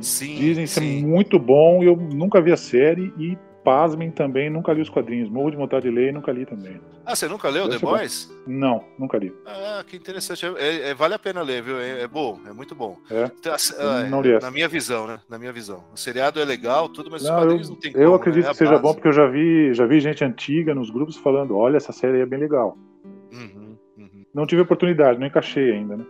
Sim, 0.00 0.36
Dizem 0.36 0.66
ser 0.66 0.80
sim. 0.80 1.04
muito 1.04 1.38
bom, 1.38 1.82
eu 1.82 1.94
nunca 1.96 2.40
vi 2.40 2.50
a 2.50 2.56
série 2.56 3.12
e, 3.18 3.38
pasmem 3.64 4.10
também, 4.10 4.50
nunca 4.50 4.72
li 4.72 4.82
os 4.82 4.90
quadrinhos. 4.90 5.30
Morro 5.30 5.50
de 5.50 5.56
vontade 5.56 5.88
de 5.88 5.90
ler 5.90 6.10
e 6.10 6.12
nunca 6.12 6.30
li 6.30 6.44
também. 6.44 6.80
Ah, 7.04 7.16
você 7.16 7.26
nunca 7.26 7.48
leu 7.48 7.68
The. 7.68 7.78
Boys? 7.78 8.30
Não, 8.46 8.84
nunca 8.98 9.18
li. 9.18 9.32
Ah, 9.46 9.82
que 9.86 9.96
interessante. 9.96 10.44
É, 10.58 10.90
é- 10.90 10.94
vale 10.94 11.14
a 11.14 11.18
pena 11.18 11.42
ler, 11.42 11.62
viu? 11.62 11.78
É, 11.80 12.02
é 12.02 12.08
bom, 12.08 12.38
é 12.46 12.52
muito 12.52 12.74
bom. 12.74 12.98
É? 13.10 13.24
Eu 13.24 13.90
ah, 13.90 14.04
não 14.04 14.20
li 14.20 14.32
essa. 14.32 14.46
na 14.46 14.52
minha 14.52 14.68
visão, 14.68 15.06
né? 15.06 15.18
Na 15.28 15.38
minha 15.38 15.52
visão. 15.52 15.82
O 15.92 15.96
seriado 15.96 16.38
é 16.38 16.44
legal, 16.44 16.88
tudo, 16.88 17.10
mas 17.10 17.22
os 17.22 17.28
Não, 17.28 17.36
eu, 17.36 17.40
quadrinhos 17.42 17.70
não 17.70 17.76
tem 17.76 17.92
como. 17.92 18.04
eu 18.04 18.14
acredito 18.14 18.44
né? 18.44 18.50
Que 18.50 18.56
seja 18.56 18.72
base. 18.72 18.82
bom 18.82 18.94
porque 18.94 19.08
eu 19.08 19.12
já 19.12 19.26
vi, 19.26 19.72
já 19.72 19.86
vi 19.86 20.00
gente 20.00 20.22
antiga 20.22 20.74
nos 20.74 20.90
grupos 20.90 21.16
falando, 21.16 21.56
olha, 21.56 21.78
essa 21.78 21.92
série 21.92 22.16
aí 22.16 22.22
é 22.22 22.26
bem 22.26 22.38
legal. 22.38 22.76
Uhum, 23.32 23.76
uhum. 23.96 24.24
Não 24.32 24.46
tive 24.46 24.62
oportunidade, 24.62 25.18
não 25.18 25.26
encaixei 25.26 25.72
ainda, 25.72 25.96
né? 25.96 26.04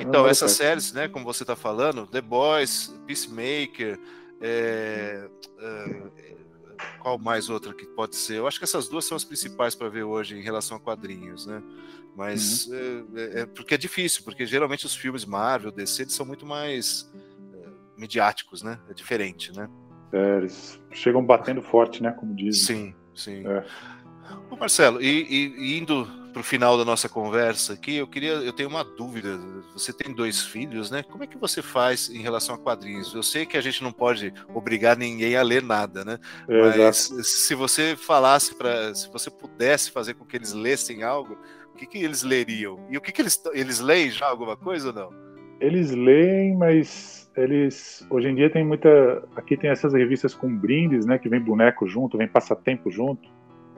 Então, 0.00 0.22
Não, 0.22 0.28
essas 0.28 0.52
séries, 0.52 0.92
né, 0.92 1.08
como 1.08 1.24
você 1.24 1.42
está 1.42 1.56
falando, 1.56 2.06
The 2.06 2.20
Boys, 2.20 2.94
Peacemaker, 3.06 3.98
é, 4.40 5.28
é, 5.60 6.02
qual 7.00 7.18
mais 7.18 7.48
outra 7.50 7.72
que 7.74 7.86
pode 7.86 8.16
ser? 8.16 8.36
Eu 8.38 8.46
acho 8.46 8.58
que 8.58 8.64
essas 8.64 8.88
duas 8.88 9.04
são 9.04 9.16
as 9.16 9.24
principais 9.24 9.74
para 9.74 9.88
ver 9.88 10.02
hoje 10.04 10.36
em 10.38 10.42
relação 10.42 10.76
a 10.76 10.80
quadrinhos, 10.80 11.46
né? 11.46 11.62
Mas 12.16 12.66
Uhum. 12.66 13.06
é, 13.14 13.20
é- 13.22 13.40
é 13.42 13.46
porque 13.46 13.74
é 13.74 13.78
difícil, 13.78 14.24
porque 14.24 14.44
geralmente 14.46 14.86
os 14.86 14.94
filmes 14.94 15.24
Marvel, 15.24 15.70
DC, 15.70 16.02
eles 16.02 16.14
são 16.14 16.26
muito 16.26 16.44
mais 16.46 17.10
é, 17.54 17.68
midiáticos, 17.96 18.62
né? 18.62 18.78
É 18.90 18.94
diferente, 18.94 19.52
né? 19.56 19.68
É, 20.12 20.38
eles 20.38 20.80
chegam 20.92 21.24
batendo 21.24 21.62
forte, 21.62 22.02
né? 22.02 22.10
Como 22.12 22.34
dizem. 22.34 22.76
Sim, 22.76 22.94
sim. 23.14 23.46
É. 23.46 23.64
Marcelo, 24.58 25.00
e, 25.00 25.06
e- 25.06 25.56
e 25.74 25.78
indo 25.78 26.04
para 26.38 26.40
o 26.40 26.44
final 26.44 26.78
da 26.78 26.84
nossa 26.84 27.08
conversa 27.08 27.72
aqui, 27.72 27.96
eu 27.96 28.06
queria, 28.06 28.32
eu 28.32 28.52
tenho 28.52 28.68
uma 28.68 28.84
dúvida. 28.84 29.36
Você 29.72 29.92
tem 29.92 30.14
dois 30.14 30.40
filhos, 30.40 30.88
né? 30.90 31.02
Como 31.02 31.24
é 31.24 31.26
que 31.26 31.36
você 31.36 31.60
faz 31.60 32.08
em 32.08 32.22
relação 32.22 32.54
a 32.54 32.58
quadrinhos? 32.58 33.12
Eu 33.12 33.24
sei 33.24 33.44
que 33.44 33.56
a 33.56 33.60
gente 33.60 33.82
não 33.82 33.90
pode 33.90 34.32
obrigar 34.54 34.96
ninguém 34.96 35.36
a 35.36 35.42
ler 35.42 35.62
nada, 35.62 36.04
né? 36.04 36.18
É, 36.48 36.60
Mas 36.60 37.10
exato. 37.10 37.24
se 37.24 37.54
você 37.54 37.96
falasse 37.96 38.54
para, 38.54 38.94
se 38.94 39.10
você 39.10 39.30
pudesse 39.30 39.90
fazer 39.90 40.14
com 40.14 40.24
que 40.24 40.36
eles 40.36 40.52
lessem 40.52 41.02
algo, 41.02 41.36
o 41.74 41.76
que, 41.76 41.86
que 41.86 41.98
eles 41.98 42.22
leriam? 42.22 42.86
E 42.88 42.96
o 42.96 43.00
que, 43.00 43.10
que 43.10 43.20
eles 43.20 43.42
eles 43.52 43.80
leem 43.80 44.10
já 44.10 44.26
alguma 44.26 44.56
coisa 44.56 44.88
ou 44.88 44.94
não? 44.94 45.10
Eles 45.60 45.90
leem, 45.90 46.56
mas 46.56 47.28
eles 47.36 48.06
hoje 48.10 48.28
em 48.28 48.34
dia 48.36 48.48
tem 48.48 48.64
muita. 48.64 49.24
Aqui 49.34 49.56
tem 49.56 49.70
essas 49.70 49.92
revistas 49.92 50.34
com 50.34 50.56
brindes, 50.56 51.04
né? 51.04 51.18
Que 51.18 51.28
vem 51.28 51.40
boneco 51.40 51.88
junto, 51.88 52.16
vem 52.16 52.28
passatempo 52.28 52.92
junto. 52.92 53.28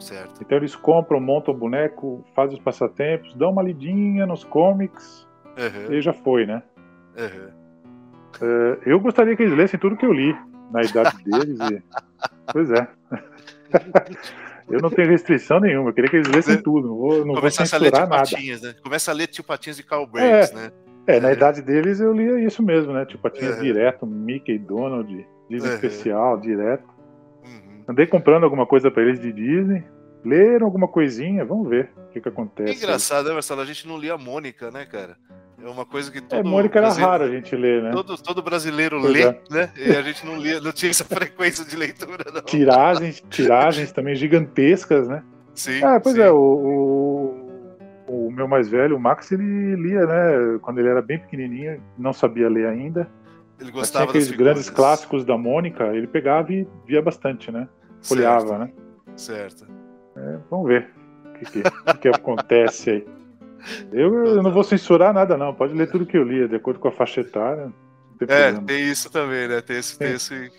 Certo. 0.01 0.41
Então 0.43 0.59
eles 0.59 0.75
compram, 0.75 1.21
montam 1.21 1.55
o 1.55 1.57
boneco, 1.57 2.25
fazem 2.35 2.57
os 2.57 2.63
passatempos, 2.65 3.35
dão 3.35 3.51
uma 3.51 3.63
lidinha 3.63 4.27
nos 4.27 4.43
comics 4.45 5.29
Uhum, 5.59 5.93
e 5.93 6.01
já 6.01 6.13
foi, 6.13 6.47
né? 6.47 6.63
uhum. 7.19 7.49
É, 8.41 8.79
eu 8.87 8.99
gostaria 9.01 9.37
que 9.37 9.43
eles 9.43 9.57
lessem 9.57 9.79
tudo 9.79 9.97
que 9.97 10.07
eu 10.07 10.13
li 10.13 10.35
na 10.73 10.83
idade 10.83 11.17
deles. 11.25 11.59
E... 11.71 11.83
Pois 12.53 12.69
é. 12.71 12.89
eu 14.69 14.81
não 14.81 14.91
tenho 14.91 15.09
restrição 15.09 15.61
nenhuma, 15.61 15.91
eu 15.91 15.95
queria 15.95 16.11
que 16.11 16.17
eles 16.17 16.29
lessem 16.29 16.61
tudo, 16.63 16.89
não 16.89 16.97
vou, 16.97 17.19
não 17.19 17.27
vou 17.27 17.35
Começar 17.37 17.63
a 17.63 17.79
ler 17.79 17.91
censurar 17.91 18.03
tio 18.03 18.11
nada. 18.11 18.31
Patinhas, 18.31 18.63
né? 18.63 18.75
Começa 18.83 19.11
a 19.11 19.15
ler 19.15 19.27
tio 19.29 19.45
Patinhas 19.45 19.79
e 19.79 19.83
Carl 19.85 20.07
Breaks, 20.07 20.53
né? 20.53 20.73
É, 21.07 21.19
na 21.21 21.33
idade 21.33 21.63
deles 21.63 22.01
eu 22.01 22.13
lia 22.13 22.39
isso 22.45 22.63
mesmo, 22.63 22.93
né? 22.93 23.05
Tipo, 23.07 23.29
tinha 23.31 23.53
Uhum. 23.53 23.61
direto, 23.61 24.07
Mickey, 24.07 24.59
Donald, 24.59 25.13
Uhum. 25.13 25.57
especial, 25.57 26.39
direto. 26.41 26.85
Andei 27.91 28.07
comprando 28.07 28.45
alguma 28.45 28.65
coisa 28.67 28.89
pra 28.89 29.03
eles 29.03 29.19
de 29.21 29.33
Disney, 29.33 29.83
leram 30.25 30.65
alguma 30.67 30.87
coisinha, 30.87 31.45
vamos 31.45 31.69
ver 31.69 31.91
o 31.97 32.13
que, 32.13 32.21
que 32.21 32.29
É 32.29 32.31
acontece. 32.31 32.77
engraçado, 32.77 33.27
né, 33.27 33.33
Marcelo? 33.35 33.61
A 33.61 33.65
gente 33.65 33.89
não 33.89 33.99
lia 33.99 34.15
a 34.15 34.19
Mônica, 34.19 34.71
né, 34.71 34.85
cara? 34.87 35.17
É 35.63 35.69
uma 35.69 35.85
coisa 35.85 36.09
que 36.11 36.21
todo 36.21 36.39
É, 36.39 36.43
Mônica 36.43 36.79
era 36.79 36.87
brasileiro- 36.87 37.11
raro 37.11 37.25
a 37.25 37.29
gente 37.29 37.57
ler, 37.57 37.83
né? 37.83 37.91
Todo, 37.91 38.17
todo 38.17 38.41
brasileiro 38.43 39.01
Pois 39.01 39.13
lê, 39.13 39.23
é. 39.25 39.41
né? 39.51 39.71
E 39.77 39.91
a 39.97 40.03
gente 40.03 40.25
não 40.25 40.37
lia, 40.39 40.61
não 40.61 40.71
tinha 40.73 40.91
essa 40.91 41.03
frequência 41.05 41.65
de 41.65 41.75
leitura, 41.77 42.25
não. 42.33 42.43
Tiragens, 42.43 43.23
tiragens 43.29 43.91
também 43.91 44.15
gigantescas, 44.15 45.09
né? 45.09 45.23
Sim. 45.55 45.83
Ah, 45.83 45.99
pois 46.01 46.15
sim. 46.15 46.23
é, 46.23 46.31
o, 46.31 46.37
o, 48.09 48.27
o 48.29 48.31
meu 48.33 48.47
mais 48.47 48.69
velho, 48.69 48.97
o 48.97 49.01
Max, 49.01 49.33
ele 49.33 49.75
lia, 49.75 50.07
né? 50.07 50.59
Quando 50.63 50.79
ele 50.79 50.89
era 50.89 51.03
bem 51.03 51.19
pequenininho, 51.19 51.83
não 51.99 52.13
sabia 52.13 52.49
ler 52.49 52.67
ainda. 52.69 53.01
Ele 53.01 53.09
Mas 53.59 53.67
tinha 53.67 53.73
gostava 53.73 54.05
aqueles 54.11 54.31
grandes 54.31 54.71
clássicos 54.71 55.25
da 55.25 55.37
Mônica, 55.37 55.85
ele 55.89 56.07
pegava 56.07 56.53
e 56.53 56.67
via 56.87 57.03
bastante, 57.03 57.51
né? 57.53 57.69
Folheava, 58.03 58.59
né? 58.59 58.73
Certo. 59.17 59.67
É, 60.17 60.39
vamos 60.51 60.67
ver 60.69 60.91
o 61.27 61.33
que, 61.39 61.45
que, 61.63 61.99
que 62.01 62.09
acontece 62.09 62.91
aí. 62.91 63.07
Eu, 63.93 64.25
eu 64.27 64.43
não 64.43 64.53
vou 64.53 64.65
censurar 64.65 65.13
nada, 65.13 65.37
não. 65.37 65.55
Pode 65.55 65.75
ler 65.75 65.91
tudo 65.91 66.07
que 66.07 66.17
eu 66.17 66.23
li, 66.25 66.49
de 66.49 66.57
acordo 66.57 66.81
com 66.81 66.89
a 66.89 66.93
faixa 66.93 67.21
etária. 67.21 67.71
Tem 68.19 68.29
É, 68.31 68.43
problema. 68.53 68.67
tem 68.67 68.91
isso 68.91 69.11
também, 69.11 69.49
né? 69.49 69.61
Tem 69.61 69.77
esse, 69.79 69.99
tem 69.99 70.13
esse... 70.13 70.51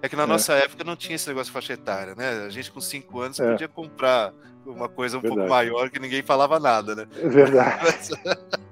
É 0.00 0.08
que 0.08 0.16
na 0.16 0.22
É. 0.22 0.26
nossa 0.26 0.52
época 0.54 0.82
não 0.84 0.96
tinha 0.96 1.16
esse 1.16 1.28
negócio 1.28 1.46
de 1.46 1.52
faixa 1.52 1.72
etária, 1.74 2.14
né? 2.14 2.44
A 2.46 2.48
gente 2.48 2.70
com 2.70 2.80
5 2.80 3.20
anos 3.20 3.38
É. 3.40 3.50
podia 3.50 3.68
comprar 3.68 4.32
uma 4.64 4.88
coisa 4.88 5.18
um 5.18 5.20
pouco 5.20 5.36
Verdade. 5.36 5.50
maior 5.70 5.90
que 5.90 5.98
ninguém 5.98 6.22
falava 6.22 6.58
nada, 6.60 6.94
né? 6.94 7.06
É 7.20 7.28
verdade. 7.28 8.10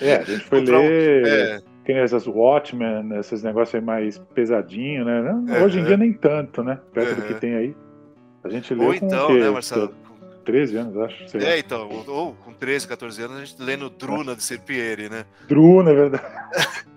É, 0.00 0.16
a 0.16 0.22
gente 0.22 0.44
foi 0.44 0.60
Comprar 0.60 0.78
um- 0.78 0.82
ler. 0.88 1.26
É, 1.26 1.62
Tem 1.84 1.96
essas 1.96 2.26
Watchmen, 2.26 3.10
esses 3.18 3.42
negócios 3.42 3.74
aí 3.74 3.80
mais 3.80 4.18
pesadinhos, 4.34 5.06
né? 5.06 5.44
É, 5.48 5.62
Hoje 5.64 5.78
em 5.78 5.82
é. 5.82 5.86
dia 5.86 5.96
nem 5.96 6.12
tanto, 6.12 6.62
né? 6.62 6.78
Perto 6.92 7.16
do 7.16 7.24
É. 7.24 7.26
que 7.28 7.34
tem 7.34 7.54
aí. 7.54 7.76
A 8.44 8.48
gente 8.48 8.74
leu 8.74 8.88
ou 8.88 8.98
com 8.98 9.06
então, 9.06 9.26
quê? 9.28 9.34
né, 9.34 9.50
Marcelo? 9.50 9.94
13 10.44 10.76
anos, 10.76 10.96
acho. 10.96 11.36
É, 11.38 11.58
então, 11.58 11.88
ou, 12.06 12.34
com 12.34 12.52
13, 12.52 12.88
14 12.88 13.22
anos, 13.22 13.36
a 13.36 13.44
gente 13.44 13.62
lendo 13.62 13.90
Druna 13.90 14.34
de 14.34 14.42
Serpieri, 14.42 15.08
né? 15.08 15.24
Druna, 15.48 15.90
é 15.90 15.94
verdade. 15.94 16.24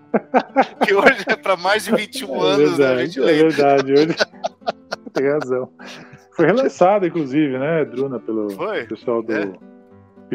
Que 0.85 0.93
hoje 0.93 1.23
é 1.27 1.35
para 1.35 1.57
mais 1.57 1.85
de 1.85 1.91
21 1.95 2.39
anos, 2.39 2.77
né? 2.77 2.85
A 2.85 2.89
verdade, 2.89 3.05
gente 3.07 3.19
é 3.19 3.23
lê. 3.23 3.33
verdade. 3.43 3.93
Hoje... 3.93 4.15
tem 5.11 5.27
razão. 5.27 5.69
Foi 6.35 6.45
relançado, 6.45 7.07
inclusive, 7.07 7.57
né, 7.57 7.83
Druna, 7.85 8.19
pelo 8.19 8.51
Foi? 8.51 8.85
pessoal 8.85 9.23
do 9.23 9.33
É. 9.33 9.51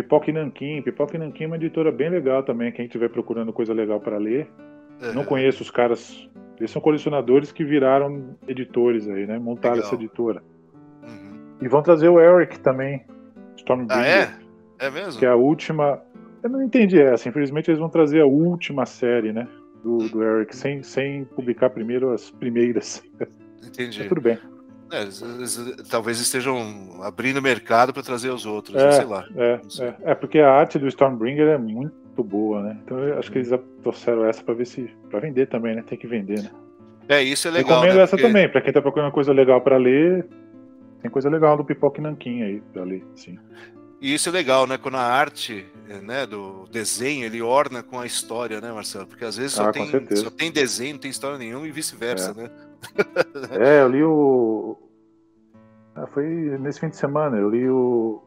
Pipoca 0.03 0.31
e 0.31 0.33
Nanquim. 0.33 0.81
Pipoca 0.83 1.17
e 1.17 1.19
Nanquim 1.19 1.45
é 1.45 1.47
uma 1.49 1.57
editora 1.57 1.91
bem 1.91 2.09
legal 2.09 2.43
também. 2.45 2.71
Quem 2.71 2.85
estiver 2.87 3.09
procurando 3.09 3.53
coisa 3.53 3.75
legal 3.75 3.99
para 4.01 4.17
ler. 4.17 4.49
Não 5.13 5.23
Uhum. 5.23 5.25
conheço 5.27 5.63
os 5.63 5.71
caras. 5.71 6.29
Eles 6.57 6.71
são 6.71 6.81
colecionadores 6.81 7.51
que 7.51 7.65
viraram 7.65 8.37
editores 8.47 9.09
aí, 9.09 9.27
né? 9.27 9.39
Montaram 9.39 9.77
Legal. 9.77 9.87
essa 9.89 9.95
editora. 9.97 10.43
Uhum. 11.03 11.57
E 11.63 11.69
vão 11.69 11.83
trazer 11.83 12.09
o 12.09 12.21
Eric 12.21 12.61
também. 12.61 13.05
Stormbringer. 13.57 13.97
Ah, 13.97 14.07
é? 14.07 14.87
É 14.87 14.91
mesmo? 14.91 15.19
Que 15.19 15.27
é 15.27 15.29
a 15.31 15.37
última. 15.37 16.01
Eu 16.43 16.51
não 16.51 16.63
entendi 16.63 17.01
essa. 17.01 17.29
Infelizmente 17.29 17.69
eles 17.71 17.81
vão 17.81 17.89
trazer 17.89 18.21
a 18.21 18.27
última 18.27 18.87
série, 18.87 19.33
né? 19.33 19.49
Do, 19.83 19.99
do 20.09 20.23
Eric, 20.23 20.55
sem, 20.55 20.83
sem 20.83 21.25
publicar 21.25 21.71
primeiro 21.71 22.13
as 22.13 22.31
primeiras. 22.31 23.03
Entendi. 23.67 23.99
Mas 23.99 24.09
tudo 24.09 24.21
bem. 24.21 24.39
É, 24.91 25.07
talvez 25.91 26.19
estejam 26.21 27.01
abrindo 27.03 27.43
mercado 27.43 27.93
para 27.93 28.03
trazer 28.03 28.31
os 28.31 28.47
outros, 28.47 28.77
É. 28.81 28.93
sei 28.93 29.05
lá. 29.05 29.25
É, 29.37 29.59
Não 29.63 29.71
sei. 29.71 29.89
é, 29.89 29.97
é 30.05 30.15
porque 30.15 30.39
a 30.39 30.51
arte 30.51 30.79
do 30.79 30.89
Stormbringer 30.89 31.49
é 31.49 31.59
muito 31.59 32.25
boa, 32.25 32.63
né? 32.63 32.79
Então 32.85 32.99
eu 32.99 33.19
acho 33.19 33.31
que 33.31 33.39
eles 33.39 33.51
trouxeram 33.83 34.25
essa 34.25 34.43
pra 34.43 34.55
ver 34.55 34.67
se. 34.67 34.91
pra 35.11 35.21
vender 35.21 35.47
também, 35.47 35.75
né? 35.77 35.83
Tem 35.87 35.99
que 35.99 36.07
vender, 36.07 36.43
né? 36.43 36.51
É, 37.09 37.23
isso 37.23 37.49
é 37.49 37.51
legal. 37.51 37.81
Recomendo 37.81 37.97
né? 37.97 38.03
essa 38.03 38.17
Porque- 38.17 38.27
também, 38.27 38.49
pra 38.51 38.61
quem 38.61 38.73
tá 38.73 38.83
procurando 38.83 39.13
coisa 39.13 39.33
legal 39.33 39.61
pra 39.61 39.77
ler. 39.77 40.27
Tem 41.01 41.11
coisa 41.11 41.31
legal 41.31 41.57
do 41.57 41.65
Pipoca 41.65 42.01
e 42.01 42.03
Nanquim 42.03 42.43
aí 42.43 42.61
pra 42.73 42.83
ler, 42.83 43.05
sim. 43.15 43.39
E 44.01 44.15
isso 44.15 44.29
é 44.29 44.33
legal, 44.33 44.67
né? 44.67 44.77
Quando 44.79 44.97
a 44.97 45.03
arte, 45.03 45.65
né, 46.03 46.27
do 46.27 46.67
desenho, 46.71 47.25
ele 47.25 47.41
orna 47.43 47.83
com 47.83 47.99
a 47.99 48.07
história, 48.07 48.61
né, 48.61 48.73
Marcelo? 48.73 49.07
Porque 49.07 49.25
às 49.25 49.37
vezes 49.37 49.53
só, 49.53 49.69
Ah, 49.69 49.73
tem, 49.73 49.87
só 50.17 50.31
tem 50.31 50.51
desenho, 50.53 50.95
não 50.95 51.01
tem 51.01 51.11
história 51.11 51.39
nenhuma 51.39 51.67
e 51.67 51.71
vice-versa, 51.73 52.33
né? 52.35 52.51
É, 53.51 53.83
eu 53.83 53.89
li 53.89 54.03
o. 54.03 54.77
Ah, 55.95 56.07
foi 56.09 56.25
nesse 56.59 56.81
fim 56.81 56.89
de 56.89 56.97
semana, 56.97 57.37
eu 57.37 57.49
li 57.51 57.69
o. 57.69 58.23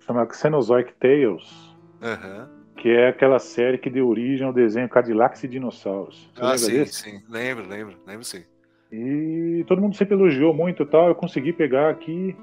chamado 0.00 0.32
Cenozoic 0.34 0.92
Tales, 0.94 1.76
Aham. 2.02 2.48
que 2.76 2.88
é 2.88 3.08
aquela 3.08 3.38
série 3.38 3.78
que 3.78 3.90
deu 3.90 4.08
origem 4.08 4.46
ao 4.46 4.52
desenho 4.52 4.88
Cadillacs 4.88 5.44
e 5.44 5.48
Dinossauros. 5.48 6.30
Você 6.34 6.42
Ah, 6.44 6.58
sim, 6.58 6.72
desse? 6.72 6.92
sim. 6.94 7.22
Lembro, 7.28 7.66
lembro, 7.68 7.96
lembro 8.06 8.24
sim. 8.24 8.44
E 8.90 9.64
todo 9.66 9.80
mundo 9.80 9.96
sempre 9.96 10.14
elogiou 10.14 10.52
muito 10.52 10.82
e 10.82 10.86
tal. 10.86 11.08
Eu 11.08 11.14
consegui 11.14 11.52
pegar 11.52 11.88
aqui 11.90 12.36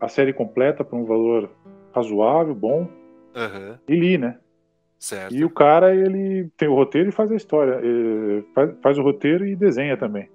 a 0.00 0.08
série 0.08 0.32
completa 0.32 0.82
por 0.84 0.98
um 0.98 1.04
valor 1.04 1.50
razoável, 1.94 2.54
bom, 2.54 2.88
Aham. 3.34 3.78
e 3.86 3.94
li, 3.94 4.16
né? 4.18 4.38
Certo. 5.00 5.34
E 5.34 5.42
o 5.42 5.48
cara, 5.50 5.94
ele 5.96 6.50
tem 6.58 6.68
o 6.68 6.74
roteiro 6.74 7.08
e 7.08 7.12
faz 7.12 7.32
a 7.32 7.34
história. 7.34 7.80
Ele 7.82 8.44
faz, 8.54 8.70
faz 8.82 8.98
o 8.98 9.02
roteiro 9.02 9.46
e 9.46 9.56
desenha 9.56 9.96
também. 9.96 10.28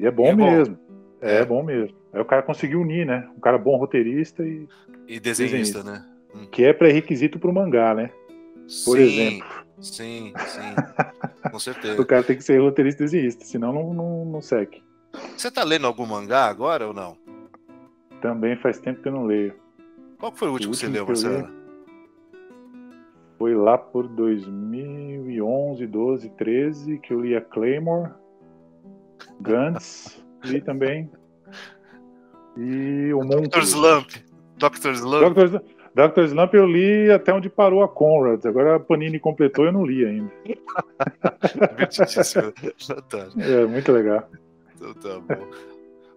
E 0.00 0.06
é 0.06 0.10
bom 0.10 0.26
é 0.28 0.34
bom. 0.34 0.50
mesmo. 0.50 0.78
É, 1.20 1.36
É. 1.40 1.44
bom 1.44 1.62
mesmo. 1.62 1.94
Aí 2.14 2.20
o 2.20 2.24
cara 2.24 2.42
conseguiu 2.42 2.80
unir, 2.80 3.04
né? 3.06 3.28
Um 3.36 3.40
cara 3.40 3.58
bom 3.58 3.76
roteirista 3.76 4.42
e 4.42 4.66
E 5.06 5.20
desenhista, 5.20 5.82
né? 5.82 6.02
Hum. 6.34 6.46
que 6.50 6.64
é 6.64 6.72
pré-requisito 6.72 7.38
pro 7.38 7.52
mangá, 7.52 7.94
né? 7.94 8.10
Por 8.84 8.96
sim, 8.96 9.02
exemplo. 9.02 9.48
Sim, 9.80 10.32
sim. 10.48 10.74
Com 11.52 11.58
certeza. 11.58 12.00
O 12.00 12.06
cara 12.06 12.22
tem 12.22 12.36
que 12.36 12.42
ser 12.42 12.58
roteirista 12.58 13.02
e 13.02 13.06
desenhista, 13.06 13.44
senão 13.44 13.70
não, 13.72 13.92
não, 13.94 14.24
não 14.24 14.40
segue. 14.40 14.82
Você 15.36 15.50
tá 15.50 15.62
lendo 15.62 15.86
algum 15.86 16.06
mangá 16.06 16.46
agora 16.46 16.86
ou 16.86 16.94
não? 16.94 17.16
Também 18.22 18.56
faz 18.56 18.78
tempo 18.78 19.02
que 19.02 19.08
eu 19.08 19.12
não 19.12 19.26
leio. 19.26 19.54
Qual 20.18 20.32
foi 20.32 20.48
o 20.48 20.52
último, 20.52 20.72
que 20.72 20.78
você 20.78 20.86
último 20.86 21.04
leu, 21.06 21.06
que 21.06 21.12
eu 21.12 21.30
li- 21.30 21.36
Marcelo? 21.42 21.55
Foi 23.38 23.54
lá 23.54 23.76
por 23.76 24.08
2011, 24.08 25.86
12, 25.86 26.30
13 26.30 26.98
que 26.98 27.12
eu 27.12 27.20
li 27.20 27.36
a 27.36 27.40
Claymore, 27.40 28.12
Gantz, 29.40 30.24
li 30.44 30.60
também. 30.60 31.10
E 32.56 33.12
o 33.12 33.20
Dr. 33.20 33.36
Monk. 33.36 33.58
Slump. 33.58 34.10
Dr. 34.56 34.92
Slump. 34.92 35.34
Dr. 35.34 35.60
Dr. 35.96 36.24
Slump 36.24 36.54
eu 36.54 36.66
li 36.66 37.10
até 37.10 37.32
onde 37.32 37.50
parou 37.50 37.82
a 37.82 37.88
Conrad. 37.88 38.44
Agora 38.46 38.76
a 38.76 38.80
Panini 38.80 39.18
completou 39.18 39.64
e 39.64 39.68
eu 39.68 39.72
não 39.72 39.84
li 39.84 40.04
ainda. 40.04 40.30
Fantástico. 42.86 43.40
É 43.40 43.66
muito 43.66 43.92
legal. 43.92 44.28
Então 44.74 44.94
tá 44.94 45.20
bom. 45.20 45.46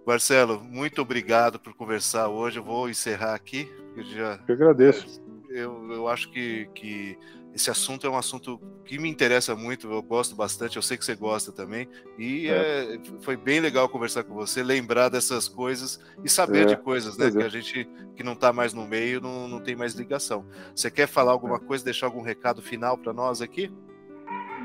Marcelo, 0.05 0.61
muito 0.63 1.01
obrigado 1.01 1.59
por 1.59 1.73
conversar 1.73 2.29
hoje. 2.29 2.59
Eu 2.59 2.63
vou 2.63 2.89
encerrar 2.89 3.35
aqui. 3.35 3.69
Eu, 3.95 4.03
já, 4.03 4.39
Eu 4.47 4.55
agradeço. 4.55 5.21
Eu, 5.59 5.91
eu 5.91 6.07
acho 6.07 6.29
que, 6.31 6.67
que 6.73 7.17
esse 7.53 7.69
assunto 7.69 8.05
é 8.05 8.09
um 8.09 8.15
assunto 8.17 8.59
que 8.85 8.97
me 8.99 9.09
interessa 9.09 9.55
muito. 9.55 9.91
Eu 9.91 10.01
gosto 10.01 10.35
bastante. 10.35 10.75
Eu 10.75 10.81
sei 10.81 10.97
que 10.97 11.05
você 11.05 11.15
gosta 11.15 11.51
também. 11.51 11.87
E 12.17 12.47
É. 12.47 12.95
é, 12.95 12.99
foi 13.21 13.35
bem 13.35 13.59
legal 13.59 13.87
conversar 13.89 14.23
com 14.23 14.33
você, 14.33 14.61
lembrar 14.63 15.09
dessas 15.09 15.47
coisas 15.47 15.99
e 16.23 16.29
saber 16.29 16.61
É, 16.63 16.65
de 16.65 16.77
coisas, 16.77 17.17
né? 17.17 17.29
Que 17.31 17.43
a 17.43 17.49
gente 17.49 17.87
que 18.15 18.23
não 18.23 18.33
está 18.33 18.51
mais 18.53 18.73
no 18.73 18.85
meio 18.87 19.19
não, 19.21 19.47
não 19.47 19.59
tem 19.59 19.75
mais 19.75 19.93
ligação. 19.93 20.45
Você 20.75 20.89
quer 20.91 21.07
falar 21.07 21.31
alguma 21.31 21.55
É. 21.55 21.59
coisa, 21.59 21.83
deixar 21.83 22.07
algum 22.07 22.21
recado 22.21 22.61
final 22.61 22.97
para 22.97 23.13
nós 23.13 23.41
aqui? 23.41 23.71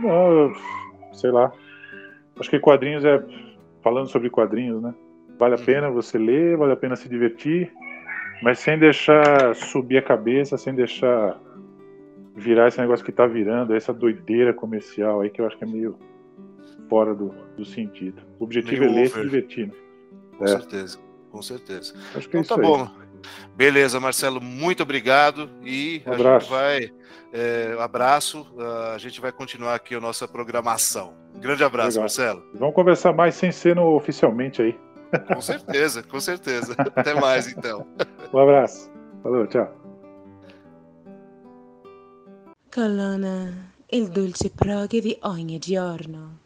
Não, 0.02 0.52
sei 1.12 1.30
lá. 1.30 1.52
Acho 2.38 2.50
que 2.50 2.58
quadrinhos 2.58 3.04
é. 3.04 3.24
Falando 3.82 4.08
sobre 4.08 4.30
quadrinhos, 4.30 4.82
né? 4.82 4.94
Vale 5.38 5.54
a 5.54 5.58
Uhum. 5.58 5.64
pena 5.64 5.90
você 5.90 6.16
ler, 6.16 6.56
vale 6.56 6.72
a 6.72 6.76
pena 6.76 6.96
se 6.96 7.08
divertir. 7.08 7.72
Mas 8.42 8.58
sem 8.58 8.78
deixar 8.78 9.54
subir 9.54 9.98
a 9.98 10.02
cabeça, 10.02 10.56
sem 10.56 10.74
deixar 10.74 11.40
virar 12.34 12.68
esse 12.68 12.80
negócio 12.80 13.04
que 13.04 13.12
tá 13.12 13.26
virando, 13.26 13.74
essa 13.74 13.92
doideira 13.92 14.52
comercial 14.52 15.20
aí 15.20 15.30
que 15.30 15.40
eu 15.40 15.46
acho 15.46 15.56
que 15.56 15.64
é 15.64 15.66
meio 15.66 15.96
fora 16.88 17.14
do, 17.14 17.34
do 17.56 17.64
sentido. 17.64 18.22
O 18.38 18.44
objetivo 18.44 18.82
meio 18.82 18.92
é 18.92 18.94
ler 18.94 19.04
e 19.04 19.08
se 19.08 19.20
divertir. 19.20 19.66
Né? 19.68 19.74
Com 20.38 20.44
é. 20.44 20.48
certeza, 20.48 20.98
com 21.30 21.42
certeza. 21.42 21.94
Acho 22.14 22.28
que 22.28 22.36
é 22.36 22.40
então 22.40 22.58
é 22.58 22.60
tá 22.60 22.66
bom. 22.66 22.90
Beleza, 23.56 23.98
Marcelo, 24.00 24.40
muito 24.40 24.82
obrigado 24.82 25.48
e 25.62 26.02
um 26.06 26.12
a 26.12 26.38
gente 26.38 26.50
vai. 26.50 26.92
É, 27.32 27.76
abraço, 27.80 28.46
a 28.94 28.98
gente 28.98 29.20
vai 29.20 29.32
continuar 29.32 29.74
aqui 29.74 29.94
a 29.94 30.00
nossa 30.00 30.28
programação. 30.28 31.14
Um 31.34 31.40
grande 31.40 31.64
abraço, 31.64 31.98
Legal. 31.98 32.02
Marcelo. 32.02 32.42
Vamos 32.54 32.74
conversar 32.74 33.12
mais 33.12 33.34
sem 33.34 33.50
ser 33.50 33.74
no, 33.74 33.96
oficialmente 33.96 34.62
aí. 34.62 34.78
Com 35.20 35.40
certeza, 35.40 36.02
com 36.02 36.20
certeza. 36.20 36.74
Até 36.78 37.14
mais 37.14 37.48
então. 37.48 37.86
Um 38.32 38.38
abraço. 38.38 38.90
Falou, 39.22 39.46
tchau. 39.46 39.68
Colonna, 42.72 43.70
il 43.92 44.08
dolce 44.08 44.50
proghe 44.50 45.00
di 45.00 45.16
ogni 45.22 45.58
giorno. 45.60 46.40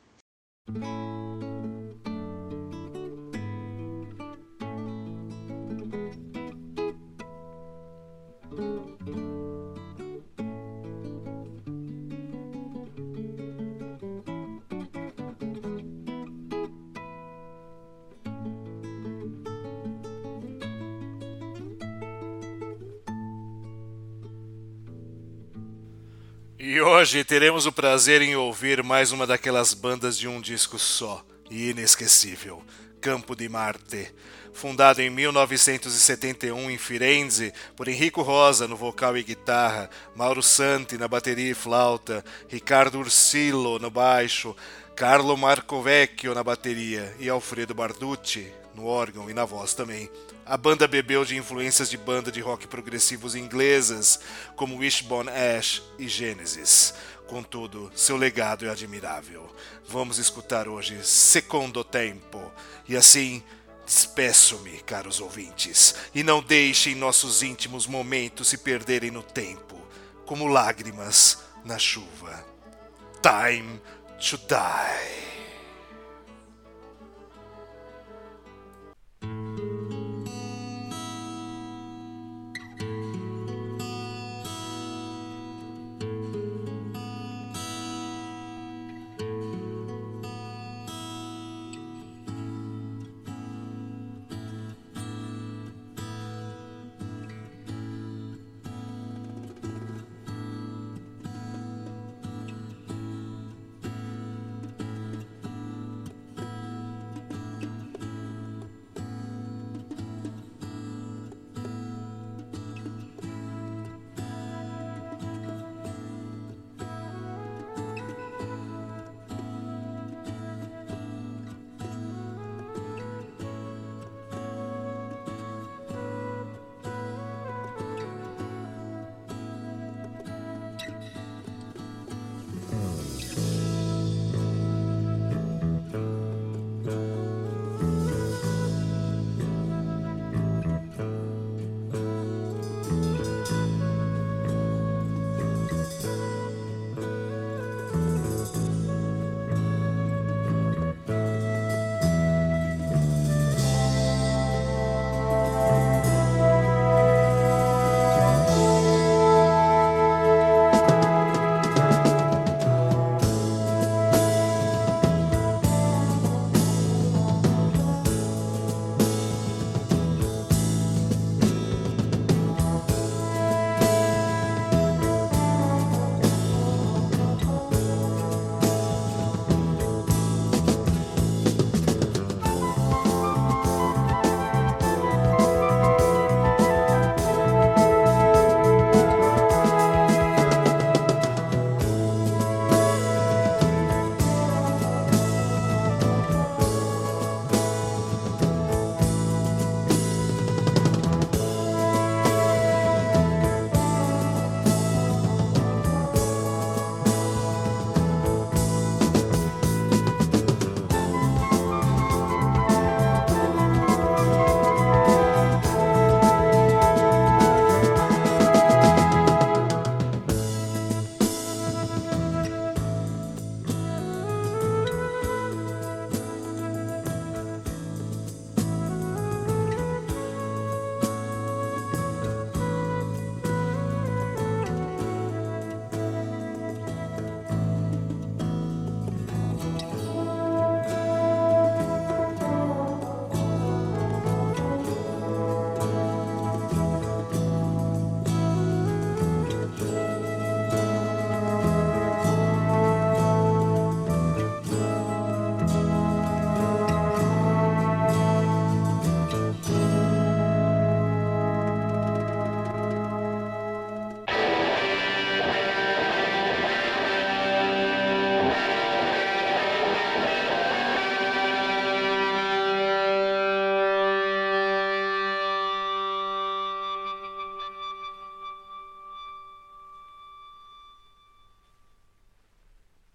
E 26.78 26.80
hoje 26.80 27.24
teremos 27.24 27.66
o 27.66 27.72
prazer 27.72 28.22
em 28.22 28.36
ouvir 28.36 28.84
mais 28.84 29.10
uma 29.10 29.26
daquelas 29.26 29.74
bandas 29.74 30.16
de 30.16 30.28
um 30.28 30.40
disco 30.40 30.78
só 30.78 31.24
e 31.50 31.70
inesquecível, 31.70 32.62
Campo 33.00 33.34
de 33.34 33.48
Marte. 33.48 34.14
Fundado 34.52 35.02
em 35.02 35.10
1971 35.10 36.70
em 36.70 36.78
Firenze 36.78 37.52
por 37.74 37.88
Enrico 37.88 38.22
Rosa 38.22 38.68
no 38.68 38.76
vocal 38.76 39.16
e 39.16 39.24
guitarra, 39.24 39.90
Mauro 40.14 40.40
Santi 40.40 40.96
na 40.96 41.08
bateria 41.08 41.50
e 41.50 41.54
flauta, 41.54 42.24
Ricardo 42.46 43.00
Ursilo 43.00 43.80
no 43.80 43.90
baixo, 43.90 44.54
Carlo 44.94 45.36
Marcovecchio 45.36 46.32
na 46.32 46.44
bateria 46.44 47.12
e 47.18 47.28
Alfredo 47.28 47.74
Barducci 47.74 48.52
no 48.78 48.86
órgão 48.86 49.28
e 49.28 49.34
na 49.34 49.44
voz 49.44 49.74
também. 49.74 50.08
A 50.46 50.56
banda 50.56 50.86
bebeu 50.86 51.24
de 51.24 51.36
influências 51.36 51.90
de 51.90 51.96
banda 51.96 52.30
de 52.30 52.40
rock 52.40 52.68
progressivos 52.68 53.34
inglesas, 53.34 54.20
como 54.54 54.78
Wishbone 54.78 55.28
Ash 55.28 55.82
e 55.98 56.06
Genesis. 56.06 56.94
Contudo, 57.26 57.90
seu 57.94 58.16
legado 58.16 58.64
é 58.64 58.70
admirável. 58.70 59.52
Vamos 59.86 60.18
escutar 60.18 60.68
hoje 60.68 61.04
Secondo 61.04 61.82
Tempo. 61.82 62.40
E 62.88 62.96
assim, 62.96 63.42
despeço-me, 63.84 64.78
caros 64.82 65.20
ouvintes, 65.20 65.94
e 66.14 66.22
não 66.22 66.40
deixem 66.40 66.94
nossos 66.94 67.42
íntimos 67.42 67.86
momentos 67.86 68.48
se 68.48 68.58
perderem 68.58 69.10
no 69.10 69.22
tempo, 69.22 69.76
como 70.24 70.46
lágrimas 70.46 71.38
na 71.64 71.78
chuva. 71.78 72.46
Time 73.20 73.80
to 74.20 74.38
die. 74.46 75.47